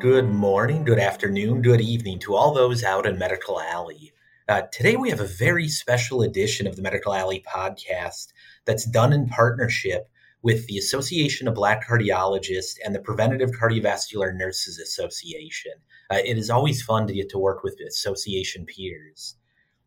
Good 0.00 0.30
morning, 0.30 0.84
good 0.84 0.98
afternoon, 0.98 1.60
good 1.60 1.82
evening 1.82 2.20
to 2.20 2.34
all 2.34 2.54
those 2.54 2.82
out 2.82 3.04
in 3.04 3.18
Medical 3.18 3.60
Alley. 3.60 4.12
Uh, 4.48 4.62
today 4.72 4.96
we 4.96 5.10
have 5.10 5.20
a 5.20 5.26
very 5.26 5.68
special 5.68 6.22
edition 6.22 6.66
of 6.66 6.74
the 6.74 6.80
Medical 6.80 7.12
Alley 7.12 7.44
podcast 7.46 8.28
that's 8.64 8.86
done 8.86 9.12
in 9.12 9.28
partnership 9.28 10.08
with 10.40 10.66
the 10.68 10.78
Association 10.78 11.46
of 11.46 11.54
Black 11.54 11.86
Cardiologists 11.86 12.76
and 12.82 12.94
the 12.94 13.00
Preventative 13.00 13.50
Cardiovascular 13.50 14.34
Nurses 14.34 14.78
Association. 14.78 15.72
Uh, 16.10 16.20
it 16.24 16.38
is 16.38 16.48
always 16.48 16.80
fun 16.80 17.06
to 17.06 17.12
get 17.12 17.28
to 17.28 17.38
work 17.38 17.62
with 17.62 17.78
association 17.86 18.64
peers. 18.64 19.36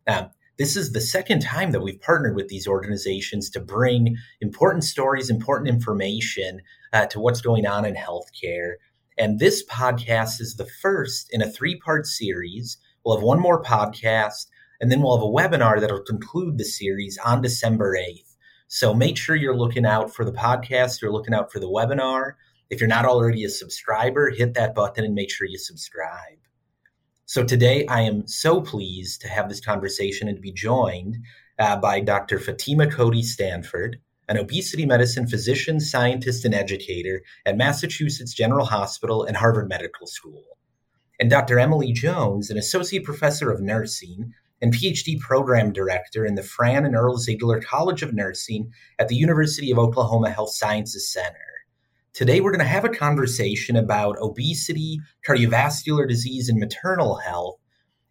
Um, 0.05 0.29
this 0.59 0.77
is 0.77 0.91
the 0.91 1.01
second 1.01 1.41
time 1.41 1.71
that 1.71 1.81
we've 1.81 1.99
partnered 1.99 2.35
with 2.35 2.49
these 2.49 2.67
organizations 2.67 3.49
to 3.49 3.59
bring 3.59 4.15
important 4.41 4.83
stories, 4.83 5.31
important 5.31 5.69
information 5.69 6.61
uh, 6.93 7.07
to 7.07 7.19
what's 7.19 7.41
going 7.41 7.65
on 7.65 7.83
in 7.83 7.95
healthcare 7.95 8.73
and 9.17 9.39
this 9.39 9.65
podcast 9.65 10.41
is 10.41 10.55
the 10.55 10.65
first 10.81 11.27
in 11.31 11.41
a 11.41 11.49
three 11.49 11.79
part 11.79 12.05
series. 12.05 12.77
We'll 13.03 13.17
have 13.17 13.23
one 13.23 13.39
more 13.39 13.61
podcast, 13.61 14.47
and 14.79 14.91
then 14.91 15.01
we'll 15.01 15.17
have 15.17 15.23
a 15.23 15.57
webinar 15.57 15.79
that'll 15.79 16.01
conclude 16.01 16.57
the 16.57 16.65
series 16.65 17.17
on 17.23 17.41
December 17.41 17.95
8th. 17.97 18.35
So 18.67 18.93
make 18.93 19.17
sure 19.17 19.35
you're 19.35 19.57
looking 19.57 19.85
out 19.85 20.13
for 20.13 20.25
the 20.25 20.31
podcast, 20.31 21.01
you're 21.01 21.11
looking 21.11 21.33
out 21.33 21.51
for 21.51 21.59
the 21.59 21.69
webinar. 21.69 22.33
If 22.69 22.79
you're 22.79 22.87
not 22.87 23.05
already 23.05 23.43
a 23.43 23.49
subscriber, 23.49 24.31
hit 24.31 24.55
that 24.55 24.73
button 24.73 25.05
and 25.05 25.13
make 25.13 25.29
sure 25.29 25.47
you 25.47 25.59
subscribe. 25.59 26.39
So 27.25 27.43
today 27.43 27.85
I 27.87 28.01
am 28.01 28.27
so 28.27 28.61
pleased 28.61 29.21
to 29.21 29.27
have 29.27 29.47
this 29.47 29.61
conversation 29.61 30.27
and 30.27 30.37
to 30.37 30.41
be 30.41 30.51
joined 30.51 31.17
uh, 31.59 31.77
by 31.77 31.99
Dr. 31.99 32.39
Fatima 32.39 32.89
Cody 32.89 33.21
Stanford 33.21 33.99
an 34.33 34.39
obesity 34.39 34.83
medicine 34.83 35.27
physician, 35.27 35.79
scientist, 35.79 36.43
and 36.43 36.55
educator 36.55 37.21
at 37.45 37.55
Massachusetts 37.55 38.33
General 38.33 38.65
Hospital 38.65 39.23
and 39.23 39.37
Harvard 39.37 39.69
Medical 39.69 40.07
School. 40.07 40.43
And 41.19 41.29
Dr. 41.29 41.59
Emily 41.59 41.93
Jones, 41.93 42.49
an 42.49 42.57
associate 42.57 43.03
professor 43.03 43.51
of 43.51 43.61
nursing 43.61 44.33
and 44.59 44.73
PhD 44.73 45.19
program 45.19 45.71
director 45.71 46.25
in 46.25 46.33
the 46.33 46.41
Fran 46.41 46.83
and 46.83 46.95
Earl 46.95 47.17
Ziegler 47.17 47.61
College 47.61 48.01
of 48.01 48.15
Nursing 48.15 48.71
at 48.97 49.07
the 49.07 49.15
University 49.15 49.69
of 49.69 49.77
Oklahoma 49.77 50.31
Health 50.31 50.55
Sciences 50.55 51.13
Center. 51.13 51.37
Today, 52.13 52.41
we're 52.41 52.51
going 52.51 52.59
to 52.59 52.65
have 52.65 52.85
a 52.85 52.89
conversation 52.89 53.75
about 53.75 54.17
obesity, 54.19 54.99
cardiovascular 55.27 56.07
disease, 56.07 56.49
and 56.49 56.59
maternal 56.59 57.17
health, 57.17 57.59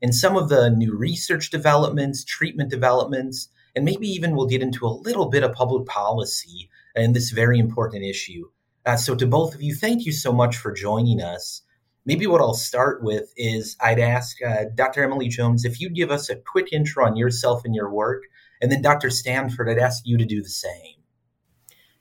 and 0.01 0.15
some 0.15 0.37
of 0.37 0.49
the 0.49 0.71
new 0.71 0.97
research 0.97 1.51
developments, 1.51 2.25
treatment 2.25 2.71
developments, 2.71 3.49
and 3.75 3.85
maybe 3.85 4.07
even 4.09 4.35
we'll 4.35 4.47
get 4.47 4.63
into 4.63 4.87
a 4.87 4.89
little 4.89 5.27
bit 5.27 5.43
of 5.43 5.53
public 5.53 5.87
policy 5.87 6.69
in 6.95 7.13
this 7.13 7.31
very 7.31 7.59
important 7.59 8.05
issue. 8.05 8.51
Uh, 8.85 8.97
so, 8.97 9.15
to 9.15 9.27
both 9.27 9.55
of 9.55 9.63
you, 9.63 9.75
thank 9.75 10.05
you 10.05 10.13
so 10.13 10.33
much 10.33 10.57
for 10.57 10.73
joining 10.73 11.21
us. 11.21 11.63
Maybe 12.05 12.27
what 12.27 12.41
I'll 12.41 12.55
start 12.55 13.03
with 13.03 13.33
is 13.37 13.77
I'd 13.81 14.01
ask 14.01 14.37
uh, 14.43 14.65
Dr. 14.75 15.05
Emily 15.05 15.29
Jones 15.29 15.65
if 15.65 15.81
you'd 15.81 15.95
give 15.95 16.11
us 16.11 16.29
a 16.29 16.37
quick 16.37 16.73
intro 16.73 17.07
on 17.07 17.17
yourself 17.17 17.65
and 17.65 17.75
your 17.75 17.91
work, 17.91 18.25
and 18.61 18.73
then 18.73 18.83
Dr. 18.83 19.09
Stanford, 19.09 19.69
I'd 19.69 19.79
ask 19.79 20.03
you 20.05 20.19
to 20.19 20.25
do 20.25 20.43
the 20.43 20.49
same. 20.49 20.97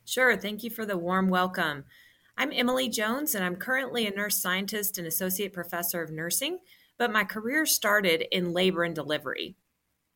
Sure. 0.05 0.35
Thank 0.35 0.63
you 0.63 0.71
for 0.71 0.85
the 0.85 0.97
warm 0.97 1.29
welcome. 1.29 1.85
I'm 2.35 2.51
Emily 2.51 2.89
Jones, 2.89 3.35
and 3.35 3.45
I'm 3.45 3.55
currently 3.55 4.07
a 4.07 4.11
nurse 4.11 4.41
scientist 4.41 4.97
and 4.97 5.05
associate 5.05 5.53
professor 5.53 6.01
of 6.01 6.09
nursing, 6.09 6.59
but 6.97 7.11
my 7.11 7.23
career 7.23 7.67
started 7.67 8.25
in 8.31 8.53
labor 8.53 8.83
and 8.83 8.95
delivery. 8.95 9.55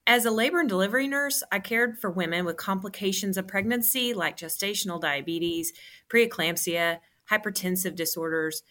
As 0.07 0.25
a 0.25 0.31
labor 0.31 0.59
and 0.59 0.69
delivery 0.69 1.07
nurse, 1.07 1.41
I 1.51 1.59
cared 1.59 1.99
for 1.99 2.11
women 2.11 2.45
with 2.45 2.57
complications 2.57 3.37
of 3.37 3.47
pregnancy 3.47 4.13
like 4.13 4.37
gestational 4.37 5.01
diabetes, 5.01 5.73
preeclampsia, 6.09 6.99
hypertensive 7.31 7.95
disorders. 7.95 8.61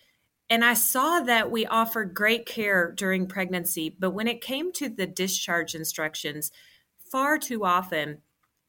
And 0.48 0.64
I 0.64 0.74
saw 0.74 1.20
that 1.20 1.50
we 1.50 1.66
offered 1.66 2.14
great 2.14 2.46
care 2.46 2.92
during 2.92 3.26
pregnancy, 3.26 3.96
but 3.98 4.12
when 4.12 4.28
it 4.28 4.40
came 4.40 4.72
to 4.74 4.88
the 4.88 5.06
discharge 5.06 5.74
instructions, 5.74 6.52
far 7.10 7.38
too 7.38 7.64
often 7.64 8.18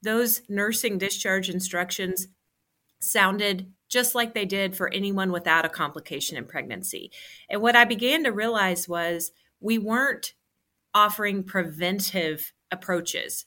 those 0.02 0.42
nursing 0.48 0.98
discharge 0.98 1.48
instructions 1.48 2.28
sounded 2.98 3.72
just 3.88 4.14
like 4.16 4.34
they 4.34 4.44
did 4.44 4.76
for 4.76 4.92
anyone 4.92 5.30
without 5.30 5.64
a 5.64 5.68
complication 5.68 6.36
in 6.36 6.44
pregnancy. 6.44 7.12
And 7.48 7.62
what 7.62 7.76
I 7.76 7.84
began 7.84 8.24
to 8.24 8.30
realize 8.30 8.88
was 8.88 9.30
we 9.60 9.78
weren't 9.78 10.34
offering 10.94 11.44
preventive 11.44 12.52
approaches 12.70 13.46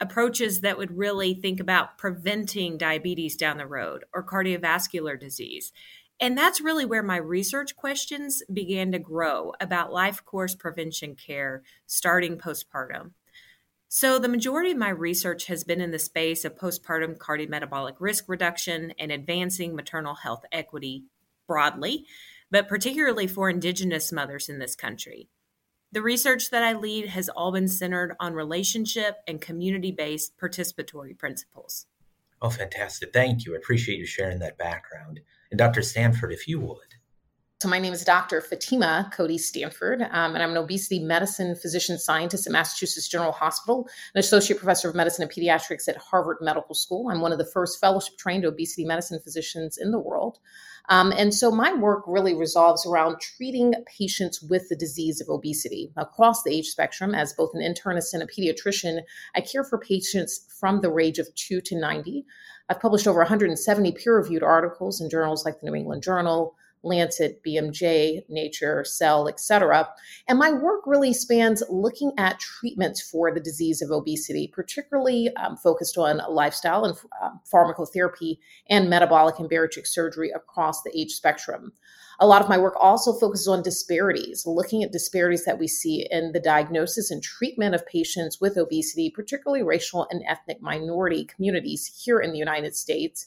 approaches 0.00 0.60
that 0.60 0.78
would 0.78 0.96
really 0.96 1.34
think 1.34 1.60
about 1.60 1.98
preventing 1.98 2.76
diabetes 2.76 3.36
down 3.36 3.58
the 3.58 3.66
road 3.66 4.04
or 4.12 4.22
cardiovascular 4.22 5.18
disease. 5.18 5.72
And 6.18 6.36
that's 6.36 6.60
really 6.60 6.86
where 6.86 7.02
my 7.02 7.16
research 7.16 7.76
questions 7.76 8.42
began 8.52 8.92
to 8.92 8.98
grow 8.98 9.52
about 9.60 9.92
life 9.92 10.24
course 10.24 10.54
prevention 10.54 11.14
care 11.14 11.62
starting 11.86 12.38
postpartum. 12.38 13.12
So, 13.88 14.18
the 14.18 14.28
majority 14.28 14.72
of 14.72 14.78
my 14.78 14.88
research 14.88 15.46
has 15.46 15.62
been 15.62 15.80
in 15.80 15.92
the 15.92 15.98
space 15.98 16.44
of 16.44 16.56
postpartum 16.56 17.18
cardiometabolic 17.18 17.96
risk 18.00 18.28
reduction 18.28 18.92
and 18.98 19.12
advancing 19.12 19.76
maternal 19.76 20.14
health 20.14 20.44
equity 20.50 21.04
broadly, 21.46 22.04
but 22.50 22.68
particularly 22.68 23.26
for 23.26 23.48
Indigenous 23.48 24.10
mothers 24.10 24.48
in 24.48 24.58
this 24.58 24.74
country. 24.74 25.28
The 25.96 26.02
research 26.02 26.50
that 26.50 26.62
I 26.62 26.74
lead 26.74 27.08
has 27.08 27.30
all 27.30 27.52
been 27.52 27.68
centered 27.68 28.16
on 28.20 28.34
relationship 28.34 29.16
and 29.26 29.40
community 29.40 29.92
based 29.92 30.36
participatory 30.36 31.16
principles. 31.16 31.86
Oh, 32.42 32.50
fantastic. 32.50 33.14
Thank 33.14 33.46
you. 33.46 33.54
I 33.54 33.56
appreciate 33.56 33.98
you 33.98 34.04
sharing 34.04 34.40
that 34.40 34.58
background. 34.58 35.20
And 35.50 35.56
Dr. 35.56 35.80
Stanford, 35.80 36.34
if 36.34 36.46
you 36.46 36.60
would. 36.60 36.96
So, 37.62 37.68
my 37.70 37.78
name 37.78 37.94
is 37.94 38.04
Dr. 38.04 38.42
Fatima 38.42 39.10
Cody 39.14 39.38
Stanford, 39.38 40.02
um, 40.02 40.34
and 40.34 40.42
I'm 40.42 40.50
an 40.50 40.58
obesity 40.58 40.98
medicine 40.98 41.56
physician 41.56 41.98
scientist 41.98 42.46
at 42.46 42.52
Massachusetts 42.52 43.08
General 43.08 43.32
Hospital, 43.32 43.88
an 44.14 44.18
associate 44.18 44.58
professor 44.58 44.90
of 44.90 44.94
medicine 44.94 45.22
and 45.22 45.32
pediatrics 45.32 45.88
at 45.88 45.96
Harvard 45.96 46.36
Medical 46.42 46.74
School. 46.74 47.08
I'm 47.08 47.22
one 47.22 47.32
of 47.32 47.38
the 47.38 47.46
first 47.46 47.80
fellowship 47.80 48.18
trained 48.18 48.44
obesity 48.44 48.84
medicine 48.84 49.18
physicians 49.18 49.78
in 49.78 49.92
the 49.92 49.98
world. 49.98 50.38
Um, 50.88 51.12
and 51.16 51.34
so 51.34 51.50
my 51.50 51.72
work 51.72 52.04
really 52.06 52.34
resolves 52.34 52.86
around 52.86 53.20
treating 53.20 53.74
patients 53.86 54.42
with 54.42 54.68
the 54.68 54.76
disease 54.76 55.20
of 55.20 55.28
obesity 55.28 55.92
across 55.96 56.42
the 56.42 56.54
age 56.54 56.66
spectrum. 56.66 57.14
As 57.14 57.32
both 57.32 57.50
an 57.54 57.60
internist 57.60 58.14
and 58.14 58.22
a 58.22 58.26
pediatrician, 58.26 59.00
I 59.34 59.40
care 59.40 59.64
for 59.64 59.78
patients 59.78 60.46
from 60.60 60.80
the 60.80 60.90
range 60.90 61.18
of 61.18 61.34
2 61.34 61.60
to 61.60 61.78
90. 61.78 62.24
I've 62.68 62.80
published 62.80 63.06
over 63.06 63.18
170 63.20 63.92
peer 63.92 64.16
reviewed 64.16 64.42
articles 64.42 65.00
in 65.00 65.10
journals 65.10 65.44
like 65.44 65.60
the 65.60 65.66
New 65.66 65.74
England 65.74 66.02
Journal, 66.02 66.56
Lancet, 66.86 67.42
BMJ, 67.44 68.22
Nature, 68.28 68.84
Cell, 68.84 69.28
etc. 69.28 69.88
And 70.28 70.38
my 70.38 70.52
work 70.52 70.82
really 70.86 71.12
spans 71.12 71.62
looking 71.68 72.12
at 72.16 72.38
treatments 72.38 73.02
for 73.02 73.32
the 73.32 73.40
disease 73.40 73.82
of 73.82 73.90
obesity, 73.90 74.48
particularly 74.48 75.34
um, 75.36 75.56
focused 75.56 75.98
on 75.98 76.20
lifestyle 76.30 76.84
and 76.84 76.96
uh, 77.22 77.30
pharmacotherapy 77.52 78.38
and 78.70 78.88
metabolic 78.88 79.38
and 79.38 79.50
bariatric 79.50 79.86
surgery 79.86 80.30
across 80.30 80.82
the 80.82 80.98
age 80.98 81.12
spectrum. 81.12 81.72
A 82.18 82.26
lot 82.26 82.40
of 82.40 82.48
my 82.48 82.56
work 82.56 82.74
also 82.80 83.12
focuses 83.12 83.46
on 83.46 83.62
disparities, 83.62 84.46
looking 84.46 84.82
at 84.82 84.90
disparities 84.90 85.44
that 85.44 85.58
we 85.58 85.68
see 85.68 86.06
in 86.10 86.32
the 86.32 86.40
diagnosis 86.40 87.10
and 87.10 87.22
treatment 87.22 87.74
of 87.74 87.86
patients 87.86 88.40
with 88.40 88.56
obesity, 88.56 89.10
particularly 89.10 89.62
racial 89.62 90.06
and 90.10 90.22
ethnic 90.26 90.62
minority 90.62 91.26
communities 91.26 92.02
here 92.02 92.20
in 92.20 92.32
the 92.32 92.38
United 92.38 92.74
States 92.74 93.26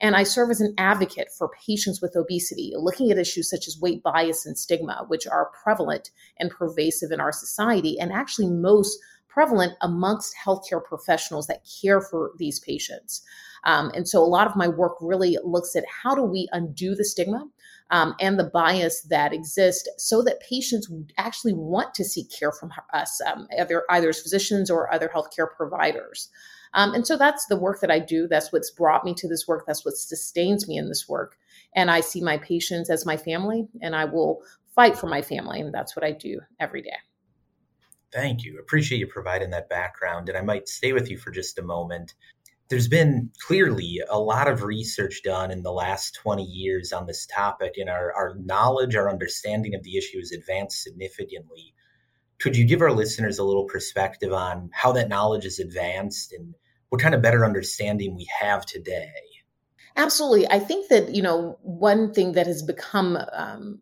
and 0.00 0.16
I 0.16 0.22
serve 0.22 0.50
as 0.50 0.60
an 0.60 0.74
advocate 0.78 1.28
for 1.36 1.50
patients 1.66 2.00
with 2.00 2.16
obesity, 2.16 2.72
looking 2.76 3.10
at 3.10 3.18
issues 3.18 3.48
such 3.48 3.68
as 3.68 3.80
weight 3.80 4.02
bias 4.02 4.46
and 4.46 4.58
stigma, 4.58 5.04
which 5.08 5.26
are 5.26 5.50
prevalent 5.62 6.10
and 6.38 6.50
pervasive 6.50 7.10
in 7.10 7.20
our 7.20 7.32
society, 7.32 7.98
and 7.98 8.12
actually 8.12 8.48
most 8.48 8.98
prevalent 9.28 9.72
amongst 9.82 10.34
healthcare 10.44 10.82
professionals 10.82 11.48
that 11.48 11.66
care 11.82 12.00
for 12.00 12.32
these 12.38 12.60
patients. 12.60 13.22
Um, 13.64 13.90
and 13.94 14.08
so 14.08 14.22
a 14.22 14.26
lot 14.26 14.46
of 14.46 14.56
my 14.56 14.68
work 14.68 14.96
really 15.00 15.38
looks 15.42 15.74
at 15.74 15.84
how 16.02 16.14
do 16.14 16.22
we 16.22 16.48
undo 16.52 16.94
the 16.94 17.04
stigma 17.04 17.46
um, 17.90 18.14
and 18.20 18.38
the 18.38 18.50
bias 18.52 19.02
that 19.10 19.32
exists 19.32 19.88
so 19.98 20.22
that 20.22 20.40
patients 20.40 20.90
actually 21.18 21.54
want 21.54 21.94
to 21.94 22.04
seek 22.04 22.30
care 22.30 22.52
from 22.52 22.70
us, 22.92 23.20
um, 23.26 23.48
either, 23.58 23.82
either 23.90 24.10
as 24.10 24.20
physicians 24.20 24.70
or 24.70 24.92
other 24.92 25.10
healthcare 25.14 25.48
providers. 25.56 26.28
Um, 26.74 26.92
and 26.92 27.06
so 27.06 27.16
that's 27.16 27.46
the 27.46 27.56
work 27.56 27.80
that 27.80 27.90
I 27.90 28.00
do. 28.00 28.26
That's 28.28 28.52
what's 28.52 28.70
brought 28.70 29.04
me 29.04 29.14
to 29.14 29.28
this 29.28 29.46
work. 29.46 29.64
That's 29.66 29.84
what 29.84 29.96
sustains 29.96 30.68
me 30.68 30.76
in 30.76 30.88
this 30.88 31.08
work. 31.08 31.36
And 31.74 31.90
I 31.90 32.00
see 32.00 32.20
my 32.20 32.38
patients 32.38 32.90
as 32.90 33.06
my 33.06 33.16
family, 33.16 33.68
and 33.80 33.94
I 33.94 34.04
will 34.04 34.42
fight 34.74 34.98
for 34.98 35.06
my 35.06 35.22
family. 35.22 35.60
And 35.60 35.72
that's 35.72 35.94
what 35.94 36.04
I 36.04 36.10
do 36.10 36.40
every 36.58 36.82
day. 36.82 36.96
Thank 38.12 38.44
you. 38.44 38.58
Appreciate 38.58 38.98
you 38.98 39.06
providing 39.06 39.50
that 39.50 39.68
background. 39.68 40.28
And 40.28 40.36
I 40.36 40.42
might 40.42 40.68
stay 40.68 40.92
with 40.92 41.10
you 41.10 41.16
for 41.16 41.30
just 41.30 41.58
a 41.58 41.62
moment. 41.62 42.14
There's 42.70 42.88
been 42.88 43.30
clearly 43.46 44.00
a 44.08 44.18
lot 44.18 44.48
of 44.48 44.62
research 44.62 45.22
done 45.22 45.50
in 45.50 45.62
the 45.62 45.72
last 45.72 46.14
20 46.22 46.42
years 46.42 46.92
on 46.92 47.06
this 47.06 47.26
topic, 47.26 47.74
and 47.76 47.90
our, 47.90 48.12
our 48.14 48.34
knowledge, 48.36 48.96
our 48.96 49.10
understanding 49.10 49.74
of 49.74 49.82
the 49.82 49.96
issue 49.96 50.18
has 50.18 50.32
advanced 50.32 50.82
significantly. 50.82 51.74
Could 52.40 52.56
you 52.56 52.64
give 52.64 52.80
our 52.80 52.92
listeners 52.92 53.38
a 53.38 53.44
little 53.44 53.66
perspective 53.66 54.32
on 54.32 54.70
how 54.72 54.92
that 54.92 55.08
knowledge 55.08 55.44
is 55.44 55.58
advanced 55.58 56.32
and 56.32 56.54
what 56.94 57.02
kind 57.02 57.14
of 57.14 57.22
better 57.22 57.44
understanding 57.44 58.14
we 58.14 58.24
have 58.40 58.64
today. 58.64 59.10
Absolutely. 59.96 60.48
I 60.48 60.60
think 60.60 60.88
that, 60.90 61.12
you 61.12 61.22
know, 61.22 61.58
one 61.62 62.14
thing 62.14 62.32
that 62.32 62.46
has 62.46 62.62
become 62.62 63.18
um, 63.32 63.80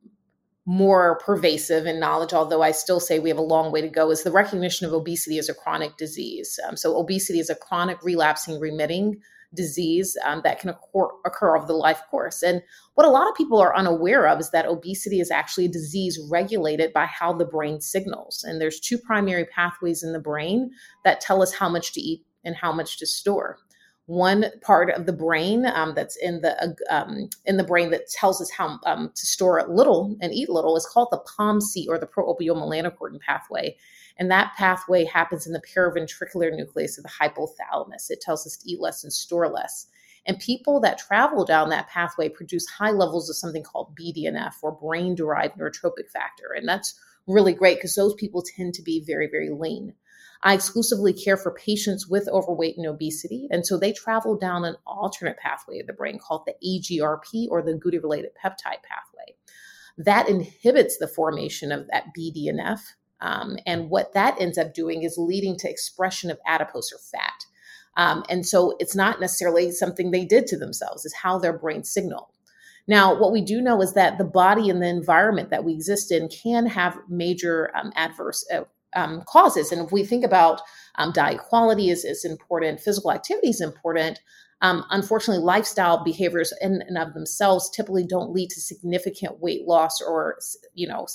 more 0.65 1.19
pervasive 1.19 1.85
in 1.85 2.01
knowledge, 2.01 2.33
although 2.33 2.63
I 2.63 2.71
still 2.71 3.01
say 3.01 3.19
we 3.19 3.29
have 3.29 3.37
a 3.37 3.43
long 3.43 3.71
way 3.71 3.83
to 3.83 3.89
go, 3.89 4.11
is 4.11 4.23
the 4.23 4.33
recognition 4.33 4.87
of 4.87 4.95
obesity 4.95 5.37
as 5.37 5.51
a 5.51 5.55
chronic 5.55 5.99
disease. 5.99 6.59
Um, 6.67 6.75
so, 6.75 6.97
obesity 6.97 7.39
is 7.39 7.51
a 7.51 7.55
chronic, 7.55 8.03
relapsing, 8.03 8.59
remitting 8.59 9.21
disease 9.55 10.17
um, 10.25 10.41
that 10.43 10.59
can 10.59 10.71
occur, 10.71 11.09
occur 11.27 11.55
over 11.55 11.67
the 11.67 11.75
life 11.75 12.01
course. 12.11 12.43
And 12.43 12.63
what 12.95 13.07
a 13.07 13.11
lot 13.11 13.29
of 13.29 13.35
people 13.35 13.61
are 13.61 13.77
unaware 13.77 14.27
of 14.27 14.41
is 14.41 14.51
that 14.53 14.65
obesity 14.65 15.21
is 15.21 15.31
actually 15.31 15.67
a 15.67 15.71
disease 15.71 16.19
regulated 16.31 16.95
by 16.95 17.05
how 17.05 17.35
the 17.35 17.45
brain 17.45 17.83
signals. 17.83 18.43
And 18.43 18.59
there's 18.59 18.81
two 18.81 18.97
primary 18.97 19.45
pathways 19.45 20.03
in 20.03 20.15
the 20.15 20.19
brain 20.19 20.71
that 21.05 21.21
tell 21.21 21.43
us 21.43 21.53
how 21.53 21.69
much 21.69 21.93
to 21.93 22.01
eat 22.01 22.25
and 22.45 22.57
how 22.57 22.73
much 22.73 22.99
to 22.99 23.07
store 23.07 23.59
one 24.07 24.47
part 24.63 24.91
of 24.91 25.07
the 25.07 25.13
brain 25.13 25.65
um, 25.67 25.95
that's 25.95 26.17
in 26.17 26.41
the 26.41 26.61
uh, 26.63 26.95
um, 26.95 27.29
in 27.47 27.57
the 27.57 27.65
brain 27.65 27.91
that 27.91 28.09
tells 28.09 28.41
us 28.41 28.51
how 28.51 28.79
um, 28.85 29.11
to 29.15 29.27
store 29.27 29.65
little 29.69 30.17
and 30.21 30.35
eat 30.35 30.49
little 30.49 30.77
is 30.77 30.87
called 30.87 31.09
the 31.11 31.23
POMC 31.39 31.87
or 31.89 31.99
the 31.99 32.07
proopiomelanocortin 32.07 33.21
pathway, 33.21 33.77
and 34.19 34.31
that 34.31 34.53
pathway 34.57 35.05
happens 35.05 35.47
in 35.47 35.53
the 35.53 35.63
paraventricular 35.75 36.55
nucleus 36.55 36.99
of 36.99 37.05
the 37.05 37.11
hypothalamus. 37.11 38.11
It 38.11 38.21
tells 38.21 38.47
us 38.47 38.57
to 38.57 38.71
eat 38.71 38.81
less 38.81 39.05
and 39.05 39.13
store 39.13 39.49
less. 39.49 39.87
And 40.27 40.39
people 40.39 40.81
that 40.81 40.99
travel 40.99 41.45
down 41.45 41.71
that 41.71 41.89
pathway 41.89 42.29
produce 42.29 42.67
high 42.69 42.93
levels 42.93 43.29
of 43.29 43.37
something 43.37 43.65
called 43.65 43.97
BDNF 43.97 44.55
or 44.63 44.73
brain 44.73 45.15
derived 45.15 45.59
neurotrophic 45.59 46.11
factor, 46.13 46.53
and 46.57 46.69
that's 46.69 46.99
really 47.29 47.53
great 47.53 47.79
because 47.79 47.95
those 47.95 48.15
people 48.15 48.43
tend 48.57 48.75
to 48.75 48.83
be 48.83 49.05
very 49.07 49.29
very 49.31 49.51
lean. 49.51 49.95
I 50.43 50.55
exclusively 50.55 51.13
care 51.13 51.37
for 51.37 51.53
patients 51.53 52.09
with 52.09 52.29
overweight 52.29 52.77
and 52.77 52.87
obesity. 52.87 53.47
And 53.51 53.65
so 53.65 53.79
they 53.79 53.93
travel 53.93 54.37
down 54.37 54.65
an 54.65 54.77
alternate 54.87 55.39
pathway 55.39 55.79
of 55.79 55.87
the 55.87 55.93
brain 55.93 56.19
called 56.19 56.47
the 56.47 56.55
AGRP 56.67 57.49
or 57.51 57.63
the 57.63 57.73
agouti 57.73 58.03
related 58.03 58.33
peptide 58.35 58.83
pathway. 58.83 59.37
That 59.99 60.29
inhibits 60.29 60.99
the 60.99 61.07
formation 61.07 61.71
of 61.71 61.87
that 61.93 62.07
BDNF. 62.19 62.81
Um, 63.21 63.57
and 63.67 63.89
what 63.89 64.15
that 64.15 64.41
ends 64.41 64.59
up 64.59 64.75
doing 64.75 65.05
is 65.05 65.17
leading 65.17 65.57
to 65.59 65.71
expression 65.71 66.31
of 66.31 66.41
adipose 66.45 66.93
or 66.93 66.99
fat. 66.99 67.45
Um, 67.97 68.25
and 68.29 68.45
so 68.45 68.75
it's 68.81 68.97
not 68.97 69.21
necessarily 69.21 69.71
something 69.71 70.11
they 70.11 70.25
did 70.25 70.47
to 70.49 70.59
themselves, 70.59 71.05
it's 71.05 71.15
how 71.15 71.39
their 71.39 71.57
brain 71.57 71.85
signaled. 71.85 72.29
Now, 72.89 73.17
what 73.17 73.33
we 73.33 73.43
do 73.43 73.61
know 73.61 73.81
is 73.81 73.95
that 73.95 74.19
the 74.19 74.25
body 74.25 74.69
and 74.69 74.83
the 74.83 74.89
environment 74.89 75.51
that 75.51 75.63
we 75.63 75.73
exist 75.73 76.11
in 76.11 76.29
can 76.29 76.67
have 76.67 76.99
major 77.09 77.71
um, 77.77 77.93
adverse 77.95 78.45
uh, 78.53 78.63
um, 78.95 79.23
causes. 79.27 79.73
And 79.73 79.85
if 79.85 79.93
we 79.93 80.05
think 80.05 80.25
about 80.25 80.61
um, 80.97 81.13
diet 81.13 81.39
quality 81.39 81.91
is, 81.91 82.05
is 82.05 82.25
important, 82.25 82.81
physical 82.81 83.13
activity 83.13 83.49
is 83.49 83.61
important. 83.61 84.21
Um, 84.61 84.85
unfortunately, 84.91 85.43
lifestyle 85.43 86.05
behaviors 86.05 86.53
in 86.61 86.83
and 86.87 86.97
of 86.97 87.15
themselves 87.15 87.69
typically 87.71 88.07
don't 88.07 88.33
lead 88.33 88.51
to 88.51 88.61
significant 88.61 89.41
weight 89.41 89.67
loss 89.67 90.01
or, 90.01 90.39
you 90.75 90.87
know, 90.87 91.07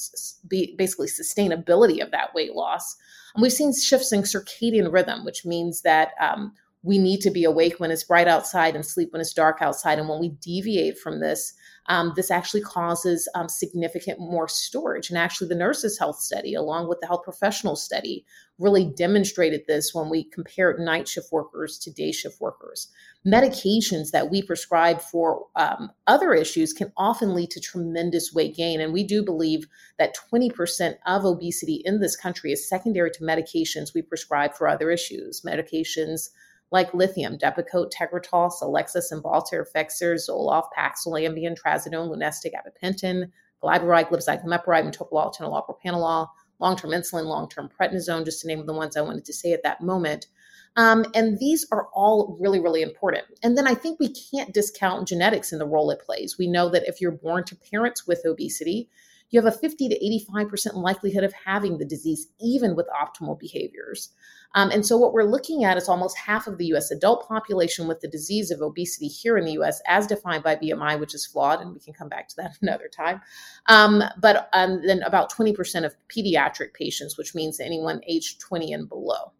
be, 0.49 0.75
basically 0.77 1.07
sustainability 1.07 2.03
of 2.03 2.11
that 2.11 2.33
weight 2.35 2.53
loss. 2.53 2.97
And 3.33 3.41
we've 3.41 3.53
seen 3.53 3.73
shifts 3.73 4.11
in 4.11 4.23
circadian 4.23 4.91
rhythm, 4.91 5.23
which 5.23 5.45
means 5.45 5.81
that 5.83 6.09
um, 6.19 6.53
we 6.83 6.97
need 6.97 7.21
to 7.21 7.31
be 7.31 7.45
awake 7.45 7.79
when 7.79 7.89
it's 7.89 8.03
bright 8.03 8.27
outside 8.27 8.75
and 8.75 8.85
sleep 8.85 9.13
when 9.13 9.21
it's 9.21 9.33
dark 9.33 9.61
outside. 9.61 9.97
And 9.97 10.09
when 10.09 10.19
we 10.19 10.29
deviate 10.41 10.97
from 10.97 11.21
this, 11.21 11.53
um, 11.89 12.13
this 12.15 12.31
actually 12.31 12.61
causes 12.61 13.29
um, 13.33 13.47
significant 13.47 14.19
more 14.19 14.47
storage. 14.47 15.09
And 15.09 15.17
actually, 15.17 15.47
the 15.47 15.55
nurses' 15.55 15.97
health 15.97 16.19
study, 16.19 16.53
along 16.53 16.89
with 16.89 16.99
the 16.99 17.07
health 17.07 17.23
professional 17.23 17.75
study, 17.75 18.25
really 18.59 18.85
demonstrated 18.85 19.61
this 19.67 19.93
when 19.93 20.09
we 20.09 20.23
compared 20.25 20.79
night 20.79 21.07
shift 21.07 21.31
workers 21.31 21.77
to 21.79 21.91
day 21.91 22.11
shift 22.11 22.41
workers. 22.41 22.89
Medications 23.25 24.11
that 24.11 24.29
we 24.29 24.41
prescribe 24.41 24.99
for 24.99 25.45
um, 25.55 25.91
other 26.07 26.33
issues 26.33 26.73
can 26.73 26.91
often 26.97 27.33
lead 27.33 27.51
to 27.51 27.61
tremendous 27.61 28.33
weight 28.33 28.55
gain. 28.55 28.81
And 28.81 28.91
we 28.91 29.03
do 29.03 29.23
believe 29.23 29.67
that 29.97 30.15
20% 30.31 30.95
of 31.05 31.23
obesity 31.23 31.81
in 31.85 31.99
this 31.99 32.15
country 32.15 32.51
is 32.51 32.67
secondary 32.67 33.11
to 33.11 33.23
medications 33.23 33.93
we 33.93 34.01
prescribe 34.01 34.55
for 34.55 34.67
other 34.67 34.91
issues. 34.91 35.41
Medications 35.45 36.29
like 36.71 36.93
lithium, 36.93 37.37
Depakote, 37.37 37.91
Tegretol, 37.91 38.51
Celexis, 38.51 39.11
Cymbalta, 39.11 39.63
Effexor, 39.63 40.15
Zoloft, 40.15 40.67
Paxil, 40.77 41.19
Ambien, 41.21 41.55
Trazodone, 41.57 42.09
Lunesta, 42.09 42.51
Gabapentin, 42.51 43.31
Glyburide, 43.63 44.09
Glipizide, 44.09 44.43
Metoprolol, 44.45 45.33
Tenolol, 45.35 45.65
Propranolol, 45.65 46.27
long-term 46.59 46.91
insulin, 46.91 47.25
long-term 47.25 47.69
prednisone, 47.79 48.25
just 48.25 48.41
to 48.41 48.47
name 48.47 48.65
the 48.65 48.73
ones 48.73 48.97
I 48.97 49.01
wanted 49.01 49.25
to 49.25 49.33
say 49.33 49.53
at 49.53 49.63
that 49.63 49.81
moment. 49.81 50.27
Um, 50.75 51.05
and 51.15 51.39
these 51.39 51.65
are 51.71 51.87
all 51.93 52.37
really, 52.39 52.59
really 52.59 52.83
important. 52.83 53.25
And 53.41 53.57
then 53.57 53.67
I 53.67 53.73
think 53.73 53.99
we 53.99 54.13
can't 54.13 54.53
discount 54.53 55.07
genetics 55.07 55.51
in 55.51 55.59
the 55.59 55.65
role 55.65 55.89
it 55.89 56.01
plays. 56.01 56.37
We 56.37 56.47
know 56.47 56.69
that 56.69 56.87
if 56.87 57.01
you're 57.01 57.11
born 57.11 57.45
to 57.45 57.55
parents 57.55 58.05
with 58.05 58.25
obesity, 58.25 58.89
you 59.29 59.41
have 59.41 59.53
a 59.53 59.57
50 59.57 59.89
to 59.89 60.21
85% 60.29 60.75
likelihood 60.75 61.23
of 61.23 61.33
having 61.33 61.77
the 61.77 61.85
disease, 61.85 62.27
even 62.39 62.75
with 62.75 62.87
optimal 62.89 63.37
behaviors. 63.39 64.09
Um, 64.55 64.71
and 64.71 64.85
so, 64.85 64.97
what 64.97 65.13
we're 65.13 65.23
looking 65.23 65.65
at 65.65 65.77
is 65.77 65.89
almost 65.89 66.17
half 66.17 66.47
of 66.47 66.57
the 66.57 66.67
US 66.67 66.91
adult 66.91 67.27
population 67.27 67.87
with 67.87 67.99
the 67.99 68.07
disease 68.07 68.51
of 68.51 68.61
obesity 68.61 69.07
here 69.07 69.37
in 69.37 69.45
the 69.45 69.59
US, 69.63 69.81
as 69.87 70.07
defined 70.07 70.43
by 70.43 70.55
BMI, 70.55 70.99
which 70.99 71.13
is 71.13 71.25
flawed, 71.25 71.61
and 71.61 71.73
we 71.73 71.79
can 71.79 71.93
come 71.93 72.09
back 72.09 72.27
to 72.29 72.35
that 72.37 72.57
another 72.61 72.87
time. 72.87 73.21
Um, 73.67 74.03
but 74.19 74.49
um, 74.53 74.81
then 74.85 75.03
about 75.03 75.31
20% 75.31 75.85
of 75.85 75.95
pediatric 76.07 76.73
patients, 76.73 77.17
which 77.17 77.35
means 77.35 77.59
anyone 77.59 78.01
aged 78.07 78.39
20 78.39 78.71
and 78.73 78.87
below. 78.89 79.33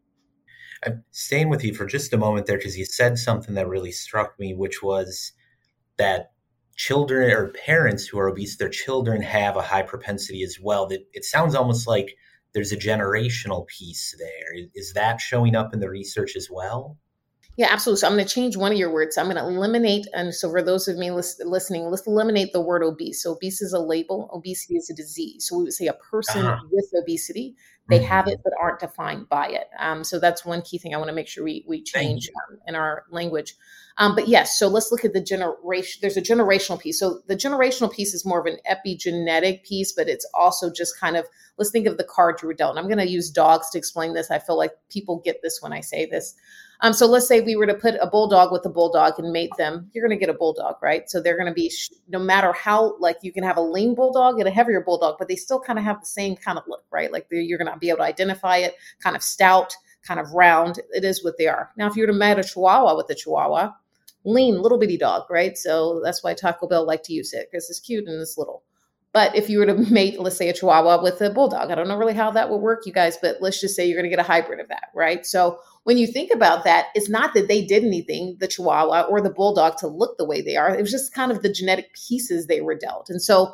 I'm 0.86 1.04
staying 1.12 1.50
with 1.50 1.64
you 1.64 1.74
for 1.74 1.86
just 1.86 2.14
a 2.14 2.18
moment 2.18 2.46
there 2.46 2.58
because 2.58 2.78
you 2.78 2.86
said 2.86 3.18
something 3.18 3.56
that 3.56 3.68
really 3.68 3.92
struck 3.92 4.40
me, 4.40 4.54
which 4.54 4.84
was 4.84 5.32
that 5.98 6.32
children 6.78 7.32
or 7.32 7.50
parents 7.66 8.08
who 8.08 8.20
are 8.20 8.30
obese, 8.30 8.58
their 8.58 8.70
children 8.70 9.22
have 9.22 9.58
a 9.58 9.62
high 9.62 9.82
propensity 9.82 10.44
as 10.44 10.58
well. 10.62 10.88
That 10.88 11.02
it 11.14 11.26
sounds 11.26 11.56
almost 11.56 11.88
like 11.88 12.16
there's 12.54 12.72
a 12.72 12.78
generational 12.78 13.68
piece 13.68 14.16
there. 14.18 14.68
Is 14.74 14.94
that 14.94 15.20
showing 15.20 15.56
up 15.56 15.74
in 15.74 15.80
the 15.80 15.90
research 15.90 16.36
as 16.36 16.48
well? 16.50 16.98
Yeah, 17.58 17.70
absolutely. 17.72 18.02
So 18.02 18.08
I'm 18.08 18.14
going 18.14 18.26
to 18.26 18.34
change 18.34 18.56
one 18.56 18.72
of 18.72 18.78
your 18.78 18.92
words. 18.94 19.18
I'm 19.18 19.26
going 19.26 19.38
to 19.38 19.44
eliminate, 19.44 20.06
and 20.14 20.34
so 20.34 20.48
for 20.50 20.62
those 20.62 20.88
of 20.88 20.96
me 20.96 21.10
listening, 21.10 21.90
let's 21.90 22.06
eliminate 22.06 22.54
the 22.54 22.62
word 22.62 22.84
obese. 22.84 23.24
So 23.24 23.34
obese 23.34 23.64
is 23.64 23.74
a 23.74 23.80
label. 23.80 24.30
Obesity 24.32 24.76
is 24.76 24.92
a 24.92 24.94
disease. 24.94 25.48
So 25.48 25.58
we 25.58 25.64
would 25.64 25.74
say 25.74 25.88
a 25.88 25.94
person 25.94 26.46
uh-huh. 26.46 26.64
with 26.72 26.86
obesity. 26.96 27.56
They 27.90 27.98
mm-hmm. 27.98 28.08
have 28.08 28.28
it, 28.28 28.42
but 28.44 28.54
aren't 28.62 28.80
defined 28.80 29.28
by 29.30 29.48
it. 29.48 29.70
Um, 29.80 30.04
so 30.04 30.20
that's 30.20 30.46
one 30.46 30.62
key 30.62 30.78
thing 30.78 30.94
I 30.94 30.98
want 30.98 31.08
to 31.08 31.16
make 31.16 31.28
sure 31.28 31.44
we 31.44 31.66
we 31.68 31.82
change 31.82 32.30
um, 32.30 32.60
in 32.68 32.76
our 32.76 33.06
language. 33.10 33.56
Um, 33.98 34.14
but 34.14 34.28
yes, 34.28 34.60
so 34.60 34.68
let's 34.68 34.92
look 34.92 35.04
at 35.04 35.14
the 35.14 35.22
generation. 35.22 36.00
There's 36.02 36.18
a 36.18 36.22
generational 36.22 36.80
piece. 36.80 37.00
So 37.00 37.22
the 37.28 37.36
generational 37.36 37.92
piece 37.92 38.14
is 38.14 38.24
more 38.24 38.40
of 38.40 38.46
an 38.46 38.60
epigenetic 38.70 39.64
piece, 39.64 39.94
but 39.94 40.08
it's 40.08 40.30
also 40.36 40.72
just 40.72 41.00
kind 41.00 41.18
of 41.18 41.26
let's 41.58 41.72
think 41.72 41.88
of 41.88 41.98
the 41.98 42.04
card 42.04 42.40
you 42.44 42.48
were 42.50 42.54
dealt. 42.54 42.72
And 42.72 42.80
I'm 42.80 42.86
going 42.86 43.04
to 43.04 43.12
use 43.12 43.32
dogs 43.32 43.72
to 43.72 43.80
explain 43.80 44.14
this. 44.14 44.30
I 44.30 44.38
feel 44.38 44.58
like 44.58 44.74
people 44.92 45.22
get 45.26 45.42
this 45.42 45.60
when 45.62 45.74
I 45.74 45.82
say 45.82 46.06
this. 46.06 46.36
Um, 46.82 46.94
so 46.94 47.08
let's 47.08 47.28
say 47.28 47.42
we 47.42 47.56
were 47.56 47.66
to 47.66 47.74
put 47.74 47.96
a 48.02 48.08
bulldog 48.08 48.52
with 48.52 48.66
a 48.66 48.70
bulldog 48.70 49.18
and 49.18 49.32
mate 49.32 49.52
them, 49.58 49.90
you're 49.94 50.08
going 50.08 50.18
to 50.18 50.24
get 50.24 50.34
a 50.34 50.38
bulldog, 50.38 50.76
right? 50.82 51.10
So 51.10 51.20
they're 51.20 51.38
going 51.38 51.48
to 51.48 51.54
be, 51.54 51.72
no 52.08 52.20
matter 52.20 52.54
how, 52.54 52.98
like 53.00 53.18
you 53.22 53.32
can 53.32 53.44
have 53.44 53.58
a 53.58 53.62
lean 53.62 53.96
bulldog 53.96 54.40
and 54.40 54.48
a 54.48 54.52
heavier 54.52 54.82
bulldog, 54.82 55.16
but 55.18 55.28
they 55.28 55.36
still 55.36 55.60
kind 55.60 55.80
of 55.80 55.86
have 55.86 56.00
the 56.00 56.06
same 56.06 56.36
kind 56.36 56.58
of 56.58 56.66
look, 56.68 56.84
right? 56.92 57.12
Like 57.12 57.28
you're 57.32 57.58
going 57.58 57.72
to 57.72 57.80
be 57.80 57.90
able 57.90 57.98
to 57.98 58.04
identify 58.04 58.58
it, 58.58 58.76
kind 59.02 59.16
of 59.16 59.24
stout, 59.24 59.76
kind 60.04 60.20
of 60.20 60.32
round. 60.34 60.80
It 60.94 61.04
is 61.04 61.24
what 61.24 61.38
they 61.38 61.48
are. 61.48 61.72
Now, 61.78 61.88
if 61.88 61.96
you 61.96 62.04
were 62.04 62.08
to 62.08 62.14
mate 62.14 62.38
a 62.38 62.44
Chihuahua 62.44 62.96
with 62.96 63.10
a 63.10 63.16
Chihuahua, 63.16 63.72
lean, 64.24 64.62
little 64.62 64.78
bitty 64.78 64.98
dog, 64.98 65.24
right? 65.30 65.58
So 65.58 66.02
that's 66.04 66.24
why 66.24 66.34
Taco 66.34 66.68
Bell 66.68 66.86
like 66.86 67.04
to 67.04 67.14
use 67.14 67.34
it 67.34 67.48
because 67.52 67.70
it's 67.70 67.80
cute 67.80 68.08
and 68.08 68.22
it's 68.22 68.38
little. 68.38 68.64
But 69.14 69.36
if 69.36 69.50
you 69.50 69.60
were 69.60 69.66
to 69.66 69.74
mate, 69.92 70.20
let's 70.20 70.38
say, 70.38 70.50
a 70.50 70.54
Chihuahua 70.54 71.02
with 71.02 71.22
a 71.22 71.30
Bulldog, 71.30 71.72
I 71.72 71.76
don't 71.76 71.88
know 71.88 71.98
really 71.98 72.14
how 72.14 72.30
that 72.32 72.50
would 72.50 72.58
work, 72.58 72.86
you 72.86 72.94
guys, 72.94 73.18
but 73.18 73.38
let's 73.42 73.60
just 73.60 73.76
say 73.76 73.86
you're 73.86 73.98
going 73.98 74.10
to 74.10 74.16
get 74.16 74.24
a 74.24 74.28
hybrid 74.28 74.60
of 74.60 74.68
that, 74.68 74.90
right? 74.94 75.26
So 75.26 75.60
when 75.88 75.98
you 75.98 76.06
think 76.06 76.32
about 76.34 76.66
that, 76.66 76.88
it's 76.96 77.10
not 77.10 77.34
that 77.34 77.48
they 77.48 77.64
did 77.64 77.82
anything, 77.82 78.36
the 78.42 78.48
Chihuahua 78.50 79.04
or 79.04 79.22
the 79.22 79.30
Bulldog, 79.30 79.78
to 79.78 79.88
look 79.88 80.18
the 80.18 80.26
way 80.26 80.42
they 80.42 80.58
are. 80.58 80.76
It 80.76 80.82
was 80.82 80.92
just 80.92 81.14
kind 81.14 81.32
of 81.32 81.42
the 81.42 81.50
genetic 81.50 81.96
pieces 82.10 82.46
they 82.46 82.60
were 82.60 82.76
dealt. 82.76 83.10
And 83.10 83.22
so 83.22 83.54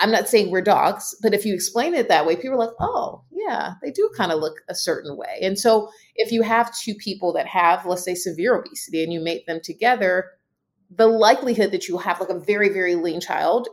I'm 0.00 0.10
not 0.10 0.28
saying 0.28 0.50
we're 0.50 0.62
dogs, 0.62 1.14
but 1.22 1.32
if 1.32 1.46
you 1.46 1.54
explain 1.54 1.94
it 1.94 2.08
that 2.08 2.26
way, 2.26 2.34
people 2.34 2.54
are 2.54 2.66
like, 2.66 2.74
oh, 2.80 3.22
yeah, 3.30 3.74
they 3.84 3.92
do 3.92 4.10
kind 4.16 4.32
of 4.32 4.40
look 4.40 4.56
a 4.68 4.74
certain 4.74 5.16
way. 5.16 5.38
And 5.42 5.56
so 5.56 5.88
if 6.16 6.32
you 6.32 6.42
have 6.42 6.76
two 6.76 6.96
people 6.96 7.32
that 7.34 7.46
have, 7.46 7.86
let's 7.86 8.02
say, 8.02 8.16
severe 8.16 8.56
obesity 8.56 9.04
and 9.04 9.12
you 9.12 9.20
mate 9.20 9.46
them 9.46 9.60
together, 9.62 10.24
the 10.90 11.06
likelihood 11.06 11.70
that 11.70 11.86
you 11.86 11.98
have 11.98 12.18
like 12.18 12.30
a 12.30 12.40
very, 12.40 12.70
very 12.70 12.96
lean 12.96 13.20
child 13.20 13.68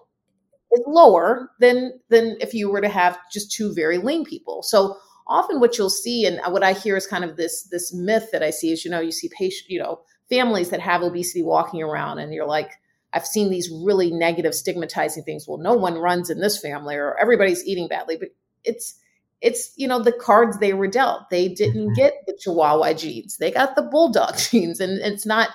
is 0.71 0.83
lower 0.85 1.49
than 1.59 1.99
than 2.09 2.37
if 2.41 2.53
you 2.53 2.69
were 2.69 2.81
to 2.81 2.89
have 2.89 3.17
just 3.31 3.51
two 3.51 3.73
very 3.73 3.97
lean 3.97 4.23
people. 4.23 4.61
So 4.61 4.97
often 5.27 5.59
what 5.59 5.77
you'll 5.77 5.89
see 5.89 6.25
and 6.25 6.39
what 6.51 6.63
I 6.63 6.73
hear 6.73 6.95
is 6.95 7.07
kind 7.07 7.23
of 7.23 7.37
this 7.37 7.63
this 7.63 7.93
myth 7.93 8.29
that 8.31 8.43
I 8.43 8.49
see 8.49 8.71
is 8.71 8.83
you 8.85 8.91
know 8.91 8.99
you 8.99 9.11
see 9.11 9.29
patient 9.37 9.69
you 9.69 9.79
know 9.79 10.01
families 10.29 10.69
that 10.69 10.79
have 10.79 11.01
obesity 11.01 11.43
walking 11.43 11.81
around 11.81 12.19
and 12.19 12.33
you're 12.33 12.47
like 12.47 12.71
I've 13.13 13.25
seen 13.25 13.49
these 13.49 13.71
really 13.71 14.11
negative 14.11 14.53
stigmatizing 14.53 15.23
things. 15.23 15.47
Well 15.47 15.57
no 15.57 15.73
one 15.73 15.95
runs 15.95 16.29
in 16.29 16.39
this 16.39 16.59
family 16.59 16.95
or 16.95 17.17
everybody's 17.19 17.65
eating 17.65 17.87
badly 17.87 18.17
but 18.17 18.29
it's 18.63 18.99
it's 19.41 19.71
you 19.75 19.87
know 19.87 20.01
the 20.01 20.11
cards 20.11 20.59
they 20.59 20.73
were 20.73 20.87
dealt. 20.87 21.29
They 21.29 21.49
didn't 21.49 21.87
mm-hmm. 21.87 21.93
get 21.95 22.13
the 22.25 22.37
chihuahua 22.39 22.93
genes. 22.93 23.37
They 23.37 23.51
got 23.51 23.75
the 23.75 23.83
bulldog 23.83 24.37
genes 24.51 24.79
and 24.79 24.99
it's 24.99 25.25
not 25.25 25.49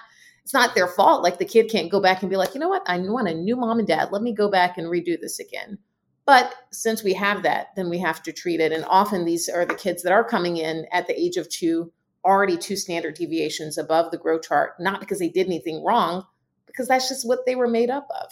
it's 0.45 0.55
not 0.55 0.75
their 0.75 0.89
fault. 0.89 1.23
Like 1.23 1.39
the 1.39 1.45
kid 1.45 1.71
can't 1.71 1.91
go 1.91 2.01
back 2.01 2.23
and 2.23 2.31
be 2.31 2.37
like 2.37 2.55
you 2.55 2.61
know 2.61 2.69
what? 2.69 2.83
I 2.87 2.99
want 2.99 3.29
a 3.29 3.35
new 3.35 3.57
mom 3.57 3.79
and 3.79 3.89
dad. 3.89 4.13
Let 4.13 4.23
me 4.23 4.35
go 4.35 4.51
back 4.51 4.77
and 4.77 4.87
redo 4.87 5.21
this 5.21 5.39
again 5.39 5.79
But 6.25 6.55
since 6.71 7.03
we 7.03 7.15
have 7.15 7.43
that, 7.43 7.69
then 7.75 7.91
we 7.91 7.99
have 7.99 8.23
to 8.23 8.33
treat 8.33 8.61
it. 8.61 8.73
And 8.73 8.85
often 8.89 9.25
these 9.25 9.49
are 9.49 9.65
the 9.65 9.75
kids 9.75 10.03
that 10.03 10.13
are 10.13 10.25
coming 10.25 10.57
in 10.57 10.87
at 10.93 11.07
the 11.07 11.21
age 11.21 11.37
of 11.37 11.49
two, 11.49 11.93
already 12.25 12.57
two 12.57 12.77
standard 12.77 13.15
deviations 13.15 13.77
above 13.77 14.11
the 14.11 14.19
growth 14.19 14.43
chart, 14.43 14.75
not 14.79 15.01
because 15.01 15.19
they 15.19 15.29
did 15.29 15.47
anything 15.47 15.85
wrong, 15.85 16.25
because 16.67 16.87
that's 16.87 17.09
just 17.09 17.27
what 17.27 17.41
they 17.45 17.57
were 17.57 17.69
made 17.69 17.91
up 17.91 18.07
of. 18.23 18.31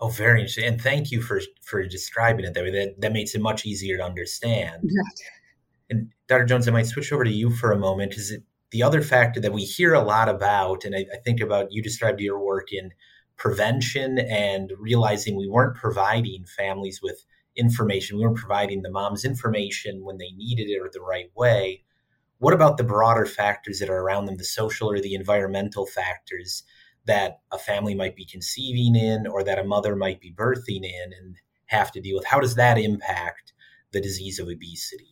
Oh, 0.00 0.08
very 0.08 0.40
interesting. 0.40 0.64
And 0.64 0.80
thank 0.80 1.10
you 1.10 1.20
for 1.20 1.40
for 1.62 1.86
describing 1.86 2.46
it 2.46 2.54
that 2.54 2.64
way. 2.64 2.70
That 2.70 3.00
that 3.00 3.12
makes 3.12 3.34
it 3.34 3.42
much 3.42 3.66
easier 3.66 3.98
to 3.98 4.04
understand. 4.04 4.90
And 5.90 6.08
Dr. 6.26 6.46
Jones, 6.46 6.68
I 6.68 6.70
might 6.70 6.86
switch 6.86 7.12
over 7.12 7.24
to 7.24 7.30
you 7.30 7.50
for 7.50 7.72
a 7.72 7.78
moment. 7.78 8.14
Is 8.14 8.30
it 8.30 8.42
the 8.70 8.82
other 8.82 9.02
factor 9.02 9.40
that 9.40 9.52
we 9.52 9.64
hear 9.64 9.92
a 9.92 10.02
lot 10.02 10.28
about, 10.28 10.84
and 10.84 10.94
I, 10.94 11.04
I 11.12 11.18
think 11.24 11.40
about 11.40 11.72
you 11.72 11.82
described 11.82 12.20
your 12.20 12.38
work 12.38 12.72
in 12.72 12.92
prevention 13.40 14.18
and 14.18 14.70
realizing 14.78 15.34
we 15.34 15.48
weren't 15.48 15.74
providing 15.74 16.44
families 16.44 17.00
with 17.02 17.24
information, 17.56 18.16
we 18.16 18.22
weren't 18.22 18.36
providing 18.36 18.82
the 18.82 18.90
moms 18.90 19.24
information 19.24 20.04
when 20.04 20.18
they 20.18 20.30
needed 20.36 20.68
it 20.68 20.78
or 20.78 20.90
the 20.92 21.00
right 21.00 21.30
way. 21.34 21.82
What 22.38 22.54
about 22.54 22.76
the 22.76 22.84
broader 22.84 23.26
factors 23.26 23.80
that 23.80 23.90
are 23.90 24.00
around 24.00 24.26
them, 24.26 24.36
the 24.36 24.44
social 24.44 24.90
or 24.90 25.00
the 25.00 25.14
environmental 25.14 25.86
factors 25.86 26.62
that 27.06 27.40
a 27.50 27.58
family 27.58 27.94
might 27.94 28.14
be 28.14 28.26
conceiving 28.26 28.94
in 28.94 29.26
or 29.26 29.42
that 29.42 29.58
a 29.58 29.64
mother 29.64 29.96
might 29.96 30.20
be 30.20 30.32
birthing 30.32 30.84
in 30.84 31.12
and 31.18 31.36
have 31.66 31.90
to 31.92 32.00
deal 32.00 32.16
with? 32.16 32.26
How 32.26 32.40
does 32.40 32.54
that 32.56 32.78
impact 32.78 33.54
the 33.92 34.00
disease 34.00 34.38
of 34.38 34.48
obesity? 34.48 35.06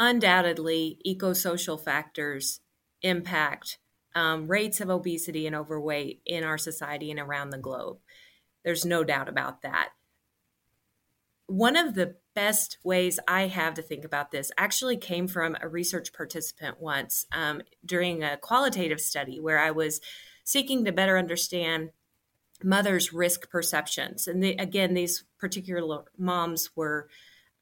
Undoubtedly, 0.00 1.00
ecosocial 1.06 1.78
factors 1.78 2.60
impact 3.02 3.78
um, 4.14 4.48
rates 4.48 4.80
of 4.80 4.90
obesity 4.90 5.46
and 5.46 5.54
overweight 5.54 6.22
in 6.26 6.44
our 6.44 6.58
society 6.58 7.10
and 7.10 7.20
around 7.20 7.50
the 7.50 7.58
globe. 7.58 7.98
There's 8.64 8.84
no 8.84 9.04
doubt 9.04 9.28
about 9.28 9.62
that. 9.62 9.90
One 11.46 11.76
of 11.76 11.94
the 11.94 12.16
best 12.34 12.78
ways 12.84 13.18
I 13.26 13.46
have 13.46 13.74
to 13.74 13.82
think 13.82 14.04
about 14.04 14.30
this 14.30 14.50
actually 14.58 14.96
came 14.96 15.26
from 15.26 15.56
a 15.60 15.68
research 15.68 16.12
participant 16.12 16.80
once 16.80 17.26
um, 17.32 17.62
during 17.84 18.22
a 18.22 18.36
qualitative 18.36 19.00
study 19.00 19.40
where 19.40 19.58
I 19.58 19.70
was 19.70 20.00
seeking 20.44 20.84
to 20.84 20.92
better 20.92 21.16
understand 21.16 21.90
mothers' 22.62 23.12
risk 23.12 23.50
perceptions. 23.50 24.26
And 24.26 24.42
the, 24.42 24.52
again, 24.56 24.94
these 24.94 25.24
particular 25.38 26.04
moms 26.16 26.70
were 26.76 27.08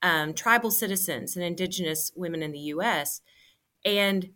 um, 0.02 0.34
tribal 0.34 0.70
citizens 0.70 1.36
and 1.36 1.44
indigenous 1.44 2.12
women 2.14 2.42
in 2.42 2.52
the 2.52 2.58
US. 2.58 3.20
And 3.84 4.30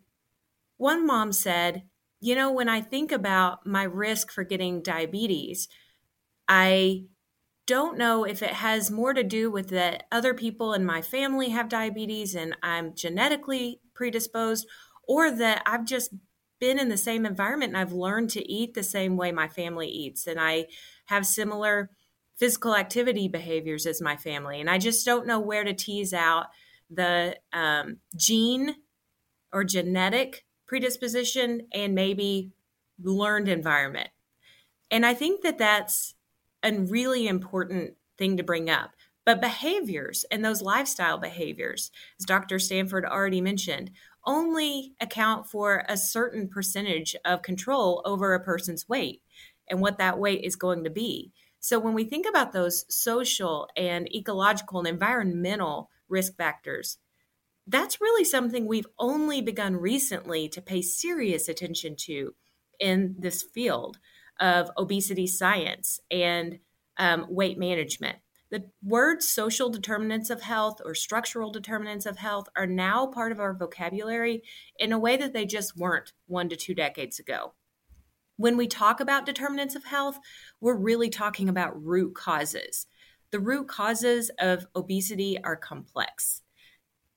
one 0.77 1.05
mom 1.05 1.31
said, 1.31 1.83
You 2.21 2.35
know, 2.35 2.51
when 2.51 2.69
I 2.69 2.81
think 2.81 3.11
about 3.11 3.65
my 3.65 3.83
risk 3.83 4.31
for 4.31 4.43
getting 4.43 4.83
diabetes, 4.83 5.67
I 6.47 7.05
don't 7.65 7.97
know 7.97 8.23
if 8.23 8.43
it 8.43 8.51
has 8.51 8.91
more 8.91 9.13
to 9.13 9.23
do 9.23 9.49
with 9.49 9.69
that 9.69 10.03
other 10.11 10.33
people 10.33 10.73
in 10.73 10.85
my 10.85 11.01
family 11.01 11.49
have 11.49 11.67
diabetes 11.67 12.35
and 12.35 12.55
I'm 12.61 12.93
genetically 12.95 13.79
predisposed, 13.93 14.67
or 15.07 15.31
that 15.31 15.63
I've 15.65 15.85
just 15.85 16.13
been 16.59 16.79
in 16.79 16.89
the 16.89 16.97
same 16.97 17.25
environment 17.25 17.71
and 17.71 17.77
I've 17.77 17.93
learned 17.93 18.29
to 18.31 18.51
eat 18.51 18.75
the 18.75 18.83
same 18.83 19.17
way 19.17 19.31
my 19.31 19.47
family 19.47 19.87
eats. 19.87 20.27
And 20.27 20.39
I 20.39 20.67
have 21.05 21.25
similar 21.25 21.89
physical 22.37 22.75
activity 22.75 23.27
behaviors 23.27 23.85
as 23.85 24.01
my 24.01 24.15
family. 24.15 24.59
And 24.59 24.69
I 24.69 24.77
just 24.77 25.05
don't 25.05 25.27
know 25.27 25.39
where 25.39 25.63
to 25.63 25.73
tease 25.73 26.13
out 26.13 26.47
the 26.89 27.37
um, 27.51 27.97
gene 28.15 28.75
or 29.51 29.63
genetic 29.63 30.45
predisposition 30.71 31.67
and 31.73 31.93
maybe 31.93 32.49
learned 33.03 33.49
environment. 33.49 34.07
And 34.89 35.05
I 35.05 35.13
think 35.13 35.41
that 35.41 35.57
that's 35.57 36.15
a 36.63 36.71
really 36.71 37.27
important 37.27 37.95
thing 38.17 38.37
to 38.37 38.43
bring 38.43 38.69
up. 38.69 38.91
But 39.25 39.41
behaviors 39.41 40.23
and 40.31 40.45
those 40.45 40.61
lifestyle 40.61 41.17
behaviors, 41.17 41.91
as 42.17 42.25
Dr. 42.25 42.57
Stanford 42.57 43.03
already 43.03 43.41
mentioned, 43.41 43.91
only 44.25 44.93
account 45.01 45.45
for 45.45 45.83
a 45.89 45.97
certain 45.97 46.47
percentage 46.47 47.17
of 47.25 47.41
control 47.41 48.01
over 48.05 48.33
a 48.33 48.39
person's 48.39 48.87
weight 48.87 49.21
and 49.69 49.81
what 49.81 49.97
that 49.97 50.19
weight 50.19 50.45
is 50.45 50.55
going 50.55 50.85
to 50.85 50.89
be. 50.89 51.33
So 51.59 51.79
when 51.79 51.93
we 51.93 52.05
think 52.05 52.25
about 52.25 52.53
those 52.53 52.85
social 52.87 53.67
and 53.75 54.07
ecological 54.15 54.79
and 54.79 54.87
environmental 54.87 55.89
risk 56.07 56.37
factors, 56.37 56.97
that's 57.67 58.01
really 58.01 58.23
something 58.23 58.65
we've 58.65 58.87
only 58.99 59.41
begun 59.41 59.75
recently 59.75 60.49
to 60.49 60.61
pay 60.61 60.81
serious 60.81 61.47
attention 61.47 61.95
to 61.95 62.33
in 62.79 63.15
this 63.19 63.43
field 63.43 63.97
of 64.39 64.71
obesity 64.77 65.27
science 65.27 65.99
and 66.09 66.59
um, 66.97 67.25
weight 67.29 67.57
management. 67.57 68.17
The 68.49 68.65
words 68.83 69.29
social 69.29 69.69
determinants 69.69 70.29
of 70.29 70.41
health 70.41 70.81
or 70.83 70.93
structural 70.93 71.51
determinants 71.51 72.05
of 72.05 72.17
health 72.17 72.47
are 72.55 72.67
now 72.67 73.07
part 73.07 73.31
of 73.31 73.39
our 73.39 73.53
vocabulary 73.53 74.43
in 74.77 74.91
a 74.91 74.99
way 74.99 75.15
that 75.15 75.31
they 75.31 75.45
just 75.45 75.77
weren't 75.77 76.11
one 76.27 76.49
to 76.49 76.57
two 76.57 76.75
decades 76.75 77.17
ago. 77.17 77.53
When 78.35 78.57
we 78.57 78.67
talk 78.67 78.99
about 78.99 79.25
determinants 79.25 79.75
of 79.75 79.85
health, 79.85 80.19
we're 80.59 80.75
really 80.75 81.09
talking 81.09 81.47
about 81.47 81.81
root 81.81 82.13
causes. 82.13 82.87
The 83.31 83.39
root 83.39 83.69
causes 83.69 84.31
of 84.39 84.65
obesity 84.75 85.37
are 85.41 85.55
complex, 85.55 86.40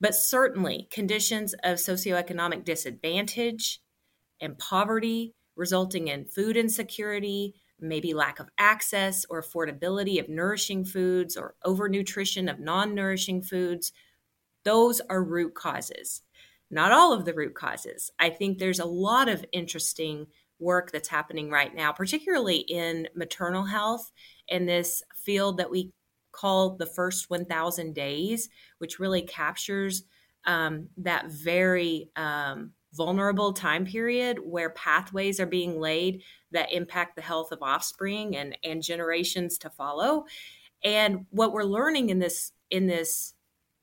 but 0.05 0.15
certainly 0.15 0.87
conditions 0.91 1.55
of 1.65 1.79
socioeconomic 1.79 2.63
disadvantage 2.63 3.81
and 4.39 4.59
poverty 4.59 5.33
resulting 5.57 6.09
in 6.09 6.27
food 6.27 6.59
insecurity, 6.59 7.55
maybe 7.81 8.13
lack 8.13 8.39
of 8.39 8.51
access 8.59 9.25
or 9.31 9.41
affordability 9.41 10.21
of 10.21 10.29
nourishing 10.29 10.85
foods 10.85 11.39
or 11.39 11.55
overnutrition 11.65 12.51
of 12.51 12.61
non 12.61 12.95
nourishing 12.95 13.41
foods. 13.41 13.93
Those 14.67 15.01
are 15.09 15.25
root 15.25 15.55
causes. 15.55 16.21
Not 16.71 16.93
all 16.93 17.15
of 17.15 17.25
the 17.25 17.33
root 17.33 17.55
causes. 17.55 18.11
I 18.19 18.29
think 18.29 18.59
there's 18.59 18.81
a 18.81 18.85
lot 18.85 19.31
of 19.31 19.43
interesting 19.53 20.27
work 20.59 20.93
that's 20.93 21.09
happening 21.09 21.49
right 21.49 21.75
now, 21.75 21.93
particularly 21.93 22.59
in 22.59 23.09
maternal 23.17 23.65
health 23.65 24.13
in 24.49 24.67
this 24.67 25.03
field 25.15 25.57
that 25.57 25.71
we 25.71 25.93
call 26.35 26.77
the 26.77 26.87
first 26.87 27.31
1,000 27.31 27.95
days, 27.95 28.49
which 28.79 28.99
really 28.99 29.23
captures 29.23 30.05
um, 30.47 30.89
that 30.99 31.31
very 31.31 32.11
um, 32.17 32.73
vulnerable 32.93 33.53
time 33.53 33.85
period 33.85 34.39
where 34.45 34.71
pathways 34.71 35.41
are 35.41 35.47
being 35.47 35.81
laid 35.81 36.23
that 36.53 36.73
impact 36.73 37.17
the 37.17 37.23
health 37.23 37.51
of 37.51 37.63
offspring 37.63 38.37
and, 38.37 38.57
and 38.63 38.83
generations 38.83 39.59
to 39.59 39.71
follow. 39.71 40.25
And 40.85 41.27
what 41.31 41.53
we're 41.53 41.65
learning 41.65 42.11
in 42.11 42.19
this 42.19 42.53
in 42.71 42.87
this 42.87 43.35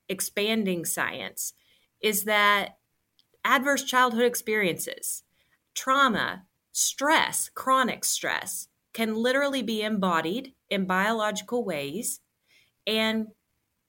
expanding 0.08 0.84
science 0.84 1.54
is 2.00 2.24
that 2.24 2.76
adverse 3.44 3.84
childhood 3.84 4.24
experiences, 4.24 5.22
trauma, 5.74 6.44
stress, 6.72 7.50
chronic 7.54 8.04
stress 8.04 8.68
can 8.92 9.14
literally 9.14 9.62
be 9.62 9.82
embodied 9.82 10.52
in 10.68 10.84
biological 10.84 11.64
ways 11.64 12.20
and 12.86 13.28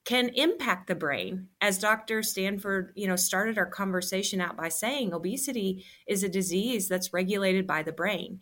can 0.04 0.28
impact 0.30 0.86
the 0.86 0.94
brain. 0.94 1.48
As 1.60 1.78
dr 1.78 2.22
stanford 2.22 2.92
you 2.94 3.06
know 3.06 3.16
started 3.16 3.58
our 3.58 3.66
conversation 3.66 4.40
out 4.40 4.56
by 4.56 4.68
saying 4.68 5.12
obesity 5.12 5.84
is 6.06 6.22
a 6.22 6.28
disease 6.28 6.88
that's 6.88 7.12
regulated 7.12 7.66
by 7.66 7.82
the 7.82 7.92
brain. 7.92 8.40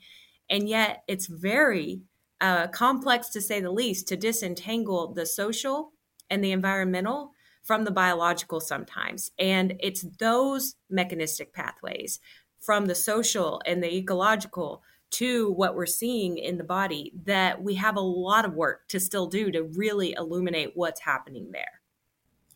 And 0.50 0.68
yet 0.68 1.04
it's 1.09 1.26
very 1.26 2.02
uh, 2.40 2.66
complex 2.68 3.28
to 3.30 3.40
say 3.40 3.61
the 3.61 3.71
least 3.71 4.09
to 4.09 4.16
disentangle 4.16 5.14
the 5.14 5.25
social 5.25 5.92
and 6.28 6.42
the 6.42 6.52
environmental 6.52 7.32
from 7.62 7.85
the 7.85 7.90
biological 7.90 8.61
sometimes. 8.61 9.30
And 9.38 9.76
it's 9.80 10.04
those 10.18 10.75
mechanistic 10.90 11.54
pathways 11.54 12.18
from 12.61 12.87
the 12.87 12.94
social 12.94 13.62
and 13.64 13.82
the 13.82 13.94
ecological 13.94 14.82
to 15.12 15.52
what 15.52 15.75
we're 15.75 15.87
seeing 15.87 16.38
in 16.38 16.59
the 16.59 16.64
body 16.64 17.12
that 17.25 17.62
we 17.62 17.75
have 17.75 17.97
a 17.97 18.00
lot 18.00 18.45
of 18.45 18.54
work 18.54 18.88
to 18.88 18.99
still 18.99 19.26
do 19.26 19.50
to 19.50 19.62
really 19.62 20.14
illuminate 20.16 20.73
what's 20.75 21.00
happening 21.00 21.50
there. 21.52 21.81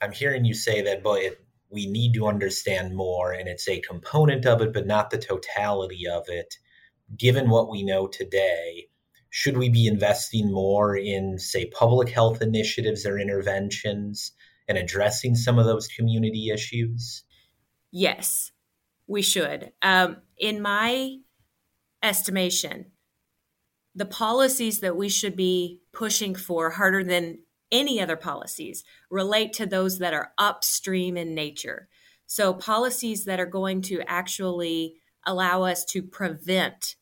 I'm 0.03 0.13
hearing 0.13 0.45
you 0.45 0.55
say 0.55 0.83
that, 0.83 1.03
but 1.03 1.21
it, 1.21 1.41
we 1.71 1.87
need 1.87 2.15
to 2.15 2.27
understand 2.27 2.95
more, 2.95 3.33
and 3.33 3.49
it's 3.49 3.69
a 3.69 3.81
component 3.81 4.47
of 4.47 4.61
it, 4.61 4.73
but 4.73 4.87
not 4.87 5.11
the 5.11 5.19
totality 5.19 6.07
of 6.07 6.25
it. 6.29 6.55
Given 7.17 7.51
what 7.51 7.71
we 7.71 7.83
know 7.83 8.07
today, 8.07 8.89
should 9.31 9.57
we 9.57 9.69
be 9.69 9.87
investing 9.87 10.51
more 10.51 10.97
in, 10.97 11.39
say, 11.39 11.67
public 11.67 12.09
health 12.09 12.43
initiatives 12.43 13.05
or 13.05 13.19
interventions 13.19 14.33
and 14.69 14.79
addressing 14.79 15.35
some 15.35 15.59
of 15.59 15.67
those 15.67 15.89
community 15.89 16.51
issues? 16.53 17.23
Yes, 17.93 18.51
we 19.07 19.23
should. 19.23 19.73
Um, 19.83 20.19
in 20.39 20.61
my 20.61 21.17
estimation, 22.03 22.93
the 23.95 24.07
policies 24.07 24.81
that 24.81 24.97
we 24.97 25.09
should 25.09 25.37
be 25.37 25.81
pushing 25.93 26.35
for 26.35 26.71
harder 26.71 27.03
than 27.03 27.39
any 27.73 28.01
other 28.01 28.17
policies 28.17 28.85
relate 29.11 29.53
to 29.55 29.67
those 29.67 29.99
that 29.99 30.15
are 30.15 30.33
upstream 30.39 31.17
in 31.17 31.35
nature. 31.35 31.89
So, 32.27 32.55
policies 32.55 33.25
that 33.25 33.41
are 33.41 33.47
going 33.47 33.83
to 33.83 34.03
actually 34.07 34.97
allow 35.27 35.63
us 35.65 35.85
to 35.87 36.03
prevent 36.03 36.97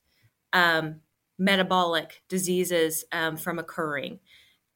um, 0.53 1.01
metabolic 1.39 2.23
diseases 2.29 3.05
um, 3.13 3.37
from 3.37 3.59
occurring. 3.59 4.21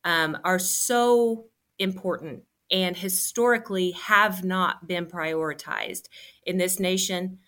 um, 0.04 0.38
are 0.44 0.58
so 0.58 1.46
important 1.78 2.42
and 2.70 2.96
historically 2.96 3.92
have 3.92 4.44
not 4.44 4.86
been 4.86 5.06
prioritized 5.06 6.08
in 6.44 6.58
this 6.58 6.78
nation 6.78 7.38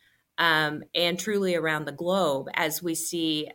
um, 0.40 0.82
and 0.94 1.20
truly 1.20 1.54
around 1.54 1.85
the 1.85 1.92
globe 1.92 2.49
as 2.54 2.82
we 2.82 2.97
see 2.97 3.49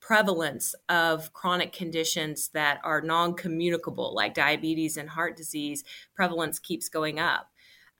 prevalence 0.00 0.74
of 0.88 1.34
chronic 1.34 1.72
conditions 1.72 2.48
that 2.54 2.80
are 2.82 3.02
non-communicable 3.02 4.14
like 4.14 4.32
diabetes 4.32 4.96
and 4.96 5.10
heart 5.10 5.36
disease 5.36 5.84
prevalence 6.14 6.58
keeps 6.58 6.88
going 6.88 7.18
up. 7.18 7.50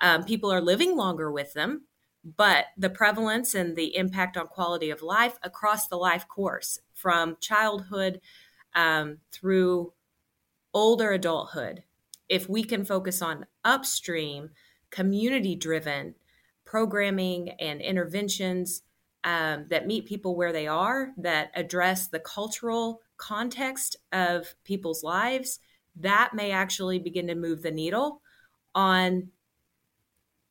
Um, 0.00 0.24
people 0.24 0.50
are 0.50 0.62
living 0.62 0.96
longer 0.96 1.30
with 1.30 1.52
them 1.52 1.82
but 2.36 2.66
the 2.76 2.90
prevalence 2.90 3.54
and 3.54 3.76
the 3.76 3.96
impact 3.96 4.36
on 4.36 4.48
quality 4.48 4.90
of 4.90 5.00
life 5.00 5.38
across 5.44 5.86
the 5.86 5.96
life 5.96 6.26
course 6.26 6.80
from 6.92 7.36
childhood 7.40 8.20
um, 8.74 9.18
through 9.30 9.92
older 10.74 11.12
adulthood. 11.12 11.84
If 12.28 12.48
we 12.48 12.64
can 12.64 12.84
focus 12.84 13.22
on 13.22 13.46
upstream 13.64 14.50
community 14.90 15.54
driven 15.54 16.16
programming 16.66 17.50
and 17.58 17.80
interventions 17.80 18.82
um, 19.24 19.66
that 19.70 19.86
meet 19.86 20.06
people 20.06 20.36
where 20.36 20.52
they 20.52 20.66
are 20.66 21.12
that 21.16 21.50
address 21.54 22.08
the 22.08 22.20
cultural 22.20 23.00
context 23.16 23.96
of 24.12 24.54
people's 24.64 25.02
lives 25.02 25.58
that 25.96 26.34
may 26.34 26.50
actually 26.50 26.98
begin 26.98 27.26
to 27.26 27.34
move 27.34 27.62
the 27.62 27.70
needle 27.70 28.20
on 28.74 29.28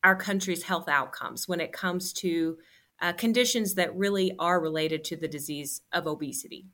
our 0.03 0.15
country's 0.15 0.63
health 0.63 0.89
outcomes 0.89 1.47
when 1.47 1.59
it 1.59 1.71
comes 1.71 2.11
to 2.11 2.57
uh, 3.01 3.13
conditions 3.13 3.75
that 3.75 3.95
really 3.95 4.33
are 4.39 4.59
related 4.59 5.03
to 5.03 5.15
the 5.15 5.27
disease 5.27 5.81
of 5.91 6.07
obesity. 6.07 6.65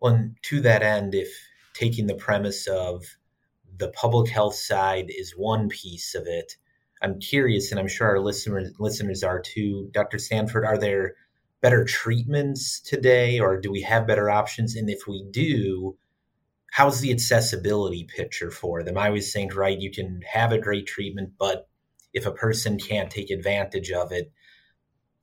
Well, 0.00 0.30
to 0.42 0.60
that 0.60 0.82
end, 0.82 1.14
if 1.14 1.28
taking 1.74 2.06
the 2.06 2.14
premise 2.14 2.66
of 2.66 3.04
the 3.78 3.88
public 3.88 4.30
health 4.30 4.54
side 4.54 5.06
is 5.08 5.32
one 5.32 5.68
piece 5.68 6.14
of 6.14 6.26
it, 6.26 6.56
I'm 7.06 7.20
curious, 7.20 7.70
and 7.70 7.78
I'm 7.78 7.86
sure 7.86 8.08
our 8.08 8.18
listeners 8.18 8.72
listeners 8.80 9.22
are 9.22 9.40
too. 9.40 9.88
Dr. 9.92 10.18
Stanford, 10.18 10.64
are 10.64 10.76
there 10.76 11.14
better 11.60 11.84
treatments 11.84 12.80
today, 12.80 13.38
or 13.38 13.60
do 13.60 13.70
we 13.70 13.82
have 13.82 14.08
better 14.08 14.28
options? 14.28 14.74
And 14.74 14.90
if 14.90 15.06
we 15.06 15.24
do, 15.30 15.96
how's 16.72 17.00
the 17.00 17.12
accessibility 17.12 18.04
picture 18.04 18.50
for 18.50 18.82
them? 18.82 18.98
I 18.98 19.06
always 19.06 19.32
think, 19.32 19.54
right, 19.54 19.78
you 19.78 19.92
can 19.92 20.20
have 20.28 20.50
a 20.50 20.58
great 20.58 20.88
treatment, 20.88 21.34
but 21.38 21.68
if 22.12 22.26
a 22.26 22.32
person 22.32 22.76
can't 22.76 23.08
take 23.10 23.30
advantage 23.30 23.92
of 23.92 24.10
it, 24.10 24.32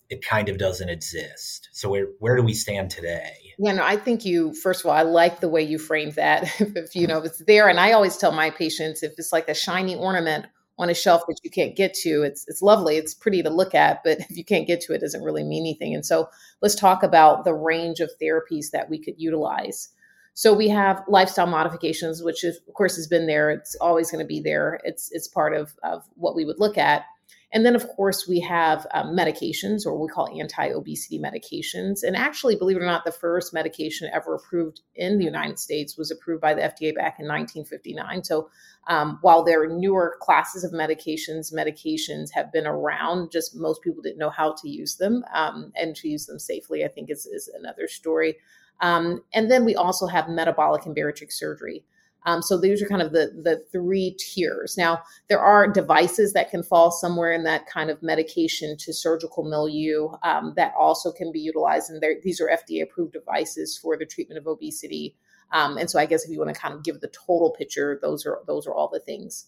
it 0.09 0.25
kind 0.25 0.47
of 0.47 0.57
doesn't 0.57 0.89
exist. 0.89 1.67
So 1.73 1.89
where 1.89 2.07
where 2.19 2.37
do 2.37 2.43
we 2.43 2.53
stand 2.53 2.91
today? 2.91 3.33
Yeah, 3.59 3.73
no, 3.73 3.83
I 3.83 3.97
think 3.97 4.23
you 4.23 4.53
first 4.53 4.85
of 4.85 4.85
all, 4.85 4.95
I 4.95 5.01
like 5.01 5.41
the 5.41 5.49
way 5.49 5.63
you 5.63 5.77
framed 5.77 6.13
that. 6.13 6.49
if 6.61 6.95
you 6.95 7.07
know 7.07 7.17
if 7.17 7.25
it's 7.25 7.43
there, 7.45 7.67
and 7.67 7.77
I 7.77 7.91
always 7.91 8.15
tell 8.15 8.31
my 8.31 8.51
patients 8.51 9.03
if 9.03 9.15
it's 9.17 9.33
like 9.33 9.49
a 9.49 9.53
shiny 9.53 9.97
ornament 9.97 10.45
on 10.79 10.89
a 10.89 10.93
shelf 10.93 11.21
that 11.27 11.39
you 11.43 11.49
can't 11.49 11.75
get 11.75 11.93
to, 11.93 12.23
it's 12.23 12.45
it's 12.47 12.61
lovely, 12.61 12.97
it's 12.97 13.13
pretty 13.13 13.43
to 13.43 13.49
look 13.49 13.75
at, 13.75 14.01
but 14.03 14.19
if 14.29 14.37
you 14.37 14.45
can't 14.45 14.67
get 14.67 14.81
to 14.81 14.93
it, 14.93 14.97
it 14.97 15.01
doesn't 15.01 15.23
really 15.23 15.43
mean 15.43 15.63
anything. 15.63 15.93
And 15.93 16.05
so 16.05 16.29
let's 16.61 16.75
talk 16.75 17.03
about 17.03 17.45
the 17.45 17.53
range 17.53 17.99
of 17.99 18.11
therapies 18.21 18.71
that 18.71 18.89
we 18.89 18.97
could 18.97 19.15
utilize. 19.17 19.89
So 20.35 20.53
we 20.53 20.67
have 20.69 21.03
lifestyle 21.07 21.45
modifications, 21.45 22.23
which 22.23 22.43
is, 22.43 22.59
of 22.67 22.73
course 22.73 22.95
has 22.95 23.07
been 23.07 23.27
there. 23.27 23.51
It's 23.51 23.75
always 23.75 24.09
going 24.09 24.23
to 24.23 24.27
be 24.27 24.41
there. 24.41 24.79
It's 24.83 25.09
it's 25.11 25.27
part 25.27 25.53
of 25.53 25.73
of 25.83 26.03
what 26.15 26.35
we 26.35 26.45
would 26.45 26.59
look 26.59 26.77
at. 26.77 27.05
And 27.53 27.63
then, 27.63 27.75
of 27.75 27.87
course, 27.87 28.27
we 28.27 28.39
have 28.39 28.87
um, 28.95 29.15
medications, 29.15 29.85
or 29.85 29.95
we 29.95 30.07
call 30.07 30.27
anti-obesity 30.39 31.19
medications. 31.19 32.01
And 32.01 32.15
actually, 32.15 32.55
believe 32.55 32.77
it 32.77 32.81
or 32.81 32.87
not, 32.87 33.05
the 33.05 33.11
first 33.11 33.53
medication 33.53 34.09
ever 34.11 34.33
approved 34.33 34.81
in 34.95 35.19
the 35.19 35.23
United 35.23 35.59
States 35.59 35.95
was 35.95 36.09
approved 36.09 36.41
by 36.41 36.55
the 36.55 36.61
FDA 36.61 36.95
back 36.95 37.19
in 37.19 37.27
1959. 37.27 38.23
So, 38.23 38.49
um, 38.87 39.19
while 39.21 39.43
there 39.43 39.61
are 39.61 39.67
newer 39.67 40.17
classes 40.19 40.63
of 40.63 40.71
medications, 40.71 41.53
medications 41.53 42.31
have 42.33 42.51
been 42.51 42.65
around. 42.65 43.31
Just 43.31 43.55
most 43.55 43.83
people 43.83 44.01
didn't 44.01 44.17
know 44.17 44.31
how 44.31 44.55
to 44.61 44.67
use 44.67 44.95
them 44.95 45.23
um, 45.31 45.71
and 45.75 45.95
to 45.97 46.09
use 46.09 46.25
them 46.25 46.39
safely. 46.39 46.83
I 46.83 46.87
think 46.87 47.11
is 47.11 47.27
is 47.27 47.51
another 47.55 47.87
story. 47.87 48.37
Um, 48.81 49.21
and 49.31 49.49
then 49.51 49.63
we 49.63 49.75
also 49.75 50.07
have 50.07 50.27
metabolic 50.27 50.87
and 50.87 50.95
bariatric 50.95 51.31
surgery. 51.31 51.85
Um, 52.25 52.41
so 52.41 52.57
these 52.57 52.81
are 52.81 52.87
kind 52.87 53.01
of 53.01 53.11
the 53.11 53.31
the 53.43 53.63
three 53.71 54.15
tiers. 54.17 54.75
Now 54.77 55.01
there 55.29 55.39
are 55.39 55.67
devices 55.67 56.33
that 56.33 56.49
can 56.49 56.63
fall 56.63 56.91
somewhere 56.91 57.31
in 57.31 57.43
that 57.43 57.67
kind 57.67 57.89
of 57.89 58.01
medication 58.01 58.77
to 58.77 58.93
surgical 58.93 59.43
milieu 59.43 60.09
um, 60.23 60.53
that 60.55 60.73
also 60.79 61.11
can 61.11 61.31
be 61.31 61.39
utilized, 61.39 61.89
and 61.89 62.03
these 62.23 62.39
are 62.41 62.49
FDA 62.49 62.83
approved 62.83 63.13
devices 63.13 63.77
for 63.77 63.97
the 63.97 64.05
treatment 64.05 64.39
of 64.39 64.47
obesity. 64.47 65.15
Um, 65.51 65.77
and 65.77 65.89
so 65.89 65.99
I 65.99 66.05
guess 66.05 66.25
if 66.25 66.31
you 66.31 66.39
want 66.39 66.53
to 66.53 66.59
kind 66.59 66.73
of 66.73 66.83
give 66.83 66.99
the 67.01 67.09
total 67.09 67.51
picture, 67.51 67.99
those 68.01 68.25
are 68.25 68.41
those 68.47 68.65
are 68.67 68.73
all 68.73 68.89
the 68.89 68.99
things. 68.99 69.47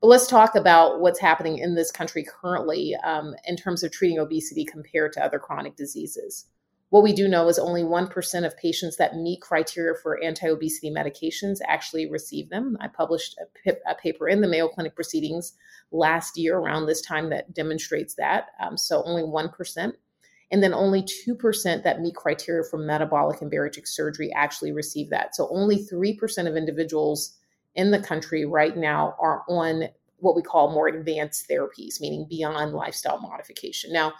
But 0.00 0.08
let's 0.08 0.26
talk 0.26 0.54
about 0.54 1.00
what's 1.00 1.20
happening 1.20 1.58
in 1.58 1.74
this 1.74 1.90
country 1.90 2.24
currently 2.24 2.94
um, 3.04 3.34
in 3.46 3.56
terms 3.56 3.82
of 3.82 3.92
treating 3.92 4.18
obesity 4.18 4.64
compared 4.64 5.12
to 5.14 5.24
other 5.24 5.38
chronic 5.38 5.76
diseases. 5.76 6.46
What 6.94 7.02
we 7.02 7.12
do 7.12 7.26
know 7.26 7.48
is 7.48 7.58
only 7.58 7.82
1% 7.82 8.46
of 8.46 8.56
patients 8.56 8.98
that 8.98 9.16
meet 9.16 9.40
criteria 9.40 9.96
for 10.00 10.22
anti 10.22 10.46
obesity 10.46 10.92
medications 10.92 11.58
actually 11.66 12.08
receive 12.08 12.50
them. 12.50 12.76
I 12.80 12.86
published 12.86 13.36
a, 13.66 13.74
a, 13.90 13.96
paper 13.96 14.28
in 14.28 14.40
the 14.40 14.46
Mayo 14.46 14.68
Clinic 14.68 14.94
proceedings 14.94 15.54
last 15.90 16.38
year 16.38 16.56
around 16.56 16.86
this 16.86 17.00
time 17.00 17.30
that 17.30 17.52
demonstrates 17.52 18.14
that. 18.14 18.50
Um, 18.60 18.76
so 18.76 19.02
only 19.06 19.24
1%. 19.24 19.92
And 20.52 20.62
then 20.62 20.72
only 20.72 21.02
2% 21.02 21.82
that 21.82 22.00
meet 22.00 22.14
criteria 22.14 22.62
for 22.62 22.78
metabolic 22.78 23.42
and 23.42 23.50
bariatric 23.50 23.88
surgery 23.88 24.32
actually 24.32 24.70
receive 24.70 25.10
that. 25.10 25.34
So 25.34 25.48
only 25.50 25.84
3% 25.84 26.46
of 26.46 26.56
individuals 26.56 27.36
in 27.74 27.90
the 27.90 27.98
country 27.98 28.44
right 28.44 28.76
now 28.76 29.16
are 29.18 29.42
on 29.48 29.88
what 30.18 30.36
we 30.36 30.42
call 30.42 30.72
more 30.72 30.86
advanced 30.86 31.48
therapies, 31.50 32.00
meaning 32.00 32.24
beyond 32.30 32.72
lifestyle 32.72 33.20
modification. 33.20 33.92
Now, 33.92 34.12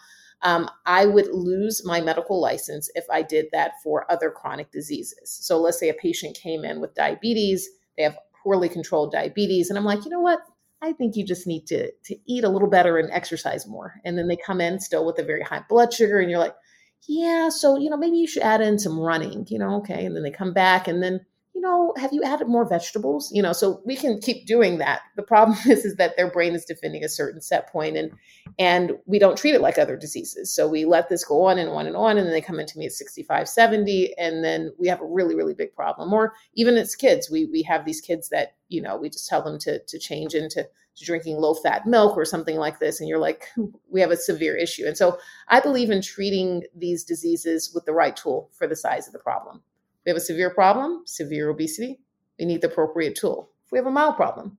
um, 0.45 0.69
I 0.85 1.07
would 1.07 1.29
lose 1.33 1.85
my 1.85 2.01
medical 2.03 2.41
license 2.41 2.91
if 2.95 3.05
I 3.11 3.23
did 3.23 3.47
that 3.53 3.73
for 3.83 4.11
other 4.13 4.31
chronic 4.31 4.71
diseases. 4.71 5.19
So 5.25 5.59
let's 5.59 5.81
say 5.81 5.89
a 5.89 5.95
patient 5.95 6.39
came 6.41 6.65
in 6.65 6.81
with 6.81 6.95
diabetes, 6.95 7.69
they 7.97 8.05
have 8.05 8.19
poorly 8.43 8.69
controlled 8.69 9.11
diabetes, 9.11 9.71
and 9.71 9.79
I'm 9.79 9.87
like, 9.87 10.05
you 10.05 10.11
know 10.11 10.21
what? 10.21 10.41
I 10.83 10.93
think 10.93 11.17
you 11.17 11.25
just 11.25 11.47
need 11.47 11.67
to 11.69 11.91
to 11.91 12.17
eat 12.27 12.45
a 12.45 12.49
little 12.51 12.69
better 12.69 12.99
and 12.99 13.11
exercise 13.11 13.67
more. 13.67 13.95
And 14.05 14.19
then 14.19 14.29
they 14.29 14.37
come 14.37 14.61
in 14.61 14.81
still 14.81 15.07
with 15.07 15.19
a 15.19 15.25
very 15.25 15.43
high 15.43 15.65
blood 15.69 15.95
sugar, 15.95 16.21
and 16.21 16.31
you're 16.31 16.39
like, 16.39 16.55
yeah, 17.09 17.49
so 17.49 17.79
you 17.79 17.89
know 17.89 17.97
maybe 17.97 18.19
you 18.19 18.27
should 18.27 18.43
add 18.43 18.61
in 18.61 18.79
some 18.79 19.01
running, 19.01 19.47
you 19.49 19.59
know, 19.59 19.77
okay. 19.77 20.05
And 20.05 20.15
then 20.15 20.23
they 20.23 20.31
come 20.31 20.53
back, 20.53 20.87
and 20.87 21.03
then 21.03 21.25
know, 21.65 21.93
have 21.97 22.13
you 22.13 22.23
added 22.23 22.47
more 22.47 22.69
vegetables? 22.69 23.31
You 23.33 23.43
know, 23.43 23.53
so 23.53 23.81
we 23.85 23.97
can 23.97 24.21
keep 24.21 24.47
doing 24.47 24.79
that. 24.79 25.01
The 25.17 25.23
problem 25.23 25.59
is, 25.67 25.85
is 25.85 25.97
that 25.97 26.17
their 26.17 26.31
brain 26.31 26.55
is 26.55 26.65
defending 26.65 27.03
a 27.03 27.09
certain 27.09 27.41
set 27.41 27.71
point 27.73 27.97
and 27.97 28.13
and 28.59 28.93
we 29.07 29.19
don't 29.19 29.37
treat 29.37 29.55
it 29.55 29.61
like 29.61 29.79
other 29.79 29.97
diseases. 29.97 30.55
So 30.55 30.69
we 30.69 30.85
let 30.85 31.09
this 31.09 31.25
go 31.25 31.45
on 31.45 31.59
and 31.59 31.69
on 31.69 31.87
and 31.87 31.97
on. 31.97 32.17
And 32.17 32.27
then 32.27 32.33
they 32.33 32.41
come 32.41 32.61
into 32.61 32.79
me 32.79 32.87
at 32.87 32.93
65, 32.93 33.49
70, 33.49 34.17
and 34.17 34.45
then 34.45 34.73
we 34.79 34.87
have 34.87 35.01
a 35.01 35.07
really, 35.07 35.35
really 35.35 35.55
big 35.55 35.75
problem. 35.75 36.13
Or 36.13 36.35
even 36.55 36.77
as 36.77 36.95
kids, 36.95 37.31
we 37.31 37.47
we 37.47 37.63
have 37.63 37.85
these 37.85 38.01
kids 38.01 38.29
that, 38.29 38.55
you 38.69 38.81
know, 38.81 38.97
we 38.97 39.11
just 39.11 39.29
tell 39.29 39.43
them 39.43 39.59
to 39.61 39.81
to 39.81 39.99
change 39.99 40.35
into 40.35 40.69
to 40.97 41.05
drinking 41.05 41.37
low 41.37 41.55
fat 41.55 41.87
milk 41.87 42.17
or 42.17 42.25
something 42.25 42.57
like 42.57 42.79
this. 42.79 43.01
And 43.01 43.09
you're 43.09 43.19
like, 43.19 43.49
we 43.91 44.01
have 44.01 44.11
a 44.11 44.17
severe 44.17 44.57
issue. 44.57 44.87
And 44.87 44.97
so 44.97 45.19
I 45.49 45.61
believe 45.61 45.91
in 45.91 46.03
treating 46.03 46.63
these 46.77 47.05
diseases 47.05 47.73
with 47.75 47.85
the 47.85 47.93
right 47.93 48.17
tool 48.17 48.51
for 48.53 48.67
the 48.67 48.77
size 48.77 49.07
of 49.07 49.13
the 49.13 49.19
problem. 49.19 49.63
We 50.05 50.11
have 50.11 50.17
a 50.17 50.21
severe 50.21 50.51
problem, 50.51 51.03
severe 51.07 51.49
obesity, 51.51 52.01
we 52.39 52.45
need 52.45 52.61
the 52.61 52.69
appropriate 52.69 53.17
tool. 53.17 53.51
If 53.65 53.73
we 53.73 53.79
have 53.79 53.87
a 53.87 53.91
mild 53.91 54.17
problem, 54.17 54.59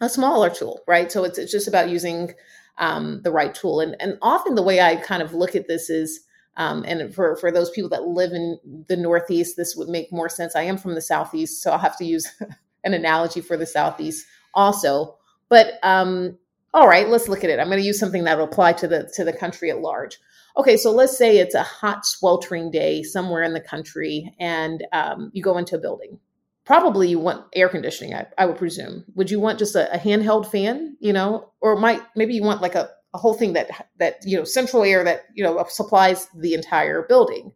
a 0.00 0.08
smaller 0.08 0.50
tool, 0.50 0.80
right? 0.86 1.10
So 1.10 1.24
it's, 1.24 1.38
it's 1.38 1.52
just 1.52 1.68
about 1.68 1.90
using 1.90 2.34
um, 2.78 3.20
the 3.22 3.30
right 3.30 3.54
tool. 3.54 3.80
And, 3.80 3.96
and 4.00 4.18
often 4.22 4.54
the 4.54 4.62
way 4.62 4.80
I 4.80 4.96
kind 4.96 5.22
of 5.22 5.34
look 5.34 5.54
at 5.54 5.68
this 5.68 5.90
is, 5.90 6.20
um, 6.56 6.84
and 6.86 7.14
for, 7.14 7.36
for 7.36 7.50
those 7.50 7.70
people 7.70 7.90
that 7.90 8.04
live 8.04 8.32
in 8.32 8.58
the 8.88 8.96
Northeast, 8.96 9.56
this 9.56 9.76
would 9.76 9.88
make 9.88 10.12
more 10.12 10.28
sense. 10.28 10.56
I 10.56 10.62
am 10.62 10.78
from 10.78 10.94
the 10.94 11.02
Southeast, 11.02 11.62
so 11.62 11.70
I'll 11.70 11.78
have 11.78 11.98
to 11.98 12.04
use 12.04 12.30
an 12.84 12.94
analogy 12.94 13.40
for 13.40 13.56
the 13.56 13.66
Southeast 13.66 14.26
also. 14.54 15.16
But 15.48 15.74
um, 15.82 16.38
all 16.72 16.88
right, 16.88 17.08
let's 17.08 17.28
look 17.28 17.44
at 17.44 17.50
it. 17.50 17.58
I'm 17.58 17.68
going 17.68 17.80
to 17.80 17.86
use 17.86 17.98
something 17.98 18.24
that 18.24 18.38
will 18.38 18.44
apply 18.44 18.72
to 18.74 18.88
the 18.88 19.10
to 19.14 19.24
the 19.24 19.32
country 19.32 19.70
at 19.70 19.80
large. 19.80 20.18
Okay, 20.58 20.78
so 20.78 20.90
let's 20.90 21.16
say 21.16 21.36
it's 21.36 21.54
a 21.54 21.62
hot, 21.62 22.06
sweltering 22.06 22.70
day 22.70 23.02
somewhere 23.02 23.42
in 23.42 23.52
the 23.52 23.60
country, 23.60 24.34
and 24.40 24.86
um, 24.92 25.30
you 25.34 25.42
go 25.42 25.58
into 25.58 25.76
a 25.76 25.80
building. 25.80 26.18
Probably 26.64 27.08
you 27.08 27.18
want 27.18 27.44
air 27.54 27.68
conditioning, 27.68 28.14
I, 28.14 28.26
I 28.38 28.46
would 28.46 28.56
presume. 28.56 29.04
Would 29.14 29.30
you 29.30 29.38
want 29.38 29.58
just 29.58 29.76
a, 29.76 29.92
a, 29.94 29.98
handheld 29.98 30.50
fan, 30.50 30.96
you 30.98 31.12
know, 31.12 31.52
or 31.60 31.76
might 31.76 32.00
maybe 32.16 32.34
you 32.34 32.42
want 32.42 32.62
like 32.62 32.74
a, 32.74 32.88
a 33.14 33.18
whole 33.18 33.34
thing 33.34 33.52
that 33.52 33.86
that 33.98 34.16
you 34.24 34.36
know 34.36 34.44
central 34.44 34.82
air 34.82 35.04
that 35.04 35.26
you 35.34 35.44
know 35.44 35.64
supplies 35.68 36.26
the 36.34 36.54
entire 36.54 37.02
building. 37.02 37.52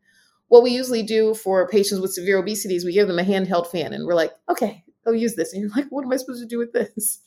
What 0.49 0.63
we 0.63 0.71
usually 0.71 1.03
do 1.03 1.35
for 1.35 1.69
patients 1.69 2.01
with 2.01 2.13
severe 2.13 2.39
obesity 2.39 2.77
is 2.77 2.85
we 2.85 2.93
give 2.93 3.09
them 3.09 3.19
a 3.19 3.25
handheld 3.25 3.67
fan, 3.67 3.95
and 3.95 4.07
we're 4.07 4.15
like, 4.15 4.33
okay, 4.51 4.85
go 5.07 5.13
use 5.13 5.37
this, 5.37 5.55
and 5.55 5.63
you're 5.63 5.73
like, 5.75 5.89
what 5.89 6.05
am 6.05 6.13
I 6.13 6.17
supposed 6.17 6.43
to 6.43 6.47
do 6.49 6.59
with 6.59 6.73
this? 6.73 7.21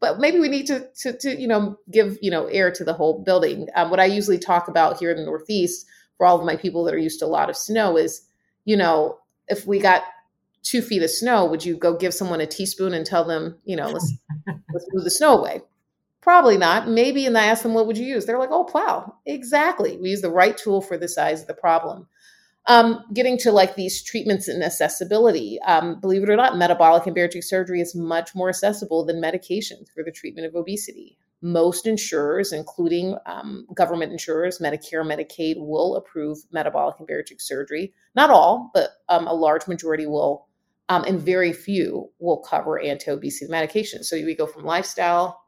But 0.00 0.18
maybe 0.18 0.40
we 0.40 0.48
need 0.48 0.66
to, 0.66 0.88
to, 1.00 1.16
to 1.18 1.40
you 1.40 1.46
know 1.46 1.76
give 1.90 2.18
you 2.20 2.30
know 2.30 2.46
air 2.46 2.70
to 2.72 2.84
the 2.84 2.94
whole 2.94 3.22
building. 3.22 3.68
Um, 3.74 3.90
what 3.90 4.00
I 4.00 4.06
usually 4.06 4.38
talk 4.38 4.68
about 4.68 4.98
here 4.98 5.10
in 5.10 5.16
the 5.16 5.24
Northeast 5.24 5.86
for 6.16 6.26
all 6.26 6.38
of 6.38 6.46
my 6.46 6.56
people 6.56 6.84
that 6.84 6.94
are 6.94 6.98
used 6.98 7.20
to 7.20 7.26
a 7.26 7.28
lot 7.28 7.50
of 7.50 7.56
snow 7.56 7.96
is 7.96 8.22
you 8.64 8.76
know 8.76 9.18
if 9.48 9.66
we 9.66 9.78
got 9.78 10.04
two 10.62 10.82
feet 10.82 11.02
of 11.02 11.10
snow, 11.10 11.44
would 11.44 11.64
you 11.64 11.76
go 11.76 11.96
give 11.96 12.14
someone 12.14 12.40
a 12.40 12.46
teaspoon 12.46 12.94
and 12.94 13.04
tell 13.04 13.24
them, 13.24 13.56
you 13.64 13.76
know, 13.76 13.88
let's 13.88 14.14
let's 14.46 14.86
move 14.92 15.04
the 15.04 15.10
snow 15.10 15.38
away? 15.38 15.62
Probably 16.20 16.58
not. 16.58 16.88
Maybe, 16.88 17.24
and 17.24 17.36
I 17.36 17.46
ask 17.46 17.62
them, 17.62 17.72
what 17.72 17.86
would 17.86 17.96
you 17.96 18.04
use? 18.04 18.26
They're 18.26 18.38
like, 18.38 18.50
oh, 18.52 18.64
plow. 18.64 19.16
Exactly. 19.24 19.96
We 19.96 20.10
use 20.10 20.20
the 20.20 20.30
right 20.30 20.56
tool 20.56 20.82
for 20.82 20.98
the 20.98 21.08
size 21.08 21.40
of 21.40 21.46
the 21.46 21.54
problem. 21.54 22.06
Um, 22.70 23.04
getting 23.12 23.36
to 23.38 23.50
like 23.50 23.74
these 23.74 24.00
treatments 24.00 24.46
and 24.46 24.62
accessibility, 24.62 25.58
um, 25.62 25.98
believe 25.98 26.22
it 26.22 26.30
or 26.30 26.36
not, 26.36 26.56
metabolic 26.56 27.04
and 27.04 27.16
bariatric 27.16 27.42
surgery 27.42 27.80
is 27.80 27.96
much 27.96 28.32
more 28.32 28.48
accessible 28.48 29.04
than 29.04 29.20
medications 29.20 29.90
for 29.92 30.04
the 30.04 30.12
treatment 30.12 30.46
of 30.46 30.54
obesity. 30.54 31.18
Most 31.42 31.84
insurers, 31.84 32.52
including 32.52 33.16
um, 33.26 33.66
government 33.74 34.12
insurers, 34.12 34.60
Medicare, 34.60 35.04
Medicaid, 35.04 35.56
will 35.58 35.96
approve 35.96 36.38
metabolic 36.52 36.94
and 37.00 37.08
bariatric 37.08 37.40
surgery. 37.40 37.92
Not 38.14 38.30
all, 38.30 38.70
but 38.72 38.90
um, 39.08 39.26
a 39.26 39.34
large 39.34 39.66
majority 39.66 40.06
will, 40.06 40.46
um, 40.88 41.02
and 41.02 41.20
very 41.20 41.52
few 41.52 42.08
will 42.20 42.38
cover 42.38 42.78
anti-obesity 42.78 43.50
medications. 43.50 44.04
So 44.04 44.14
we 44.14 44.36
go 44.36 44.46
from 44.46 44.62
lifestyle 44.64 45.42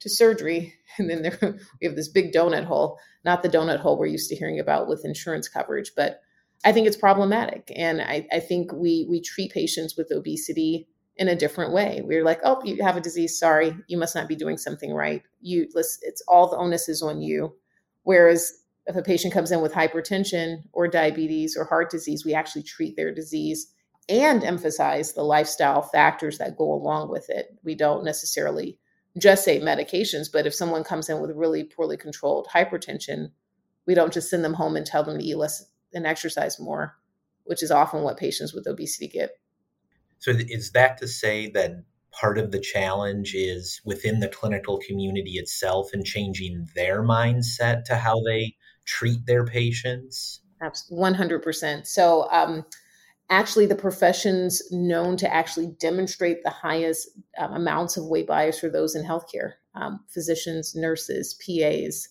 to 0.00 0.10
surgery, 0.10 0.74
and 0.98 1.08
then 1.08 1.22
there 1.22 1.38
we 1.80 1.86
have 1.86 1.96
this 1.96 2.08
big 2.08 2.34
donut 2.34 2.66
hole. 2.66 2.98
Not 3.24 3.42
the 3.42 3.48
donut 3.48 3.80
hole 3.80 3.98
we're 3.98 4.08
used 4.08 4.28
to 4.28 4.36
hearing 4.36 4.60
about 4.60 4.88
with 4.88 5.06
insurance 5.06 5.48
coverage, 5.48 5.92
but 5.96 6.20
I 6.64 6.72
think 6.72 6.86
it's 6.86 6.96
problematic. 6.96 7.72
And 7.76 8.00
I, 8.00 8.26
I 8.32 8.40
think 8.40 8.72
we 8.72 9.06
we 9.08 9.20
treat 9.20 9.52
patients 9.52 9.96
with 9.96 10.10
obesity 10.10 10.88
in 11.16 11.28
a 11.28 11.36
different 11.36 11.72
way. 11.72 12.02
We're 12.04 12.24
like, 12.24 12.40
oh, 12.44 12.62
you 12.64 12.82
have 12.82 12.96
a 12.96 13.00
disease. 13.00 13.38
Sorry, 13.38 13.74
you 13.86 13.96
must 13.96 14.14
not 14.14 14.28
be 14.28 14.36
doing 14.36 14.58
something 14.58 14.92
right. 14.92 15.22
You, 15.40 15.66
it's 15.74 16.22
all 16.28 16.48
the 16.48 16.56
onus 16.56 16.88
is 16.88 17.02
on 17.02 17.22
you. 17.22 17.54
Whereas 18.02 18.52
if 18.86 18.96
a 18.96 19.02
patient 19.02 19.32
comes 19.32 19.50
in 19.50 19.60
with 19.60 19.72
hypertension 19.72 20.62
or 20.72 20.86
diabetes 20.88 21.56
or 21.56 21.64
heart 21.64 21.90
disease, 21.90 22.24
we 22.24 22.34
actually 22.34 22.62
treat 22.62 22.96
their 22.96 23.12
disease 23.12 23.72
and 24.08 24.44
emphasize 24.44 25.12
the 25.12 25.22
lifestyle 25.22 25.82
factors 25.82 26.38
that 26.38 26.56
go 26.56 26.72
along 26.72 27.10
with 27.10 27.28
it. 27.28 27.48
We 27.64 27.74
don't 27.74 28.04
necessarily 28.04 28.78
just 29.18 29.44
say 29.44 29.60
medications, 29.60 30.30
but 30.32 30.46
if 30.46 30.54
someone 30.54 30.84
comes 30.84 31.08
in 31.08 31.20
with 31.20 31.32
really 31.34 31.64
poorly 31.64 31.96
controlled 31.96 32.46
hypertension, 32.54 33.30
we 33.86 33.94
don't 33.94 34.12
just 34.12 34.30
send 34.30 34.44
them 34.44 34.54
home 34.54 34.76
and 34.76 34.86
tell 34.86 35.02
them 35.02 35.18
to 35.18 35.24
eat 35.24 35.36
less 35.36 35.64
and 35.96 36.06
exercise 36.06 36.60
more, 36.60 36.96
which 37.44 37.62
is 37.62 37.72
often 37.72 38.02
what 38.02 38.18
patients 38.18 38.52
with 38.52 38.68
obesity 38.68 39.08
get. 39.08 39.30
So, 40.18 40.30
is 40.30 40.70
that 40.72 40.98
to 40.98 41.08
say 41.08 41.50
that 41.50 41.82
part 42.12 42.38
of 42.38 42.50
the 42.50 42.60
challenge 42.60 43.34
is 43.34 43.80
within 43.84 44.20
the 44.20 44.28
clinical 44.28 44.78
community 44.86 45.32
itself 45.32 45.90
and 45.92 46.04
changing 46.04 46.68
their 46.74 47.02
mindset 47.02 47.84
to 47.84 47.96
how 47.96 48.20
they 48.22 48.54
treat 48.84 49.26
their 49.26 49.44
patients? 49.44 50.40
Absolutely, 50.62 51.00
One 51.00 51.14
hundred 51.14 51.42
percent. 51.42 51.86
So, 51.86 52.30
um, 52.30 52.64
actually, 53.28 53.66
the 53.66 53.74
professions 53.74 54.62
known 54.70 55.16
to 55.18 55.32
actually 55.32 55.68
demonstrate 55.78 56.42
the 56.42 56.50
highest 56.50 57.08
um, 57.38 57.52
amounts 57.52 57.96
of 57.96 58.06
weight 58.06 58.26
bias 58.26 58.64
are 58.64 58.70
those 58.70 58.94
in 58.94 59.04
healthcare: 59.04 59.54
um, 59.74 60.00
physicians, 60.08 60.74
nurses, 60.74 61.38
PAs, 61.44 62.08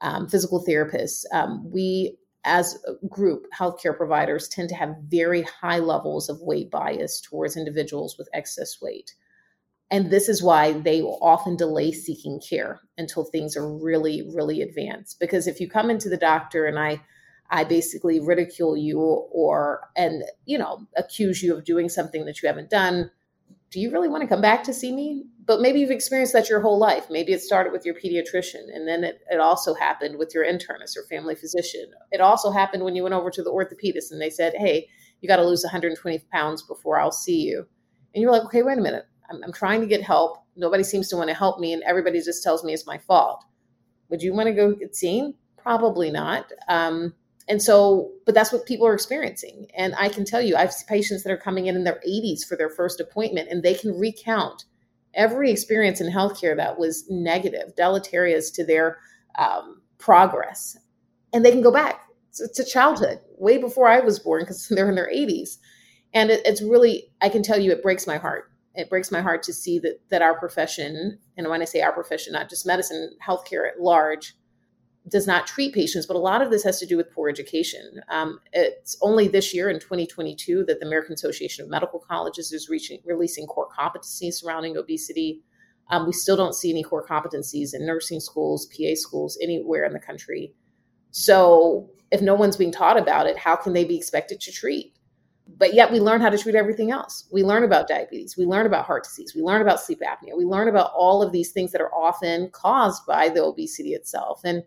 um, 0.00 0.28
physical 0.28 0.64
therapists. 0.64 1.24
Um, 1.32 1.68
we 1.70 2.18
as 2.44 2.82
a 2.86 3.06
group, 3.06 3.46
healthcare 3.56 3.96
providers 3.96 4.48
tend 4.48 4.68
to 4.70 4.74
have 4.74 4.96
very 5.06 5.42
high 5.42 5.78
levels 5.78 6.28
of 6.28 6.40
weight 6.40 6.70
bias 6.70 7.20
towards 7.20 7.56
individuals 7.56 8.16
with 8.18 8.28
excess 8.32 8.80
weight. 8.80 9.14
And 9.90 10.10
this 10.10 10.28
is 10.28 10.42
why 10.42 10.72
they 10.72 11.02
will 11.02 11.18
often 11.20 11.54
delay 11.54 11.92
seeking 11.92 12.40
care 12.40 12.80
until 12.96 13.24
things 13.24 13.56
are 13.56 13.76
really, 13.76 14.28
really 14.34 14.62
advanced. 14.62 15.20
Because 15.20 15.46
if 15.46 15.60
you 15.60 15.68
come 15.68 15.90
into 15.90 16.08
the 16.08 16.16
doctor 16.16 16.66
and 16.66 16.78
I 16.78 17.02
I 17.50 17.64
basically 17.64 18.18
ridicule 18.18 18.78
you 18.78 18.98
or 18.98 19.90
and 19.94 20.24
you 20.46 20.56
know 20.56 20.86
accuse 20.96 21.42
you 21.42 21.54
of 21.54 21.64
doing 21.64 21.90
something 21.90 22.24
that 22.24 22.42
you 22.42 22.46
haven't 22.46 22.70
done, 22.70 23.10
do 23.72 23.80
you 23.80 23.90
really 23.90 24.08
want 24.08 24.20
to 24.20 24.28
come 24.28 24.42
back 24.42 24.62
to 24.64 24.74
see 24.74 24.94
me? 24.94 25.24
But 25.46 25.60
maybe 25.60 25.80
you've 25.80 25.90
experienced 25.90 26.34
that 26.34 26.48
your 26.48 26.60
whole 26.60 26.78
life. 26.78 27.06
Maybe 27.10 27.32
it 27.32 27.40
started 27.40 27.72
with 27.72 27.84
your 27.84 27.94
pediatrician, 27.94 28.64
and 28.72 28.86
then 28.86 29.02
it, 29.02 29.22
it 29.30 29.40
also 29.40 29.74
happened 29.74 30.18
with 30.18 30.32
your 30.34 30.44
internist 30.44 30.96
or 30.96 31.04
family 31.08 31.34
physician. 31.34 31.86
It 32.12 32.20
also 32.20 32.50
happened 32.50 32.84
when 32.84 32.94
you 32.94 33.02
went 33.02 33.14
over 33.14 33.30
to 33.30 33.42
the 33.42 33.50
orthopedist 33.50 34.12
and 34.12 34.20
they 34.20 34.30
said, 34.30 34.54
hey, 34.56 34.88
you 35.20 35.28
got 35.28 35.36
to 35.36 35.46
lose 35.46 35.64
120 35.64 36.18
pounds 36.32 36.62
before 36.62 37.00
I'll 37.00 37.10
see 37.10 37.40
you. 37.40 37.66
And 38.14 38.22
you're 38.22 38.30
like, 38.30 38.44
okay, 38.44 38.62
wait 38.62 38.78
a 38.78 38.82
minute. 38.82 39.06
I'm, 39.30 39.42
I'm 39.42 39.52
trying 39.52 39.80
to 39.80 39.86
get 39.86 40.02
help. 40.02 40.44
Nobody 40.54 40.84
seems 40.84 41.08
to 41.08 41.16
want 41.16 41.30
to 41.30 41.34
help 41.34 41.58
me, 41.58 41.72
and 41.72 41.82
everybody 41.82 42.20
just 42.20 42.44
tells 42.44 42.62
me 42.62 42.74
it's 42.74 42.86
my 42.86 42.98
fault. 42.98 43.42
Would 44.10 44.22
you 44.22 44.34
want 44.34 44.48
to 44.48 44.52
go 44.52 44.72
get 44.74 44.94
seen? 44.94 45.34
Probably 45.56 46.10
not. 46.10 46.52
Um, 46.68 47.14
and 47.48 47.60
so, 47.60 48.12
but 48.24 48.34
that's 48.34 48.52
what 48.52 48.66
people 48.66 48.86
are 48.86 48.94
experiencing. 48.94 49.66
And 49.76 49.94
I 49.98 50.08
can 50.08 50.24
tell 50.24 50.40
you, 50.40 50.56
I 50.56 50.60
have 50.60 50.74
patients 50.88 51.24
that 51.24 51.32
are 51.32 51.36
coming 51.36 51.66
in 51.66 51.76
in 51.76 51.84
their 51.84 52.00
80s 52.06 52.44
for 52.46 52.56
their 52.56 52.70
first 52.70 53.00
appointment, 53.00 53.48
and 53.50 53.62
they 53.62 53.74
can 53.74 53.98
recount 53.98 54.64
every 55.14 55.50
experience 55.50 56.00
in 56.00 56.10
healthcare 56.10 56.56
that 56.56 56.78
was 56.78 57.04
negative, 57.10 57.74
deleterious 57.76 58.50
to 58.52 58.64
their 58.64 58.98
um, 59.38 59.82
progress. 59.98 60.76
And 61.32 61.44
they 61.44 61.50
can 61.50 61.62
go 61.62 61.72
back 61.72 62.02
to, 62.34 62.48
to, 62.54 62.64
childhood, 62.64 63.18
way 63.38 63.58
before 63.58 63.88
I 63.88 64.00
was 64.00 64.18
born, 64.18 64.42
because 64.42 64.68
they're 64.70 64.88
in 64.88 64.94
their 64.94 65.10
80s. 65.12 65.58
And 66.14 66.30
it, 66.30 66.42
it's 66.44 66.62
really, 66.62 67.10
I 67.20 67.28
can 67.28 67.42
tell 67.42 67.58
you, 67.58 67.72
it 67.72 67.82
breaks 67.82 68.06
my 68.06 68.18
heart. 68.18 68.50
It 68.74 68.88
breaks 68.88 69.10
my 69.10 69.20
heart 69.20 69.42
to 69.44 69.52
see 69.52 69.78
that 69.80 70.00
that 70.08 70.22
our 70.22 70.38
profession, 70.38 71.18
and 71.36 71.48
when 71.48 71.60
I 71.60 71.66
say 71.66 71.82
our 71.82 71.92
profession, 71.92 72.32
not 72.32 72.48
just 72.48 72.64
medicine, 72.64 73.10
healthcare 73.26 73.68
at 73.68 73.80
large, 73.80 74.34
does 75.08 75.26
not 75.26 75.46
treat 75.46 75.74
patients, 75.74 76.06
but 76.06 76.16
a 76.16 76.20
lot 76.20 76.42
of 76.42 76.50
this 76.50 76.62
has 76.62 76.78
to 76.78 76.86
do 76.86 76.96
with 76.96 77.12
poor 77.12 77.28
education. 77.28 78.00
Um, 78.08 78.38
it's 78.52 78.96
only 79.02 79.26
this 79.26 79.52
year 79.52 79.68
in 79.68 79.80
2022 79.80 80.64
that 80.66 80.78
the 80.78 80.86
American 80.86 81.14
Association 81.14 81.64
of 81.64 81.70
Medical 81.70 81.98
Colleges 81.98 82.52
is 82.52 82.68
reaching, 82.68 83.00
releasing 83.04 83.46
core 83.46 83.68
competencies 83.76 84.34
surrounding 84.34 84.76
obesity. 84.76 85.42
Um, 85.90 86.06
we 86.06 86.12
still 86.12 86.36
don't 86.36 86.54
see 86.54 86.70
any 86.70 86.84
core 86.84 87.04
competencies 87.04 87.74
in 87.74 87.84
nursing 87.84 88.20
schools, 88.20 88.66
PA 88.66 88.94
schools, 88.94 89.36
anywhere 89.42 89.84
in 89.84 89.92
the 89.92 89.98
country. 89.98 90.54
So, 91.10 91.90
if 92.10 92.22
no 92.22 92.34
one's 92.34 92.56
being 92.56 92.72
taught 92.72 92.98
about 92.98 93.26
it, 93.26 93.36
how 93.36 93.56
can 93.56 93.72
they 93.72 93.84
be 93.84 93.96
expected 93.96 94.40
to 94.42 94.52
treat? 94.52 94.96
But 95.58 95.74
yet, 95.74 95.90
we 95.90 95.98
learn 95.98 96.20
how 96.20 96.30
to 96.30 96.38
treat 96.38 96.54
everything 96.54 96.92
else. 96.92 97.28
We 97.32 97.42
learn 97.42 97.64
about 97.64 97.88
diabetes, 97.88 98.36
we 98.36 98.46
learn 98.46 98.66
about 98.66 98.86
heart 98.86 99.04
disease, 99.04 99.34
we 99.34 99.42
learn 99.42 99.60
about 99.60 99.80
sleep 99.80 100.00
apnea, 100.00 100.36
we 100.36 100.44
learn 100.44 100.68
about 100.68 100.92
all 100.94 101.22
of 101.22 101.32
these 101.32 101.50
things 101.50 101.72
that 101.72 101.80
are 101.80 101.92
often 101.92 102.50
caused 102.50 103.04
by 103.04 103.28
the 103.28 103.42
obesity 103.42 103.90
itself. 103.90 104.40
And 104.44 104.62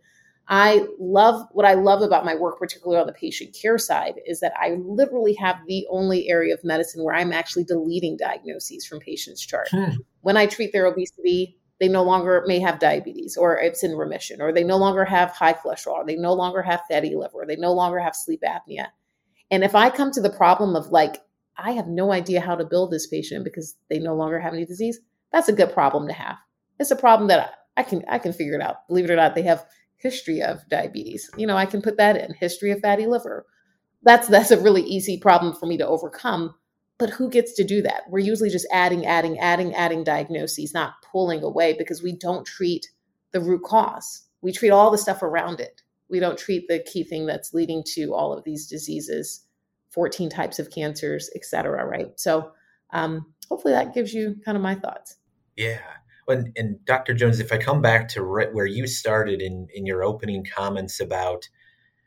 I 0.47 0.86
love 0.99 1.47
what 1.51 1.65
I 1.65 1.73
love 1.73 2.01
about 2.01 2.25
my 2.25 2.36
work, 2.36 2.60
particularly 2.60 3.01
on 3.01 3.08
the 3.08 3.13
patient 3.13 3.55
care 3.60 3.77
side, 3.77 4.15
is 4.27 4.41
that 4.41 4.53
I 4.60 4.77
literally 4.79 5.34
have 5.36 5.58
the 5.67 5.88
only 5.89 6.29
area 6.29 6.53
of 6.53 6.63
medicine 6.63 7.03
where 7.03 7.15
I'm 7.15 7.34
actually 7.34 7.63
deleting 7.63 8.17
diagnoses 8.17 8.86
from 8.86 8.99
patients' 8.99 9.45
chart. 9.45 9.69
Hmm. 9.71 9.95
When 10.21 10.38
I 10.38 10.45
treat 10.45 10.71
their 10.71 10.86
obesity, 10.86 11.58
they 11.79 11.88
no 11.88 12.03
longer 12.03 12.43
may 12.47 12.60
have 12.60 12.79
diabetes 12.79 13.36
or 13.36 13.58
it's 13.58 13.84
in 13.84 13.95
remission, 13.95 14.41
or 14.41 14.53
they 14.53 14.63
no 14.63 14.77
longer 14.77 15.03
have 15.03 15.31
high 15.31 15.53
cholesterol, 15.53 15.93
or 15.93 16.05
they 16.05 16.15
no 16.15 16.34
longer 16.34 16.62
have 16.62 16.84
fatty 16.89 17.15
liver, 17.15 17.41
or 17.41 17.45
they 17.45 17.55
no 17.55 17.73
longer 17.73 17.99
have 17.99 18.15
sleep 18.15 18.41
apnea. 18.45 18.88
And 19.49 19.63
if 19.63 19.73
I 19.75 19.89
come 19.89 20.12
to 20.12 20.21
the 20.21 20.29
problem 20.29 20.75
of 20.75 20.88
like, 20.88 21.21
I 21.58 21.71
have 21.71 21.88
no 21.88 22.12
idea 22.12 22.41
how 22.41 22.55
to 22.55 22.65
build 22.65 22.91
this 22.91 23.08
patient 23.08 23.43
because 23.43 23.75
they 23.89 23.99
no 23.99 24.15
longer 24.15 24.39
have 24.39 24.53
any 24.53 24.65
disease, 24.65 24.99
that's 25.31 25.49
a 25.49 25.53
good 25.53 25.73
problem 25.73 26.08
to 26.08 26.13
have. 26.13 26.38
It's 26.79 26.91
a 26.91 26.95
problem 26.95 27.29
that 27.29 27.53
I 27.77 27.84
can 27.84 28.03
I 28.08 28.19
can 28.19 28.34
figure 28.34 28.55
it 28.55 28.62
out. 28.62 28.88
Believe 28.88 29.05
it 29.05 29.12
or 29.12 29.15
not, 29.15 29.36
they 29.36 29.43
have 29.43 29.65
history 30.05 30.39
of 30.39 30.67
diabetes. 30.69 31.31
You 31.35 31.47
know, 31.47 31.57
I 31.57 31.65
can 31.65 31.81
put 31.81 31.97
that 31.97 32.15
in 32.15 32.35
history 32.35 32.69
of 32.69 32.79
fatty 32.79 33.07
liver. 33.07 33.47
That's 34.03 34.27
that's 34.27 34.51
a 34.51 34.61
really 34.61 34.83
easy 34.83 35.17
problem 35.17 35.55
for 35.55 35.65
me 35.65 35.77
to 35.77 35.87
overcome. 35.87 36.53
But 36.99 37.09
who 37.09 37.27
gets 37.27 37.53
to 37.53 37.63
do 37.63 37.81
that? 37.81 38.03
We're 38.07 38.19
usually 38.19 38.51
just 38.51 38.67
adding, 38.71 39.05
adding, 39.07 39.39
adding, 39.39 39.73
adding 39.73 40.03
diagnoses, 40.03 40.75
not 40.75 40.93
pulling 41.11 41.41
away 41.41 41.73
because 41.73 42.03
we 42.03 42.15
don't 42.15 42.45
treat 42.45 42.87
the 43.31 43.41
root 43.41 43.63
cause. 43.63 44.27
We 44.41 44.51
treat 44.51 44.69
all 44.69 44.91
the 44.91 44.97
stuff 44.97 45.23
around 45.23 45.59
it. 45.59 45.81
We 46.07 46.19
don't 46.19 46.37
treat 46.37 46.67
the 46.67 46.79
key 46.79 47.03
thing 47.03 47.25
that's 47.25 47.53
leading 47.53 47.83
to 47.95 48.13
all 48.13 48.31
of 48.31 48.43
these 48.43 48.67
diseases, 48.67 49.41
14 49.89 50.29
types 50.29 50.59
of 50.59 50.69
cancers, 50.69 51.31
et 51.35 51.43
cetera, 51.43 51.83
right? 51.83 52.17
So 52.17 52.51
um, 52.93 53.33
hopefully 53.49 53.73
that 53.73 53.95
gives 53.95 54.13
you 54.13 54.35
kind 54.45 54.55
of 54.55 54.61
my 54.61 54.75
thoughts. 54.75 55.17
Yeah. 55.57 55.81
And, 56.27 56.51
and 56.55 56.83
Dr. 56.85 57.13
Jones, 57.13 57.39
if 57.39 57.51
I 57.51 57.57
come 57.57 57.81
back 57.81 58.07
to 58.09 58.23
where 58.23 58.65
you 58.65 58.88
started 58.88 59.41
in, 59.41 59.67
in 59.73 59.85
your 59.85 60.03
opening 60.03 60.45
comments 60.45 60.99
about 60.99 61.47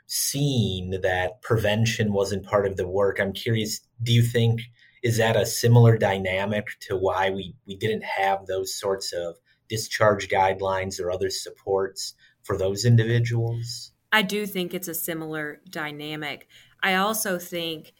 seeing 0.06 0.90
that 1.02 1.42
prevention 1.42 2.12
wasn't 2.12 2.46
part 2.46 2.66
of 2.66 2.76
the 2.76 2.88
work, 2.88 3.20
I'm 3.20 3.32
curious, 3.32 3.80
do 4.02 4.12
you 4.12 4.22
think 4.22 4.60
is 5.02 5.18
that 5.18 5.36
a 5.36 5.46
similar 5.46 5.96
dynamic 5.96 6.66
to 6.80 6.96
why 6.96 7.30
we, 7.30 7.54
we 7.66 7.76
didn't 7.76 8.04
have 8.04 8.46
those 8.46 8.74
sorts 8.74 9.12
of 9.12 9.36
discharge 9.68 10.28
guidelines 10.28 11.00
or 11.00 11.10
other 11.10 11.30
supports 11.30 12.14
for 12.42 12.56
those 12.56 12.84
individuals? 12.84 13.92
I 14.10 14.22
do 14.22 14.46
think 14.46 14.74
it's 14.74 14.88
a 14.88 14.94
similar 14.94 15.60
dynamic. 15.70 16.48
I 16.82 16.94
also 16.94 17.38
think 17.38 17.92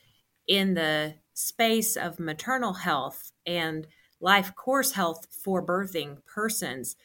in 0.46 0.74
the 0.74 1.14
space 1.34 1.96
of 1.96 2.18
maternal 2.18 2.72
health 2.72 3.30
and 3.46 3.86
life 4.20 4.54
course 4.54 4.92
health 4.92 5.26
for 5.30 5.64
birthing 5.64 6.24
persons, 6.26 6.96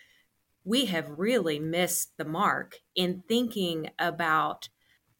we 0.65 0.85
have 0.85 1.17
really 1.17 1.59
missed 1.59 2.17
the 2.17 2.25
mark 2.25 2.77
in 2.95 3.23
thinking 3.27 3.89
about 3.99 4.69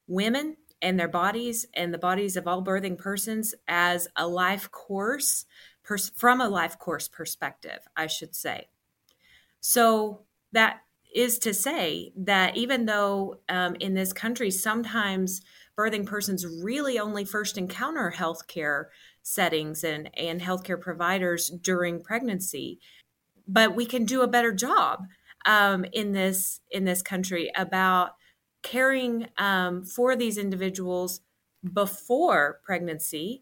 women 0.07 0.57
and 0.81 0.99
their 0.99 1.07
bodies 1.07 1.65
and 1.73 1.93
the 1.93 1.97
bodies 1.97 2.35
of 2.35 2.47
all 2.47 2.63
birthing 2.63 2.97
persons 2.97 3.55
as 3.67 4.07
a 4.15 4.27
life 4.27 4.69
course 4.71 5.45
pers- 5.83 6.11
from 6.15 6.41
a 6.41 6.49
life 6.49 6.77
course 6.77 7.07
perspective, 7.07 7.79
I 7.95 8.07
should 8.07 8.35
say. 8.35 8.67
So 9.61 10.21
that 10.51 10.81
is 11.13 11.39
to 11.39 11.53
say 11.53 12.11
that 12.17 12.57
even 12.57 12.85
though 12.85 13.39
um, 13.47 13.75
in 13.75 13.93
this 13.93 14.11
country 14.13 14.49
sometimes 14.49 15.41
birthing 15.77 16.05
persons 16.05 16.45
really 16.45 16.99
only 16.99 17.23
first 17.23 17.57
encounter 17.57 18.13
healthcare 18.15 18.85
settings 19.23 19.83
and, 19.83 20.09
and 20.17 20.41
healthcare 20.41 20.79
providers 20.79 21.49
during 21.49 22.03
pregnancy, 22.03 22.79
but 23.47 23.75
we 23.75 23.85
can 23.85 24.05
do 24.05 24.21
a 24.21 24.27
better 24.27 24.51
job 24.51 25.05
um, 25.45 25.85
in 25.91 26.11
this 26.11 26.61
in 26.71 26.85
this 26.85 27.01
country 27.01 27.51
about 27.55 28.11
caring 28.61 29.27
um, 29.37 29.83
for 29.83 30.15
these 30.15 30.37
individuals 30.37 31.21
before 31.73 32.59
pregnancy 32.63 33.41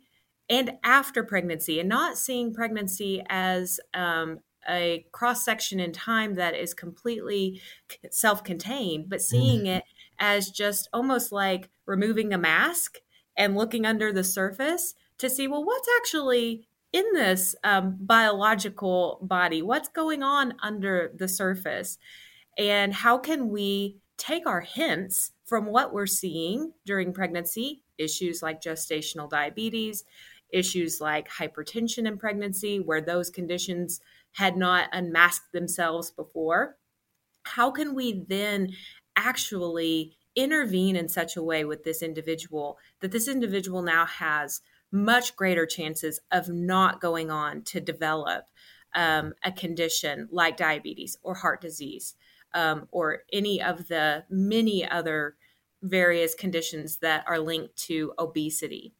and 0.50 0.72
after 0.84 1.24
pregnancy, 1.24 1.80
and 1.80 1.88
not 1.88 2.18
seeing 2.18 2.54
pregnancy 2.54 3.24
as 3.30 3.80
um, 3.94 4.40
a 4.70 5.06
cross 5.12 5.46
section 5.46 5.80
in 5.80 5.94
time 5.94 6.36
that 6.36 6.56
is 6.56 6.74
completely 6.74 7.62
self 8.10 8.44
contained, 8.44 9.10
but 9.10 9.22
seeing 9.22 9.62
mm. 9.62 9.78
it 9.78 9.84
as 10.20 10.50
just 10.52 10.90
almost 10.94 11.32
like 11.32 11.70
removing 11.86 12.34
a 12.34 12.38
mask 12.38 12.98
and 13.38 13.56
looking 13.56 13.86
under 13.86 14.12
the 14.12 14.24
surface 14.24 14.94
to 15.22 15.30
see, 15.30 15.48
well, 15.48 15.64
what's 15.64 15.88
actually 16.00 16.68
in 16.94 17.06
this 17.14 17.56
um, 17.64 17.98
biological 18.00 19.20
body? 19.22 19.62
What's 19.62 19.90
going 19.90 20.24
on 20.24 20.56
under 20.62 21.12
the 21.16 21.28
surface? 21.28 21.98
And 22.58 22.94
how 22.94 23.18
can 23.18 23.50
we 23.50 23.98
take 24.18 24.46
our 24.46 24.62
hints 24.62 25.32
from 25.46 25.66
what 25.66 25.94
we're 25.94 26.06
seeing 26.06 26.74
during 26.86 27.14
pregnancy, 27.14 27.84
issues 27.98 28.42
like 28.42 28.62
gestational 28.62 29.30
diabetes, 29.30 30.04
issues 30.52 31.00
like 31.00 31.30
hypertension 31.30 32.06
in 32.08 32.18
pregnancy, 32.18 32.80
where 32.80 33.02
those 33.02 33.30
conditions 33.30 34.02
had 34.34 34.58
not 34.58 34.90
unmasked 34.92 35.54
themselves 35.54 36.12
before? 36.12 36.78
How 37.44 37.72
can 37.72 37.96
we 37.96 38.26
then 38.28 38.70
actually 39.16 40.18
intervene 40.36 40.96
in 40.96 41.10
such 41.10 41.36
a 41.36 41.44
way 41.44 41.66
with 41.66 41.84
this 41.84 42.02
individual 42.02 42.78
that 43.02 43.12
this 43.12 43.28
individual 43.28 43.82
now 43.82 44.06
has 44.06 44.62
much 44.92 45.36
greater 45.36 45.66
chances 45.66 46.20
of 46.32 46.50
not 46.50 47.02
going 47.02 47.32
on 47.32 47.62
to 47.64 47.80
develop 47.80 48.46
um, 48.94 49.34
a 49.44 49.52
condition 49.52 50.28
like 50.32 50.58
diabetes 50.58 51.18
or 51.24 51.36
heart 51.36 51.62
disease 51.62 52.16
um, 52.54 52.88
or 52.92 53.20
any 53.32 53.62
of 53.62 53.88
the 53.88 54.26
many 54.30 54.88
other 54.88 55.36
various 55.82 56.36
conditions 56.36 56.98
that 56.98 57.24
are 57.28 57.40
linked 57.40 57.76
to 57.76 58.14
obesity. 58.20 58.94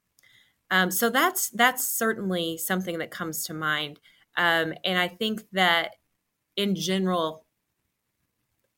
Um, 0.70 0.90
so 0.90 1.10
that's 1.10 1.50
that's 1.50 1.88
certainly 1.88 2.58
something 2.58 2.98
that 3.00 3.12
comes 3.12 3.44
to 3.46 3.54
mind, 3.54 4.00
um, 4.38 4.74
and 4.86 4.98
I 4.98 5.10
think 5.10 5.44
that 5.52 5.96
in 6.56 6.76
general, 6.76 7.46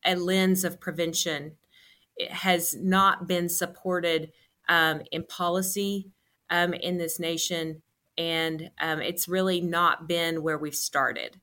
a 0.04 0.15
lens 0.15 0.63
of 0.63 0.80
prevention 0.80 1.54
has 2.32 2.76
not 2.76 3.28
been 3.28 3.47
supported 3.47 4.32
um, 4.67 5.02
in 5.12 5.23
policy 5.23 6.10
um, 6.49 6.73
in 6.73 6.97
this 6.97 7.19
nation, 7.19 7.82
and 8.17 8.69
um, 8.79 9.01
it's 9.01 9.27
really 9.27 9.62
not 9.62 10.08
been 10.08 10.43
where 10.43 10.58
we've 10.58 10.75
started. 10.75 11.39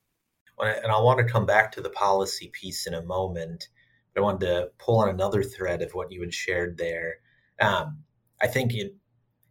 And 0.59 0.93
I 0.93 1.01
want 1.01 1.19
to 1.19 1.33
come 1.33 1.47
back 1.47 1.73
to 1.73 1.81
the 1.81 1.91
policy 1.91 2.51
piece 2.53 2.87
in 2.87 2.95
a 2.95 3.03
moment. 3.03 3.69
But 4.15 4.21
I 4.21 4.25
wanted 4.25 4.47
to 4.47 4.71
pull 4.79 4.99
on 4.99 5.09
another 5.09 5.43
thread 5.43 5.81
of 5.83 5.93
what 5.93 6.13
you 6.13 6.21
had 6.21 6.35
shared 6.35 6.77
there. 6.77 7.17
Um, 7.61 8.01
I 8.43 8.47
think 8.47 8.75
it 8.75 8.95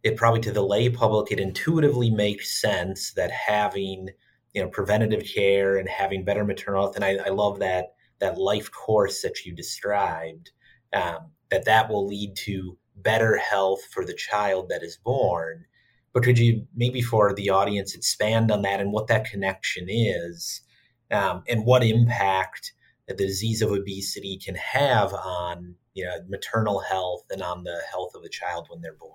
it 0.02 0.16
probably 0.16 0.40
to 0.40 0.52
the 0.52 0.62
lay 0.62 0.88
public 0.88 1.30
it 1.30 1.40
intuitively 1.40 2.10
makes 2.10 2.60
sense 2.60 3.12
that 3.12 3.30
having 3.30 4.08
you 4.54 4.62
know 4.62 4.68
preventative 4.68 5.24
care 5.24 5.76
and 5.76 5.88
having 5.88 6.24
better 6.24 6.44
maternal 6.44 6.82
health 6.82 6.96
and 6.96 7.04
I, 7.04 7.16
I 7.26 7.28
love 7.28 7.58
that 7.58 7.94
that 8.18 8.38
life 8.38 8.70
course 8.70 9.22
that 9.22 9.44
you 9.44 9.54
described 9.54 10.50
um, 10.92 11.30
that 11.50 11.66
that 11.66 11.88
will 11.88 12.06
lead 12.06 12.36
to 12.36 12.76
better 13.02 13.36
health 13.36 13.80
for 13.90 14.04
the 14.04 14.14
child 14.14 14.68
that 14.68 14.82
is 14.82 14.96
born 14.96 15.64
but 16.12 16.22
could 16.22 16.38
you 16.38 16.66
maybe 16.74 17.02
for 17.02 17.32
the 17.34 17.50
audience 17.50 17.94
expand 17.94 18.50
on 18.50 18.62
that 18.62 18.80
and 18.80 18.92
what 18.92 19.06
that 19.06 19.24
connection 19.24 19.86
is 19.88 20.62
um, 21.10 21.42
and 21.48 21.64
what 21.64 21.84
impact 21.84 22.72
that 23.06 23.18
the 23.18 23.26
disease 23.26 23.62
of 23.62 23.70
obesity 23.70 24.38
can 24.38 24.54
have 24.54 25.12
on 25.14 25.74
you 25.94 26.04
know 26.04 26.16
maternal 26.28 26.80
health 26.80 27.24
and 27.30 27.42
on 27.42 27.64
the 27.64 27.80
health 27.90 28.14
of 28.14 28.22
the 28.22 28.28
child 28.28 28.66
when 28.68 28.80
they're 28.80 28.94
born 28.94 29.10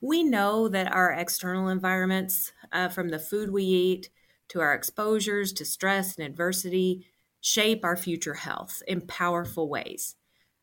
we 0.00 0.22
know 0.22 0.68
that 0.68 0.92
our 0.92 1.12
external 1.12 1.68
environments, 1.68 2.52
uh, 2.72 2.88
from 2.88 3.10
the 3.10 3.18
food 3.18 3.50
we 3.50 3.64
eat 3.64 4.10
to 4.48 4.60
our 4.60 4.74
exposures 4.74 5.52
to 5.52 5.64
stress 5.64 6.16
and 6.16 6.26
adversity, 6.26 7.06
shape 7.40 7.84
our 7.84 7.96
future 7.96 8.34
health 8.34 8.82
in 8.88 9.02
powerful 9.02 9.68
ways. 9.68 10.16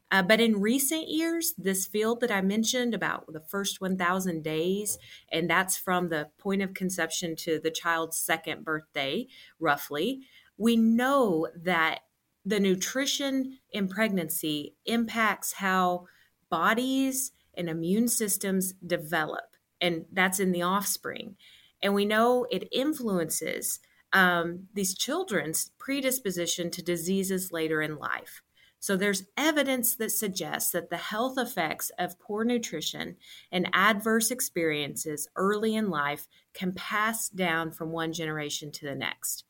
Uh, 0.10 0.22
but 0.22 0.40
in 0.40 0.62
recent 0.62 1.10
years, 1.10 1.54
this 1.58 1.86
field 1.86 2.22
that 2.22 2.32
I 2.32 2.42
mentioned 2.42 2.94
about 2.94 3.26
the 3.32 3.42
first 3.42 3.82
1,000 3.82 4.42
days, 4.42 4.98
and 5.32 5.50
that's 5.50 5.76
from 5.76 6.10
the 6.10 6.30
point 6.38 6.62
of 6.62 6.74
conception 6.74 7.36
to 7.38 7.60
the 7.60 7.72
child's 7.72 8.18
second 8.18 8.64
birthday, 8.64 9.28
roughly, 9.60 10.22
we 10.58 10.78
know 10.78 11.48
that 11.56 12.00
the 12.46 12.60
nutrition 12.60 13.60
in 13.72 13.90
pregnancy 13.90 14.76
impacts 14.86 15.54
how 15.54 16.06
bodies 16.50 17.34
and 17.54 17.70
immune 17.70 18.08
systems 18.08 18.74
develop, 18.86 19.58
and 19.82 20.06
that's 20.14 20.40
in 20.40 20.54
the 20.54 20.62
offspring. 20.62 21.36
And 21.82 21.94
we 21.94 22.06
know 22.06 22.48
it 22.50 22.70
influences 22.72 23.80
um, 24.14 24.68
these 24.74 24.96
children's 24.96 25.72
predisposition 25.78 26.72
to 26.72 26.82
diseases 26.82 27.52
later 27.52 27.82
in 27.82 27.98
life. 27.98 28.42
So 28.80 28.96
there's 28.96 29.26
evidence 29.36 29.96
that 29.96 30.12
suggests 30.12 30.72
that 30.72 30.90
the 30.90 30.98
health 30.98 31.38
effects 31.38 31.92
of 31.98 32.20
poor 32.20 32.44
nutrition 32.44 33.18
and 33.52 33.70
adverse 33.74 34.32
experiences 34.32 35.28
early 35.36 35.76
in 35.76 35.90
life 35.90 36.28
can 36.54 36.74
pass 36.74 37.28
down 37.30 37.72
from 37.72 37.92
one 37.92 38.14
generation 38.14 38.72
to 38.74 38.86
the 38.86 38.96
next. 38.96 39.46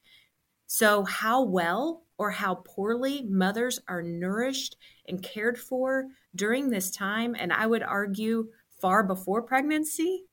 So, 0.66 1.04
how 1.04 1.44
well 1.44 2.04
or 2.18 2.32
how 2.32 2.56
poorly 2.56 3.24
mothers 3.24 3.80
are 3.88 4.02
nourished 4.02 4.76
and 5.08 5.24
cared 5.24 5.58
for 5.58 6.08
during 6.36 6.70
this 6.70 6.92
time, 6.92 7.36
and 7.38 7.54
I 7.54 7.68
would 7.68 7.84
argue 7.84 8.50
far 8.82 9.04
before 9.04 9.42
pregnancy, 9.42 10.26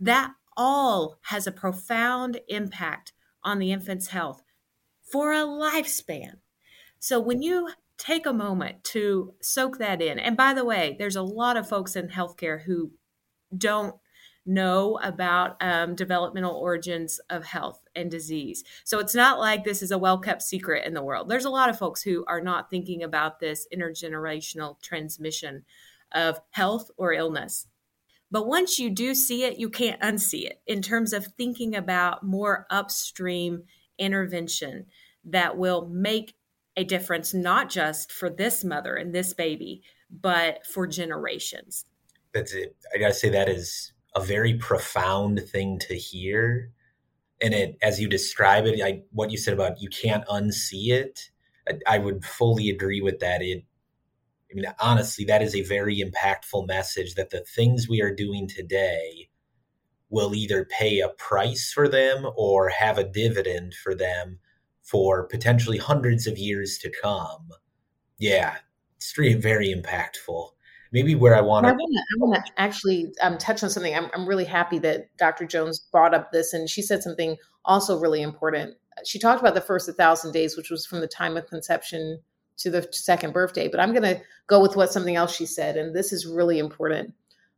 that 0.00 0.32
all 0.56 1.18
has 1.22 1.46
a 1.46 1.52
profound 1.52 2.40
impact 2.48 3.12
on 3.44 3.58
the 3.58 3.72
infant's 3.72 4.08
health 4.08 4.42
for 5.02 5.32
a 5.32 5.44
lifespan. 5.44 6.38
So 6.98 7.20
when 7.20 7.42
you 7.42 7.68
take 7.98 8.26
a 8.26 8.32
moment 8.32 8.84
to 8.84 9.34
soak 9.40 9.78
that 9.78 10.02
in, 10.02 10.18
and 10.18 10.36
by 10.36 10.54
the 10.54 10.64
way, 10.64 10.96
there's 10.98 11.16
a 11.16 11.22
lot 11.22 11.56
of 11.56 11.68
folks 11.68 11.96
in 11.96 12.08
healthcare 12.08 12.62
who 12.62 12.92
don't 13.56 13.96
know 14.46 14.98
about 15.02 15.56
um, 15.60 15.94
developmental 15.94 16.54
origins 16.54 17.20
of 17.30 17.44
health 17.44 17.82
and 17.96 18.10
disease. 18.10 18.62
So 18.84 19.00
it's 19.00 19.14
not 19.14 19.40
like 19.40 19.64
this 19.64 19.82
is 19.82 19.90
a 19.90 19.98
well 19.98 20.18
kept 20.18 20.42
secret 20.42 20.86
in 20.86 20.94
the 20.94 21.02
world. 21.02 21.28
There's 21.28 21.44
a 21.44 21.50
lot 21.50 21.68
of 21.68 21.78
folks 21.78 22.02
who 22.02 22.24
are 22.28 22.40
not 22.40 22.70
thinking 22.70 23.02
about 23.02 23.40
this 23.40 23.66
intergenerational 23.74 24.80
transmission 24.80 25.64
of 26.12 26.40
health 26.50 26.90
or 26.96 27.12
illness. 27.12 27.66
But 28.30 28.46
once 28.46 28.78
you 28.78 28.90
do 28.90 29.14
see 29.14 29.44
it, 29.44 29.58
you 29.58 29.68
can't 29.68 30.00
unsee 30.00 30.46
it 30.46 30.60
in 30.66 30.82
terms 30.82 31.12
of 31.12 31.26
thinking 31.26 31.74
about 31.74 32.24
more 32.24 32.66
upstream 32.70 33.64
intervention 33.98 34.86
that 35.24 35.56
will 35.56 35.88
make 35.88 36.34
a 36.76 36.84
difference, 36.84 37.32
not 37.32 37.70
just 37.70 38.12
for 38.12 38.28
this 38.28 38.64
mother 38.64 38.94
and 38.94 39.14
this 39.14 39.32
baby, 39.32 39.82
but 40.10 40.66
for 40.66 40.86
generations. 40.86 41.84
That's 42.34 42.52
it. 42.52 42.76
I 42.94 42.98
got 42.98 43.08
to 43.08 43.14
say, 43.14 43.30
that 43.30 43.48
is 43.48 43.92
a 44.14 44.20
very 44.20 44.54
profound 44.54 45.40
thing 45.48 45.78
to 45.78 45.94
hear 45.94 46.70
and 47.40 47.54
it 47.54 47.76
as 47.82 48.00
you 48.00 48.08
describe 48.08 48.66
it 48.66 48.80
I, 48.82 49.02
what 49.12 49.30
you 49.30 49.36
said 49.36 49.54
about 49.54 49.80
you 49.80 49.88
can't 49.88 50.26
unsee 50.26 50.88
it 50.88 51.30
I, 51.68 51.96
I 51.96 51.98
would 51.98 52.24
fully 52.24 52.70
agree 52.70 53.00
with 53.00 53.20
that 53.20 53.42
it 53.42 53.64
i 54.50 54.54
mean 54.54 54.64
honestly 54.80 55.24
that 55.26 55.42
is 55.42 55.54
a 55.54 55.62
very 55.62 55.98
impactful 55.98 56.66
message 56.66 57.14
that 57.14 57.30
the 57.30 57.44
things 57.54 57.88
we 57.88 58.00
are 58.00 58.14
doing 58.14 58.48
today 58.48 59.28
will 60.08 60.34
either 60.34 60.64
pay 60.64 61.00
a 61.00 61.08
price 61.08 61.72
for 61.72 61.88
them 61.88 62.26
or 62.36 62.70
have 62.70 62.96
a 62.96 63.04
dividend 63.04 63.74
for 63.74 63.94
them 63.94 64.38
for 64.88 65.24
potentially 65.24 65.78
hundreds 65.78 66.26
of 66.26 66.38
years 66.38 66.78
to 66.78 66.90
come 67.02 67.48
yeah 68.18 68.56
it's 68.96 69.12
very 69.12 69.74
impactful 69.74 70.50
maybe 70.92 71.14
where 71.14 71.36
I 71.36 71.40
want 71.40 71.66
to. 71.66 71.72
I 71.72 71.76
want 72.18 72.46
to 72.46 72.52
actually 72.56 73.12
um, 73.20 73.36
touch 73.38 73.62
on 73.62 73.68
something. 73.68 73.94
I'm, 73.94 74.08
I'm 74.14 74.26
really 74.26 74.44
happy 74.44 74.78
that 74.78 75.14
Dr. 75.18 75.44
Jones 75.44 75.78
brought 75.92 76.14
up 76.14 76.32
this, 76.32 76.54
and 76.54 76.70
she 76.70 76.80
said 76.80 77.02
something 77.02 77.36
also 77.66 77.98
really 77.98 78.22
important. 78.22 78.74
She 79.04 79.18
talked 79.18 79.40
about 79.40 79.54
the 79.54 79.60
first 79.60 79.88
1,000 79.88 80.32
days, 80.32 80.56
which 80.56 80.70
was 80.70 80.86
from 80.86 81.00
the 81.00 81.06
time 81.06 81.36
of 81.36 81.46
conception 81.48 82.20
to 82.58 82.70
the 82.70 82.88
second 82.92 83.34
birthday. 83.34 83.68
But 83.68 83.80
I'm 83.80 83.92
going 83.92 84.04
to 84.04 84.22
go 84.46 84.60
with 84.60 84.76
what 84.76 84.90
something 84.90 85.16
else 85.16 85.36
she 85.36 85.44
said, 85.44 85.76
and 85.76 85.94
this 85.94 86.12
is 86.12 86.26
really 86.26 86.58
important. 86.58 87.12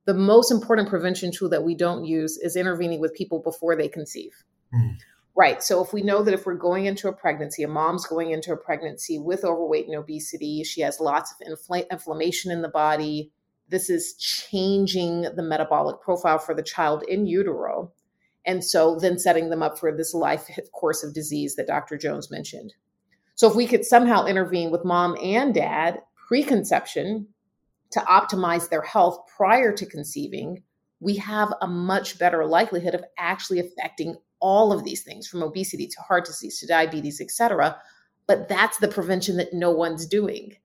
the 0.06 0.14
most 0.14 0.50
important 0.50 0.88
prevention 0.88 1.30
tool 1.30 1.50
that 1.50 1.62
we 1.62 1.74
don't 1.74 2.06
use 2.06 2.38
is 2.38 2.56
intervening 2.56 2.98
with 2.98 3.14
people 3.14 3.40
before 3.40 3.76
they 3.76 3.88
conceive. 3.88 4.32
Mm. 4.74 4.96
Right. 5.38 5.62
So 5.62 5.84
if 5.84 5.92
we 5.92 6.02
know 6.02 6.24
that 6.24 6.34
if 6.34 6.46
we're 6.46 6.54
going 6.54 6.86
into 6.86 7.06
a 7.06 7.12
pregnancy, 7.12 7.62
a 7.62 7.68
mom's 7.68 8.04
going 8.04 8.32
into 8.32 8.52
a 8.52 8.56
pregnancy 8.56 9.20
with 9.20 9.44
overweight 9.44 9.86
and 9.86 9.94
obesity, 9.94 10.64
she 10.64 10.80
has 10.80 10.98
lots 10.98 11.32
of 11.32 11.46
infl- 11.46 11.88
inflammation 11.92 12.50
in 12.50 12.60
the 12.60 12.68
body. 12.68 13.30
This 13.68 13.88
is 13.88 14.14
changing 14.14 15.22
the 15.36 15.44
metabolic 15.44 16.00
profile 16.00 16.40
for 16.40 16.56
the 16.56 16.62
child 16.64 17.04
in 17.06 17.24
utero. 17.24 17.92
And 18.46 18.64
so 18.64 18.98
then 18.98 19.16
setting 19.16 19.48
them 19.48 19.62
up 19.62 19.78
for 19.78 19.96
this 19.96 20.12
life 20.12 20.50
course 20.72 21.04
of 21.04 21.14
disease 21.14 21.54
that 21.54 21.68
Dr. 21.68 21.96
Jones 21.96 22.32
mentioned. 22.32 22.74
So 23.36 23.48
if 23.48 23.54
we 23.54 23.68
could 23.68 23.84
somehow 23.84 24.26
intervene 24.26 24.72
with 24.72 24.84
mom 24.84 25.16
and 25.22 25.54
dad 25.54 26.00
preconception 26.26 27.28
to 27.92 28.00
optimize 28.00 28.70
their 28.70 28.82
health 28.82 29.20
prior 29.36 29.72
to 29.72 29.86
conceiving, 29.86 30.64
we 30.98 31.14
have 31.14 31.54
a 31.62 31.68
much 31.68 32.18
better 32.18 32.44
likelihood 32.44 32.96
of 32.96 33.04
actually 33.16 33.60
affecting 33.60 34.16
all 34.40 34.72
of 34.72 34.84
these 34.84 35.02
things 35.02 35.26
from 35.26 35.42
obesity 35.42 35.86
to 35.86 36.00
heart 36.00 36.26
disease 36.26 36.58
to 36.60 36.66
diabetes, 36.66 37.20
et 37.20 37.30
cetera. 37.30 37.76
But 38.26 38.48
that's 38.48 38.78
the 38.78 38.88
prevention 38.88 39.36
that 39.38 39.54
no 39.54 39.70
one's 39.70 40.06
doing. 40.06 40.56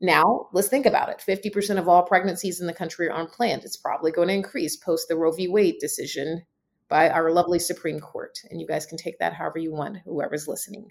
Now, 0.00 0.48
let's 0.52 0.68
think 0.68 0.86
about 0.86 1.08
it. 1.08 1.22
50% 1.26 1.78
of 1.78 1.88
all 1.88 2.02
pregnancies 2.02 2.60
in 2.60 2.66
the 2.66 2.72
country 2.72 3.08
are 3.08 3.20
unplanned. 3.20 3.64
It's 3.64 3.76
probably 3.76 4.10
going 4.10 4.28
to 4.28 4.34
increase 4.34 4.76
post 4.76 5.08
the 5.08 5.16
Roe 5.16 5.32
v. 5.32 5.48
Wade 5.48 5.76
decision 5.80 6.42
by 6.88 7.08
our 7.08 7.30
lovely 7.30 7.58
Supreme 7.58 8.00
Court. 8.00 8.38
And 8.50 8.60
you 8.60 8.66
guys 8.66 8.86
can 8.86 8.98
take 8.98 9.18
that 9.18 9.32
however 9.32 9.58
you 9.58 9.72
want, 9.72 9.98
whoever's 10.04 10.48
listening. 10.48 10.88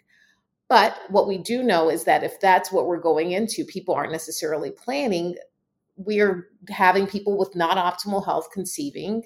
But 0.69 0.97
what 1.09 1.27
we 1.27 1.37
do 1.37 1.61
know 1.61 1.89
is 1.89 2.05
that 2.05 2.23
if 2.23 2.39
that's 2.39 2.71
what 2.71 2.87
we're 2.87 2.99
going 2.99 3.31
into, 3.31 3.65
people 3.65 3.93
aren't 3.93 4.11
necessarily 4.11 4.71
planning 4.71 5.35
we're 5.95 6.49
having 6.69 7.07
people 7.07 7.37
with 7.37 7.55
not 7.55 7.77
optimal 7.77 8.25
health 8.25 8.49
conceiving 8.51 9.23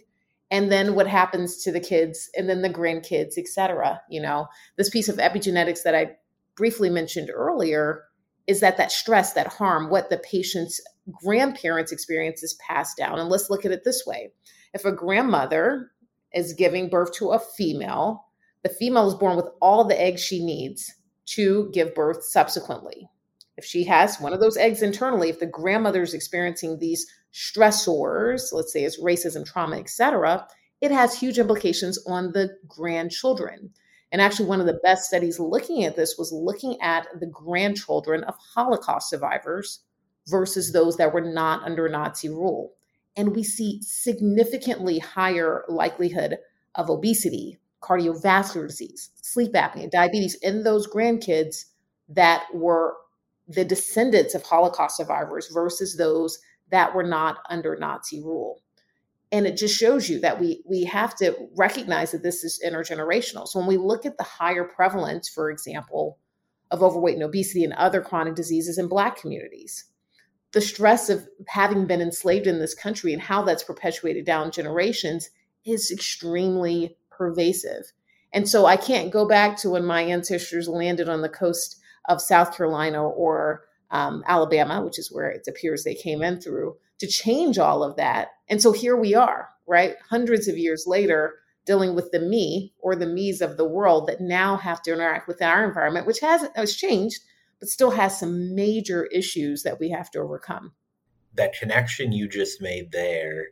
and 0.50 0.72
then 0.72 0.96
what 0.96 1.08
happens 1.08 1.64
to 1.64 1.72
the 1.72 1.80
kids 1.80 2.30
and 2.36 2.50
then 2.50 2.62
the 2.62 2.70
grandkids 2.70 3.38
etc 3.38 4.02
you 4.10 4.22
know? 4.22 4.48
This 4.78 4.90
piece 4.90 5.10
of 5.10 5.18
epigenetics 5.18 5.84
that 5.84 5.96
i 5.96 6.16
briefly 6.56 6.90
mentioned 6.90 7.30
earlier 7.34 8.04
is 8.48 8.62
that 8.62 8.78
that 8.78 8.92
stress 8.92 9.34
that 9.34 9.48
harm 9.48 9.90
what 9.90 10.10
the 10.10 10.18
patient's 10.18 10.82
grandparents 11.24 11.92
experience 11.92 12.44
is 12.44 12.58
passed 12.66 12.98
down 12.98 13.20
and 13.20 13.30
let's 13.30 13.50
look 13.50 13.66
at 13.66 13.72
it 13.72 13.84
this 13.84 14.06
way. 14.06 14.32
If 14.74 14.86
a 14.86 14.92
grandmother 14.92 15.92
is 16.34 16.54
giving 16.54 16.90
birth 16.90 17.14
to 17.14 17.30
a 17.30 17.40
female 17.40 18.26
the 18.64 18.70
female 18.70 19.08
is 19.08 19.16
born 19.16 19.38
with 19.38 19.48
all 19.62 19.86
the 19.86 20.00
eggs 20.00 20.22
she 20.22 20.44
needs 20.44 20.94
to 21.26 21.70
give 21.74 21.96
birth 21.96 22.24
subsequently. 22.24 23.10
If 23.56 23.66
she 23.66 23.84
has 23.86 24.20
one 24.20 24.34
of 24.34 24.40
those 24.40 24.58
eggs 24.58 24.82
internally, 24.82 25.30
if 25.30 25.40
the 25.40 25.46
grandmother 25.46 26.02
is 26.02 26.14
experiencing 26.14 26.78
these 26.78 27.08
stressors, 27.38 28.52
let's 28.52 28.74
say 28.74 28.84
it's 28.84 29.00
racism, 29.00 29.46
trauma, 29.46 29.78
etc., 29.78 30.48
it 30.82 30.92
has 30.92 31.18
huge 31.18 31.38
implications 31.38 32.00
on 32.08 32.32
the 32.34 32.50
grandchildren. 32.68 33.72
And 34.12 34.22
actually, 34.22 34.48
one 34.48 34.60
of 34.60 34.66
the 34.66 34.80
best 34.84 35.06
studies 35.06 35.40
looking 35.40 35.84
at 35.84 35.96
this 35.96 36.16
was 36.18 36.32
looking 36.32 36.82
at 36.82 37.08
the 37.20 37.28
grandchildren 37.28 38.24
of 38.24 38.36
Holocaust 38.56 39.10
survivors 39.10 39.82
versus 40.28 40.72
those 40.72 40.98
that 40.98 41.14
were 41.14 41.22
not 41.22 41.64
under 41.64 41.88
Nazi 41.90 42.30
rule. 42.30 42.74
And 43.16 43.36
we 43.36 43.44
see 43.44 43.82
significantly 43.82 45.00
higher 45.00 45.64
likelihood 45.68 46.38
of 46.76 46.90
obesity, 46.90 47.60
cardiovascular 47.82 48.68
disease, 48.68 49.12
sleep 49.22 49.54
apnea, 49.54 49.92
diabetes 49.92 50.36
in 50.42 50.64
those 50.64 50.88
grandkids 50.88 51.66
that 52.10 52.46
were 52.54 52.96
the 53.48 53.66
descendants 53.66 54.36
of 54.36 54.44
Holocaust 54.44 54.98
survivors 54.98 55.50
versus 55.54 55.98
those 55.98 56.40
that 56.72 56.96
were 56.96 57.04
not 57.04 57.38
under 57.50 57.76
Nazi 57.76 58.22
rule. 58.22 58.62
And 59.32 59.46
it 59.46 59.58
just 59.58 59.78
shows 59.78 60.10
you 60.10 60.20
that 60.22 60.40
we 60.40 60.64
we 60.66 60.86
have 60.86 61.16
to 61.18 61.36
recognize 61.56 62.12
that 62.12 62.24
this 62.24 62.44
is 62.44 62.62
intergenerational. 62.66 63.48
So 63.48 63.60
when 63.60 63.68
we 63.68 63.78
look 63.78 64.06
at 64.06 64.18
the 64.18 64.24
higher 64.24 64.64
prevalence, 64.64 65.28
for 65.28 65.52
example, 65.52 66.18
of 66.72 66.82
overweight 66.82 67.16
and 67.16 67.24
obesity 67.24 67.64
and 67.64 67.74
other 67.74 68.02
chronic 68.02 68.36
diseases 68.36 68.78
in 68.78 68.88
Black 68.88 69.18
communities, 69.18 69.86
the 70.54 70.62
stress 70.62 71.10
of 71.10 71.28
having 71.48 71.88
been 71.88 72.02
enslaved 72.02 72.48
in 72.48 72.60
this 72.60 72.74
country 72.74 73.12
and 73.14 73.22
how 73.22 73.44
that's 73.44 73.64
perpetuated 73.64 74.26
down 74.26 74.52
generations 74.52 75.30
is 75.66 75.92
extremely 75.92 76.98
pervasive. 77.10 77.92
And 78.34 78.48
so 78.48 78.66
I 78.66 78.78
can't 78.78 79.12
go 79.12 79.28
back 79.28 79.58
to 79.58 79.70
when 79.70 79.86
my 79.86 80.02
ancestors 80.02 80.68
landed 80.68 81.10
on 81.10 81.22
the 81.22 81.30
coast 81.30 81.80
of 82.08 82.22
South 82.22 82.56
Carolina 82.56 83.04
or 83.04 83.67
um, 83.92 84.24
Alabama, 84.28 84.84
which 84.84 85.00
is 85.00 85.12
where 85.12 85.30
it 85.30 85.48
appears 85.48 85.84
they 85.84 85.96
came 85.96 86.22
in 86.22 86.40
through, 86.42 86.76
to 87.00 87.08
change 87.08 87.58
all 87.58 87.84
of 87.84 87.96
that. 87.98 88.30
And 88.50 88.62
so 88.62 88.72
here 88.72 88.98
we 88.98 89.16
are, 89.16 89.50
right? 89.68 89.96
Hundreds 90.10 90.48
of 90.48 90.58
years 90.58 90.86
later, 90.88 91.36
dealing 91.66 91.96
with 91.96 92.12
the 92.12 92.20
me 92.20 92.74
or 92.80 92.96
the 92.96 93.06
me's 93.06 93.42
of 93.42 93.58
the 93.58 93.68
world 93.68 94.08
that 94.08 94.22
now 94.22 94.58
have 94.58 94.82
to 94.82 94.94
interact 94.94 95.28
with 95.28 95.42
our 95.42 95.66
environment, 95.66 96.08
which 96.08 96.22
has, 96.22 96.48
has 96.56 96.76
changed, 96.76 97.22
but 97.60 97.70
still 97.70 97.92
has 97.92 98.20
some 98.20 98.56
major 98.56 99.06
issues 99.08 99.64
that 99.64 99.80
we 99.80 99.90
have 99.90 100.10
to 100.12 100.20
overcome. 100.20 100.72
That 101.36 101.54
connection 101.54 102.12
you 102.12 102.28
just 102.28 102.62
made 102.62 102.92
there, 102.92 103.48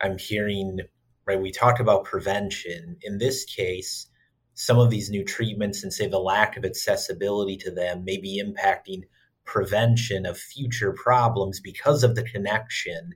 I'm 0.00 0.18
hearing, 0.18 0.80
right? 1.26 1.40
We 1.40 1.52
talked 1.52 1.80
about 1.80 2.04
prevention. 2.04 2.96
In 3.02 3.18
this 3.18 3.44
case, 3.44 4.06
some 4.54 4.78
of 4.78 4.90
these 4.90 5.08
new 5.08 5.24
treatments 5.24 5.82
and 5.82 5.92
say 5.92 6.08
the 6.08 6.18
lack 6.18 6.56
of 6.56 6.64
accessibility 6.64 7.56
to 7.58 7.70
them 7.70 8.04
may 8.04 8.18
be 8.18 8.42
impacting 8.42 9.02
prevention 9.44 10.26
of 10.26 10.38
future 10.38 10.92
problems 10.92 11.60
because 11.60 12.04
of 12.04 12.14
the 12.14 12.22
connection 12.22 13.12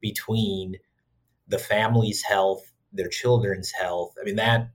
between 0.00 0.74
the 1.48 1.58
family's 1.58 2.22
health, 2.22 2.72
their 2.92 3.08
children's 3.08 3.72
health. 3.72 4.14
I 4.20 4.24
mean, 4.24 4.36
that, 4.36 4.70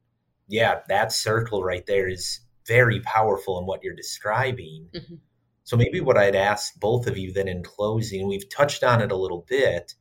yeah, 0.48 0.80
that 0.90 1.12
circle 1.12 1.64
right 1.64 1.86
there 1.86 2.08
is 2.08 2.40
very 2.68 3.00
powerful 3.02 3.60
in 3.60 3.66
what 3.66 3.84
you're 3.84 3.96
describing. 3.96 4.88
Mm-hmm. 4.94 5.16
So 5.64 5.78
maybe 5.78 6.00
what 6.00 6.18
I'd 6.18 6.36
ask 6.36 6.80
both 6.80 7.08
of 7.08 7.18
you 7.18 7.34
then 7.34 7.48
in 7.48 7.64
closing, 7.64 8.28
we've 8.28 8.50
touched 8.50 8.84
on 8.84 9.02
it 9.02 9.12
a 9.12 9.18
little 9.18 9.46
bit. 9.48 9.94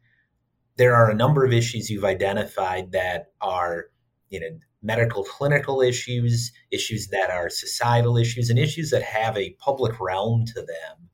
There 0.76 0.94
are 0.94 1.10
a 1.10 1.14
number 1.14 1.44
of 1.44 1.52
issues 1.52 1.88
you've 1.88 2.04
identified 2.04 2.92
that 2.92 3.26
are, 3.40 3.86
you 4.28 4.40
know, 4.40 4.58
medical 4.84 5.24
clinical 5.24 5.80
issues, 5.80 6.52
issues 6.70 7.08
that 7.08 7.30
are 7.30 7.48
societal 7.48 8.18
issues, 8.18 8.50
and 8.50 8.58
issues 8.58 8.90
that 8.90 9.02
have 9.02 9.36
a 9.36 9.56
public 9.58 9.98
realm 9.98 10.44
to 10.44 10.60
them. 10.60 11.08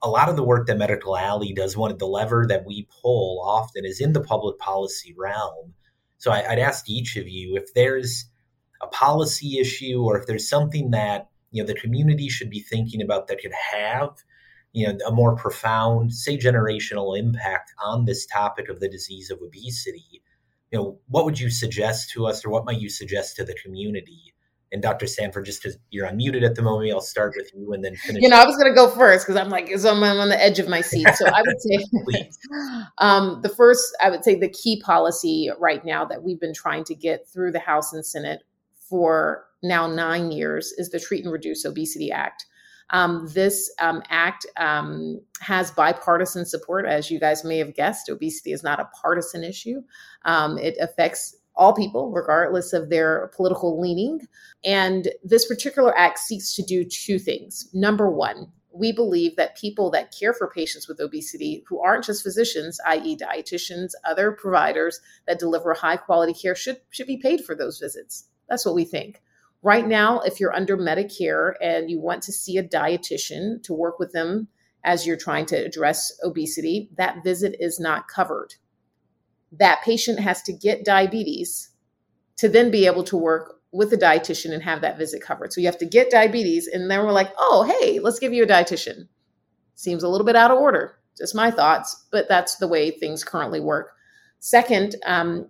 A 0.00 0.08
lot 0.08 0.28
of 0.28 0.36
the 0.36 0.44
work 0.44 0.68
that 0.68 0.78
Medical 0.78 1.16
Alley 1.16 1.52
does, 1.52 1.76
one 1.76 1.90
of 1.90 1.98
the 1.98 2.06
lever 2.06 2.46
that 2.48 2.64
we 2.64 2.88
pull 3.02 3.42
often 3.44 3.84
is 3.84 4.00
in 4.00 4.12
the 4.12 4.22
public 4.22 4.58
policy 4.58 5.14
realm. 5.18 5.74
So 6.18 6.30
I, 6.30 6.48
would 6.48 6.60
ask 6.60 6.88
each 6.88 7.16
of 7.16 7.28
you 7.28 7.56
if 7.56 7.74
there's 7.74 8.26
a 8.80 8.86
policy 8.86 9.58
issue 9.58 10.02
or 10.02 10.18
if 10.18 10.26
there's 10.26 10.48
something 10.48 10.92
that 10.92 11.28
you 11.50 11.62
know 11.62 11.66
the 11.66 11.78
community 11.78 12.28
should 12.28 12.48
be 12.48 12.60
thinking 12.60 13.02
about 13.02 13.26
that 13.26 13.42
could 13.42 13.52
have 13.72 14.10
you 14.72 14.86
know 14.86 14.96
a 15.06 15.12
more 15.12 15.34
profound 15.34 16.14
say 16.14 16.38
generational 16.38 17.18
impact 17.18 17.72
on 17.84 18.04
this 18.04 18.24
topic 18.24 18.68
of 18.68 18.80
the 18.80 18.88
disease 18.88 19.30
of 19.30 19.40
obesity 19.42 20.22
you 20.70 20.78
know, 20.78 20.98
what 21.08 21.24
would 21.24 21.38
you 21.38 21.50
suggest 21.50 22.10
to 22.10 22.26
us 22.26 22.44
or 22.44 22.50
what 22.50 22.64
might 22.64 22.80
you 22.80 22.88
suggest 22.88 23.36
to 23.36 23.44
the 23.44 23.54
community? 23.54 24.34
And 24.72 24.80
Dr. 24.80 25.08
Stanford, 25.08 25.46
just 25.46 25.60
because 25.60 25.76
you're 25.90 26.06
unmuted 26.06 26.44
at 26.44 26.54
the 26.54 26.62
moment, 26.62 26.92
I'll 26.92 27.00
start 27.00 27.34
with 27.36 27.50
you 27.52 27.72
and 27.72 27.84
then 27.84 27.96
finish. 27.96 28.22
You 28.22 28.28
know, 28.28 28.36
I 28.36 28.46
was 28.46 28.56
going 28.56 28.72
to 28.72 28.74
go 28.74 28.88
first 28.88 29.26
because 29.26 29.40
I'm 29.40 29.48
like, 29.48 29.68
so 29.76 29.90
I'm, 29.90 30.02
I'm 30.04 30.20
on 30.20 30.28
the 30.28 30.40
edge 30.40 30.60
of 30.60 30.68
my 30.68 30.80
seat. 30.80 31.08
So 31.16 31.26
I 31.26 31.42
would 31.42 31.60
say 31.60 32.28
um, 32.98 33.40
the 33.42 33.48
first, 33.48 33.96
I 34.00 34.10
would 34.10 34.22
say 34.22 34.36
the 34.36 34.48
key 34.48 34.80
policy 34.80 35.50
right 35.58 35.84
now 35.84 36.04
that 36.04 36.22
we've 36.22 36.38
been 36.38 36.54
trying 36.54 36.84
to 36.84 36.94
get 36.94 37.26
through 37.26 37.50
the 37.50 37.58
House 37.58 37.92
and 37.92 38.06
Senate 38.06 38.44
for 38.88 39.46
now 39.60 39.88
nine 39.88 40.30
years 40.30 40.72
is 40.76 40.90
the 40.90 41.00
Treat 41.00 41.24
and 41.24 41.32
Reduce 41.32 41.64
Obesity 41.64 42.12
Act. 42.12 42.46
Um, 42.92 43.28
this 43.32 43.72
um, 43.80 44.02
act 44.08 44.46
um, 44.56 45.20
has 45.40 45.70
bipartisan 45.70 46.44
support, 46.44 46.86
as 46.86 47.10
you 47.10 47.20
guys 47.20 47.44
may 47.44 47.58
have 47.58 47.74
guessed. 47.74 48.08
Obesity 48.08 48.52
is 48.52 48.62
not 48.62 48.80
a 48.80 48.88
partisan 49.00 49.44
issue. 49.44 49.82
Um, 50.24 50.58
it 50.58 50.76
affects 50.80 51.36
all 51.54 51.74
people, 51.74 52.10
regardless 52.10 52.72
of 52.72 52.88
their 52.90 53.30
political 53.34 53.80
leaning. 53.80 54.26
And 54.64 55.08
this 55.22 55.46
particular 55.46 55.96
act 55.96 56.18
seeks 56.18 56.54
to 56.54 56.62
do 56.62 56.84
two 56.84 57.18
things. 57.18 57.68
Number 57.72 58.10
one, 58.10 58.50
we 58.72 58.92
believe 58.92 59.36
that 59.36 59.56
people 59.56 59.90
that 59.90 60.14
care 60.16 60.32
for 60.32 60.48
patients 60.48 60.88
with 60.88 61.00
obesity 61.00 61.64
who 61.68 61.80
aren't 61.80 62.04
just 62.04 62.22
physicians, 62.22 62.80
i.e., 62.86 63.16
dietitians, 63.16 63.90
other 64.04 64.32
providers 64.32 65.00
that 65.26 65.38
deliver 65.38 65.74
high 65.74 65.96
quality 65.96 66.32
care 66.32 66.54
should, 66.54 66.80
should 66.90 67.06
be 67.06 67.16
paid 67.16 67.44
for 67.44 67.54
those 67.54 67.78
visits. 67.78 68.28
That's 68.48 68.64
what 68.64 68.74
we 68.74 68.84
think. 68.84 69.20
Right 69.62 69.86
now, 69.86 70.20
if 70.20 70.40
you're 70.40 70.54
under 70.54 70.76
Medicare 70.76 71.52
and 71.60 71.90
you 71.90 72.00
want 72.00 72.22
to 72.22 72.32
see 72.32 72.56
a 72.56 72.66
dietitian 72.66 73.62
to 73.64 73.74
work 73.74 73.98
with 73.98 74.12
them 74.12 74.48
as 74.84 75.06
you're 75.06 75.16
trying 75.16 75.44
to 75.46 75.56
address 75.56 76.10
obesity, 76.24 76.88
that 76.96 77.22
visit 77.22 77.56
is 77.60 77.78
not 77.78 78.08
covered. 78.08 78.54
That 79.52 79.82
patient 79.82 80.20
has 80.20 80.42
to 80.42 80.52
get 80.52 80.84
diabetes 80.84 81.70
to 82.38 82.48
then 82.48 82.70
be 82.70 82.86
able 82.86 83.04
to 83.04 83.18
work 83.18 83.60
with 83.72 83.92
a 83.92 83.98
dietitian 83.98 84.52
and 84.52 84.62
have 84.62 84.80
that 84.80 84.96
visit 84.96 85.22
covered. 85.22 85.52
So 85.52 85.60
you 85.60 85.66
have 85.66 85.78
to 85.78 85.86
get 85.86 86.10
diabetes, 86.10 86.66
and 86.66 86.90
then 86.90 87.04
we're 87.04 87.12
like, 87.12 87.32
oh, 87.36 87.64
hey, 87.64 88.00
let's 88.00 88.18
give 88.18 88.32
you 88.32 88.44
a 88.44 88.46
dietitian. 88.46 89.08
Seems 89.74 90.02
a 90.02 90.08
little 90.08 90.26
bit 90.26 90.36
out 90.36 90.50
of 90.50 90.58
order. 90.58 90.98
Just 91.18 91.34
my 91.34 91.50
thoughts, 91.50 92.06
but 92.10 92.28
that's 92.28 92.56
the 92.56 92.68
way 92.68 92.90
things 92.90 93.24
currently 93.24 93.60
work. 93.60 93.92
Second, 94.38 94.96
um, 95.04 95.48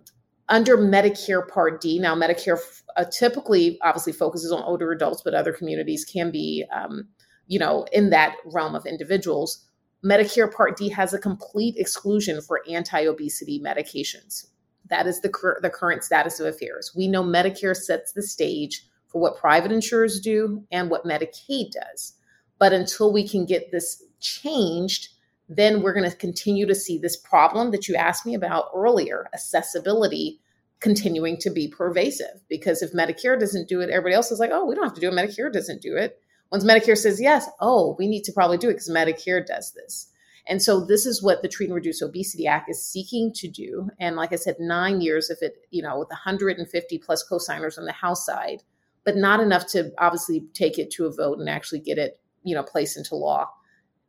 under 0.51 0.77
Medicare 0.77 1.47
Part 1.47 1.81
D, 1.81 1.97
now 1.97 2.13
Medicare 2.13 2.59
uh, 2.97 3.05
typically 3.05 3.79
obviously 3.81 4.13
focuses 4.13 4.51
on 4.51 4.61
older 4.63 4.91
adults, 4.91 5.21
but 5.23 5.33
other 5.33 5.53
communities 5.53 6.05
can 6.05 6.29
be, 6.29 6.65
um, 6.75 7.07
you 7.47 7.57
know, 7.57 7.87
in 7.93 8.09
that 8.11 8.35
realm 8.45 8.75
of 8.75 8.85
individuals. 8.85 9.65
Medicare 10.05 10.53
Part 10.53 10.77
D 10.77 10.89
has 10.89 11.13
a 11.13 11.19
complete 11.19 11.75
exclusion 11.77 12.41
for 12.41 12.61
anti 12.69 13.05
obesity 13.05 13.61
medications. 13.65 14.47
That 14.89 15.07
is 15.07 15.21
the, 15.21 15.29
cur- 15.29 15.59
the 15.61 15.69
current 15.69 16.03
status 16.03 16.39
of 16.39 16.47
affairs. 16.47 16.91
We 16.95 17.07
know 17.07 17.23
Medicare 17.23 17.75
sets 17.75 18.11
the 18.11 18.21
stage 18.21 18.85
for 19.07 19.21
what 19.21 19.37
private 19.37 19.71
insurers 19.71 20.19
do 20.19 20.65
and 20.69 20.89
what 20.89 21.05
Medicaid 21.05 21.71
does. 21.71 22.13
But 22.59 22.73
until 22.73 23.13
we 23.13 23.27
can 23.27 23.45
get 23.45 23.71
this 23.71 24.03
changed, 24.19 25.09
then 25.55 25.81
we're 25.81 25.93
going 25.93 26.09
to 26.09 26.15
continue 26.15 26.65
to 26.65 26.73
see 26.73 26.97
this 26.97 27.17
problem 27.17 27.71
that 27.71 27.87
you 27.87 27.95
asked 27.95 28.25
me 28.25 28.33
about 28.33 28.69
earlier 28.73 29.27
accessibility 29.33 30.39
continuing 30.79 31.37
to 31.37 31.49
be 31.49 31.67
pervasive. 31.67 32.41
Because 32.49 32.81
if 32.81 32.93
Medicare 32.93 33.37
doesn't 33.37 33.67
do 33.67 33.81
it, 33.81 33.89
everybody 33.89 34.15
else 34.15 34.31
is 34.31 34.39
like, 34.39 34.51
oh, 34.53 34.65
we 34.65 34.75
don't 34.75 34.85
have 34.85 34.93
to 34.93 35.01
do 35.01 35.09
it. 35.09 35.13
Medicare 35.13 35.51
doesn't 35.51 35.81
do 35.81 35.97
it. 35.97 36.19
Once 36.51 36.63
Medicare 36.63 36.97
says 36.97 37.21
yes, 37.21 37.49
oh, 37.59 37.95
we 37.99 38.07
need 38.07 38.23
to 38.23 38.31
probably 38.31 38.57
do 38.57 38.69
it 38.69 38.73
because 38.73 38.89
Medicare 38.89 39.45
does 39.45 39.73
this. 39.73 40.07
And 40.47 40.61
so 40.61 40.83
this 40.83 41.05
is 41.05 41.21
what 41.21 41.41
the 41.41 41.49
Treat 41.49 41.67
and 41.67 41.75
Reduce 41.75 42.01
Obesity 42.01 42.47
Act 42.47 42.69
is 42.69 42.83
seeking 42.83 43.31
to 43.35 43.47
do. 43.47 43.89
And 43.99 44.15
like 44.15 44.31
I 44.33 44.37
said, 44.37 44.55
nine 44.59 45.01
years 45.01 45.29
if 45.29 45.41
it, 45.41 45.67
you 45.69 45.83
know, 45.83 45.99
with 45.99 46.09
150 46.09 46.97
plus 46.97 47.23
co-signers 47.23 47.77
on 47.77 47.85
the 47.85 47.91
House 47.91 48.25
side, 48.25 48.63
but 49.03 49.17
not 49.17 49.39
enough 49.39 49.67
to 49.67 49.91
obviously 49.97 50.45
take 50.53 50.79
it 50.79 50.91
to 50.91 51.05
a 51.05 51.13
vote 51.13 51.39
and 51.39 51.49
actually 51.49 51.79
get 51.79 51.97
it, 51.97 52.19
you 52.43 52.55
know, 52.55 52.63
placed 52.63 52.97
into 52.97 53.15
law. 53.15 53.49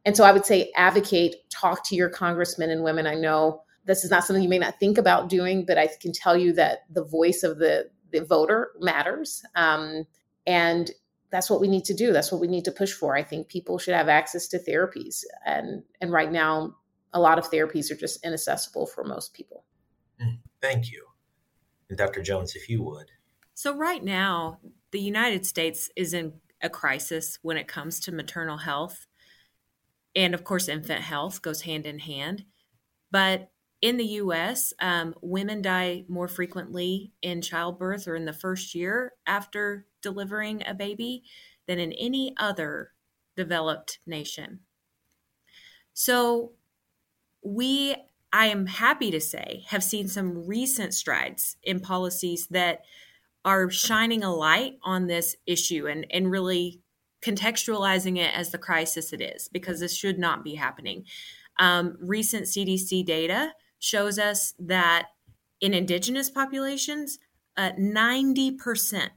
And 0.04 0.16
so 0.16 0.24
I 0.24 0.32
would 0.32 0.44
say 0.44 0.70
advocate, 0.74 1.36
talk 1.50 1.86
to 1.88 1.94
your 1.94 2.08
congressmen 2.08 2.70
and 2.70 2.82
women. 2.82 3.06
I 3.06 3.14
know 3.14 3.62
this 3.84 4.04
is 4.04 4.10
not 4.10 4.24
something 4.24 4.42
you 4.42 4.48
may 4.48 4.58
not 4.58 4.78
think 4.78 4.98
about 4.98 5.28
doing, 5.28 5.64
but 5.64 5.78
I 5.78 5.88
can 6.00 6.12
tell 6.12 6.36
you 6.36 6.52
that 6.54 6.80
the 6.90 7.04
voice 7.04 7.42
of 7.42 7.58
the, 7.58 7.90
the 8.10 8.24
voter 8.24 8.72
matters. 8.80 9.42
Um, 9.54 10.04
and 10.46 10.90
that's 11.30 11.48
what 11.48 11.60
we 11.60 11.68
need 11.68 11.84
to 11.86 11.94
do. 11.94 12.12
That's 12.12 12.30
what 12.30 12.40
we 12.40 12.48
need 12.48 12.64
to 12.66 12.72
push 12.72 12.92
for. 12.92 13.16
I 13.16 13.22
think 13.22 13.48
people 13.48 13.78
should 13.78 13.94
have 13.94 14.08
access 14.08 14.48
to 14.48 14.58
therapies. 14.58 15.22
And, 15.46 15.82
and 16.00 16.12
right 16.12 16.30
now, 16.30 16.76
a 17.12 17.20
lot 17.20 17.38
of 17.38 17.50
therapies 17.50 17.90
are 17.90 17.96
just 17.96 18.24
inaccessible 18.24 18.86
for 18.86 19.04
most 19.04 19.34
people. 19.34 19.64
Mm, 20.20 20.38
thank 20.60 20.90
you. 20.90 21.06
And 21.88 21.98
Dr. 21.98 22.22
Jones, 22.22 22.54
if 22.54 22.68
you 22.68 22.82
would. 22.82 23.10
So, 23.54 23.76
right 23.76 24.02
now, 24.02 24.58
the 24.92 25.00
United 25.00 25.44
States 25.44 25.90
is 25.94 26.14
in 26.14 26.34
a 26.62 26.70
crisis 26.70 27.38
when 27.42 27.56
it 27.56 27.68
comes 27.68 28.00
to 28.00 28.12
maternal 28.12 28.58
health 28.58 29.06
and 30.14 30.34
of 30.34 30.44
course, 30.44 30.68
infant 30.68 31.00
health 31.00 31.42
goes 31.42 31.62
hand 31.62 31.86
in 31.86 32.00
hand. 32.00 32.44
But 33.10 33.50
in 33.80 33.96
the 33.96 34.06
US, 34.06 34.72
um, 34.80 35.14
women 35.20 35.60
die 35.60 36.04
more 36.08 36.28
frequently 36.28 37.12
in 37.20 37.42
childbirth 37.42 38.06
or 38.06 38.14
in 38.14 38.24
the 38.24 38.32
first 38.32 38.74
year 38.74 39.14
after 39.26 39.86
delivering 40.02 40.62
a 40.66 40.74
baby 40.74 41.24
than 41.66 41.78
in 41.78 41.92
any 41.92 42.34
other 42.38 42.92
developed 43.36 43.98
nation. 44.06 44.60
So, 45.94 46.52
we, 47.42 47.96
I 48.32 48.46
am 48.46 48.66
happy 48.66 49.10
to 49.10 49.20
say, 49.20 49.64
have 49.68 49.82
seen 49.82 50.06
some 50.08 50.46
recent 50.46 50.94
strides 50.94 51.56
in 51.62 51.80
policies 51.80 52.46
that 52.48 52.82
are 53.44 53.68
shining 53.68 54.22
a 54.22 54.32
light 54.32 54.78
on 54.82 55.06
this 55.06 55.36
issue 55.44 55.88
and, 55.88 56.06
and 56.10 56.30
really 56.30 56.80
contextualizing 57.22 58.18
it 58.18 58.34
as 58.34 58.50
the 58.50 58.58
crisis 58.58 59.12
it 59.12 59.20
is, 59.20 59.48
because 59.48 59.80
this 59.80 59.96
should 59.96 60.18
not 60.18 60.44
be 60.44 60.54
happening. 60.54 61.04
Um, 61.58 61.96
recent 62.00 62.46
CDC 62.46 63.04
data 63.04 63.52
shows 63.78 64.18
us 64.18 64.54
that 64.58 65.08
in 65.60 65.74
indigenous 65.74 66.30
populations, 66.30 67.18
uh, 67.56 67.72
90% 67.78 69.10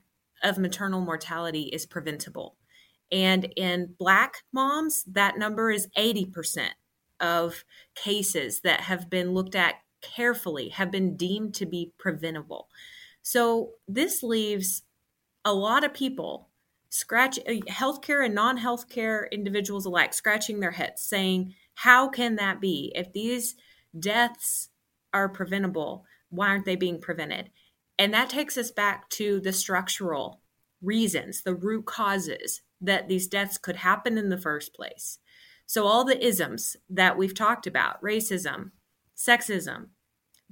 of 0.44 0.58
maternal 0.58 1.02
mortality 1.02 1.64
is 1.74 1.86
preventable. 1.86 2.56
And 3.12 3.52
in 3.56 3.96
Black 3.98 4.44
moms, 4.52 5.04
that 5.06 5.38
number 5.38 5.72
is 5.72 5.88
80% 5.98 6.70
of 7.20 7.64
cases 7.96 8.62
that 8.62 8.82
have 8.82 9.10
been 9.10 9.34
looked 9.34 9.56
at 9.56 9.76
carefully 10.02 10.70
have 10.70 10.92
been 10.92 11.16
deemed 11.16 11.56
to 11.56 11.66
be 11.66 11.94
preventable. 11.98 12.68
So 13.22 13.72
this 13.88 14.22
leaves 14.22 14.84
a 15.44 15.54
lot 15.54 15.84
of 15.84 15.94
people 15.94 16.45
scratch 16.96 17.38
uh, 17.40 17.52
healthcare 17.68 18.26
and 18.26 18.34
non-healthcare 18.34 19.30
individuals 19.32 19.86
alike 19.86 20.14
scratching 20.14 20.60
their 20.60 20.72
heads 20.72 21.02
saying 21.02 21.54
how 21.76 22.08
can 22.08 22.38
that 22.38 22.62
be? 22.62 22.92
If 22.96 23.12
these 23.12 23.56
deaths 23.98 24.70
are 25.14 25.30
preventable 25.30 26.06
why 26.30 26.48
aren't 26.48 26.66
they 26.66 26.76
being 26.76 27.00
prevented? 27.00 27.50
And 27.98 28.14
that 28.14 28.30
takes 28.30 28.58
us 28.58 28.72
back 28.72 29.10
to 29.12 29.40
the 29.40 29.54
structural 29.54 30.42
reasons 30.82 31.42
the 31.42 31.56
root 31.56 31.86
causes 31.86 32.62
that 32.82 33.08
these 33.08 33.28
deaths 33.28 33.58
could 33.58 33.78
happen 33.78 34.18
in 34.18 34.30
the 34.30 34.38
first 34.38 34.74
place. 34.74 35.20
So 35.66 35.86
all 35.86 36.04
the 36.04 36.24
isms 36.24 36.76
that 36.90 37.18
we've 37.18 37.34
talked 37.34 37.68
about 37.68 38.02
racism 38.02 38.72
sexism 39.18 39.88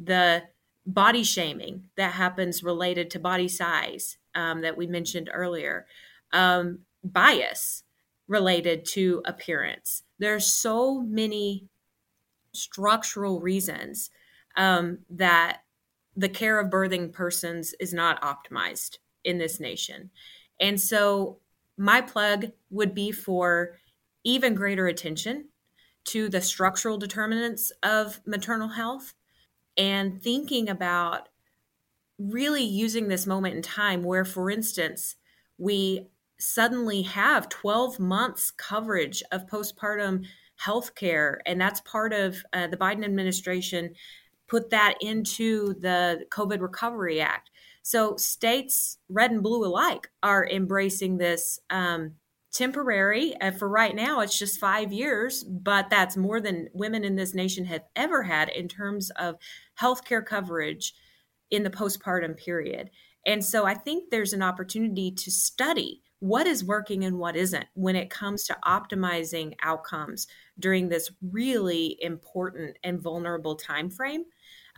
the 0.01 0.43
body 0.85 1.23
shaming 1.23 1.89
that 1.97 2.13
happens 2.13 2.63
related 2.63 3.09
to 3.09 3.19
body 3.19 3.47
size 3.47 4.17
um, 4.35 4.61
that 4.61 4.77
we 4.77 4.87
mentioned 4.87 5.29
earlier 5.31 5.85
um, 6.33 6.79
bias 7.03 7.83
related 8.27 8.85
to 8.85 9.21
appearance. 9.25 10.03
There's 10.19 10.45
so 10.45 11.01
many 11.01 11.67
structural 12.53 13.39
reasons 13.39 14.09
um, 14.57 14.99
that 15.09 15.59
the 16.15 16.29
care 16.29 16.59
of 16.59 16.69
birthing 16.69 17.11
persons 17.11 17.73
is 17.79 17.93
not 17.93 18.21
optimized 18.21 18.97
in 19.23 19.37
this 19.37 19.59
nation. 19.59 20.11
And 20.59 20.79
so 20.79 21.39
my 21.77 22.01
plug 22.01 22.51
would 22.69 22.93
be 22.93 23.11
for 23.11 23.77
even 24.23 24.53
greater 24.53 24.87
attention 24.87 25.49
to 26.05 26.29
the 26.29 26.41
structural 26.41 26.97
determinants 26.97 27.71
of 27.81 28.21
maternal 28.25 28.69
health 28.69 29.13
and 29.77 30.21
thinking 30.21 30.69
about 30.69 31.29
really 32.19 32.63
using 32.63 33.07
this 33.07 33.25
moment 33.25 33.55
in 33.55 33.61
time 33.61 34.03
where, 34.03 34.25
for 34.25 34.51
instance, 34.51 35.15
we 35.57 36.07
suddenly 36.43 37.03
have 37.03 37.49
12 37.49 37.99
months 37.99 38.51
coverage 38.51 39.23
of 39.31 39.47
postpartum 39.47 40.25
health 40.57 40.95
care. 40.95 41.41
And 41.45 41.59
that's 41.59 41.81
part 41.81 42.13
of 42.13 42.43
uh, 42.53 42.67
the 42.67 42.77
Biden 42.77 43.03
administration 43.03 43.93
put 44.47 44.69
that 44.69 44.95
into 45.01 45.73
the 45.79 46.25
COVID 46.29 46.61
Recovery 46.61 47.21
Act. 47.21 47.49
So 47.81 48.15
states, 48.17 48.97
red 49.09 49.31
and 49.31 49.41
blue 49.41 49.65
alike, 49.65 50.09
are 50.21 50.47
embracing 50.47 51.17
this 51.17 51.59
um, 51.69 52.13
temporary. 52.51 53.33
For 53.57 53.67
right 53.67 53.95
now, 53.95 54.19
it's 54.19 54.37
just 54.37 54.59
five 54.59 54.93
years, 54.93 55.43
but 55.43 55.89
that's 55.89 56.15
more 56.15 56.39
than 56.39 56.69
women 56.73 57.03
in 57.03 57.15
this 57.15 57.33
nation 57.33 57.65
have 57.65 57.83
ever 57.95 58.23
had 58.23 58.49
in 58.49 58.67
terms 58.67 59.09
of 59.11 59.35
healthcare 59.79 60.25
coverage 60.25 60.93
in 61.49 61.63
the 61.63 61.69
postpartum 61.69 62.37
period. 62.37 62.89
And 63.25 63.43
so 63.43 63.65
I 63.65 63.73
think 63.73 64.09
there's 64.09 64.33
an 64.33 64.41
opportunity 64.41 65.11
to 65.11 65.31
study 65.31 66.01
what 66.23 66.47
is 66.47 66.63
working 66.63 67.03
and 67.03 67.19
what 67.19 67.35
isn't 67.35 67.65
when 67.73 67.97
it 67.97 68.09
comes 68.09 68.45
to 68.45 68.57
optimizing 68.63 69.53
outcomes 69.61 70.25
during 70.57 70.87
this 70.87 71.11
really 71.21 71.97
important 71.99 72.77
and 72.81 73.01
vulnerable 73.01 73.57
time 73.57 73.89
frame 73.89 74.23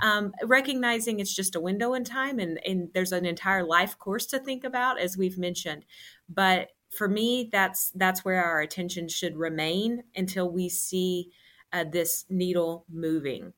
um, 0.01 0.33
recognizing 0.43 1.19
it's 1.19 1.35
just 1.35 1.55
a 1.55 1.59
window 1.59 1.93
in 1.93 2.03
time 2.03 2.39
and, 2.39 2.59
and 2.65 2.89
there's 2.95 3.11
an 3.11 3.27
entire 3.27 3.63
life 3.63 3.95
course 3.99 4.25
to 4.25 4.39
think 4.39 4.63
about 4.63 4.99
as 4.99 5.17
we've 5.17 5.37
mentioned. 5.37 5.85
But 6.27 6.69
for 6.89 7.07
me 7.07 7.47
that's 7.51 7.91
that's 7.91 8.25
where 8.25 8.43
our 8.43 8.61
attention 8.61 9.07
should 9.07 9.37
remain 9.37 10.01
until 10.15 10.49
we 10.49 10.67
see 10.67 11.29
uh, 11.71 11.83
this 11.83 12.25
needle 12.27 12.85
moving. 12.91 13.53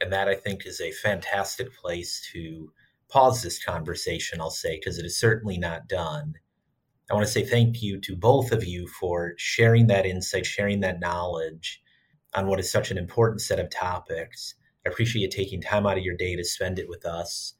And 0.00 0.10
that 0.12 0.28
i 0.28 0.34
think 0.34 0.64
is 0.64 0.80
a 0.80 0.92
fantastic 0.92 1.76
place 1.76 2.26
to 2.32 2.72
pause 3.08 3.42
this 3.42 3.62
conversation 3.62 4.40
i'll 4.40 4.50
say 4.50 4.78
because 4.78 4.98
it 4.98 5.04
is 5.04 5.16
certainly 5.16 5.58
not 5.58 5.86
done 5.86 6.34
I 7.10 7.14
want 7.14 7.26
to 7.26 7.32
say 7.32 7.44
thank 7.44 7.82
you 7.82 8.00
to 8.00 8.16
both 8.16 8.52
of 8.52 8.64
you 8.64 8.86
for 8.86 9.34
sharing 9.36 9.88
that 9.88 10.06
insight, 10.06 10.46
sharing 10.46 10.80
that 10.80 11.00
knowledge 11.00 11.82
on 12.34 12.46
what 12.46 12.60
is 12.60 12.70
such 12.70 12.90
an 12.90 12.98
important 12.98 13.40
set 13.40 13.58
of 13.58 13.70
topics. 13.70 14.54
I 14.86 14.90
appreciate 14.90 15.22
you 15.22 15.28
taking 15.28 15.60
time 15.60 15.86
out 15.86 15.98
of 15.98 16.04
your 16.04 16.16
day 16.16 16.36
to 16.36 16.44
spend 16.44 16.78
it 16.78 16.88
with 16.88 17.04
us. 17.04 17.54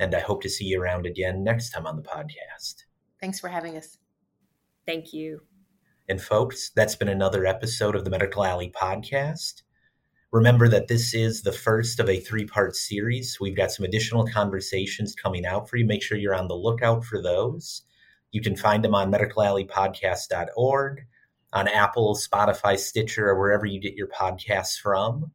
And 0.00 0.14
I 0.14 0.20
hope 0.20 0.42
to 0.42 0.48
see 0.48 0.64
you 0.64 0.80
around 0.80 1.06
again 1.06 1.44
next 1.44 1.70
time 1.70 1.86
on 1.86 1.96
the 1.96 2.02
podcast. 2.02 2.84
Thanks 3.20 3.40
for 3.40 3.48
having 3.48 3.76
us. 3.76 3.98
Thank 4.86 5.12
you. 5.12 5.42
And 6.08 6.20
folks, 6.20 6.70
that's 6.70 6.96
been 6.96 7.08
another 7.08 7.44
episode 7.44 7.94
of 7.94 8.04
the 8.04 8.10
Medical 8.10 8.44
Alley 8.44 8.72
podcast. 8.74 9.62
Remember 10.30 10.68
that 10.68 10.88
this 10.88 11.14
is 11.14 11.42
the 11.42 11.52
first 11.52 12.00
of 12.00 12.08
a 12.08 12.20
three 12.20 12.46
part 12.46 12.76
series. 12.76 13.38
We've 13.40 13.56
got 13.56 13.72
some 13.72 13.84
additional 13.84 14.26
conversations 14.26 15.14
coming 15.14 15.46
out 15.46 15.68
for 15.68 15.76
you. 15.76 15.84
Make 15.84 16.02
sure 16.02 16.18
you're 16.18 16.34
on 16.34 16.48
the 16.48 16.54
lookout 16.54 17.04
for 17.04 17.20
those. 17.22 17.82
You 18.30 18.40
can 18.40 18.56
find 18.56 18.84
them 18.84 18.94
on 18.94 19.10
medicalalleypodcast.org, 19.10 21.06
on 21.52 21.68
Apple, 21.68 22.14
Spotify, 22.14 22.78
Stitcher, 22.78 23.28
or 23.28 23.38
wherever 23.38 23.64
you 23.66 23.80
get 23.80 23.94
your 23.94 24.08
podcasts 24.08 24.78
from. 24.78 25.32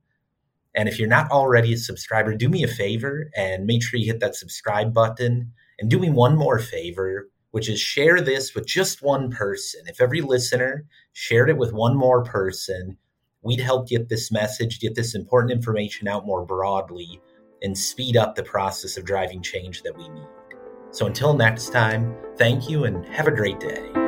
And 0.76 0.90
if 0.90 1.00
you're 1.00 1.08
not 1.08 1.32
already 1.32 1.74
a 1.74 1.78
subscriber, 1.78 2.36
do 2.36 2.50
me 2.50 2.64
a 2.64 2.68
favor 2.68 3.30
and 3.36 3.66
make 3.66 3.84
sure 3.84 4.00
you 4.00 4.12
hit 4.12 4.20
that 4.22 4.36
subscribe 4.36 4.94
button. 4.94 5.52
And 5.80 5.90
do 5.90 6.00
me 6.00 6.10
one 6.10 6.38
more 6.38 6.60
favor, 6.60 7.30
which 7.52 7.68
is 7.68 7.80
share 7.80 8.22
this 8.22 8.54
with 8.54 8.68
just 8.68 9.02
one 9.02 9.32
person. 9.32 9.82
If 9.88 10.00
every 10.00 10.22
listener 10.22 10.86
shared 11.14 11.50
it 11.50 11.58
with 11.58 11.74
one 11.74 11.96
more 11.96 12.24
person, 12.24 12.98
we'd 13.42 13.60
help 13.60 13.88
get 13.88 14.10
this 14.10 14.32
message, 14.32 14.80
get 14.80 14.96
this 14.96 15.16
important 15.16 15.52
information 15.52 16.08
out 16.08 16.26
more 16.26 16.46
broadly, 16.46 17.20
and 17.62 17.78
speed 17.78 18.18
up 18.18 18.36
the 18.36 18.44
process 18.44 18.98
of 18.98 19.06
driving 19.06 19.42
change 19.42 19.82
that 19.84 19.98
we 19.98 20.08
need. 20.10 20.28
So 20.94 21.08
until 21.08 21.34
next 21.34 21.72
time, 21.72 22.16
thank 22.38 22.70
you 22.70 22.86
and 22.86 23.04
have 23.08 23.28
a 23.28 23.32
great 23.32 23.60
day. 23.60 24.03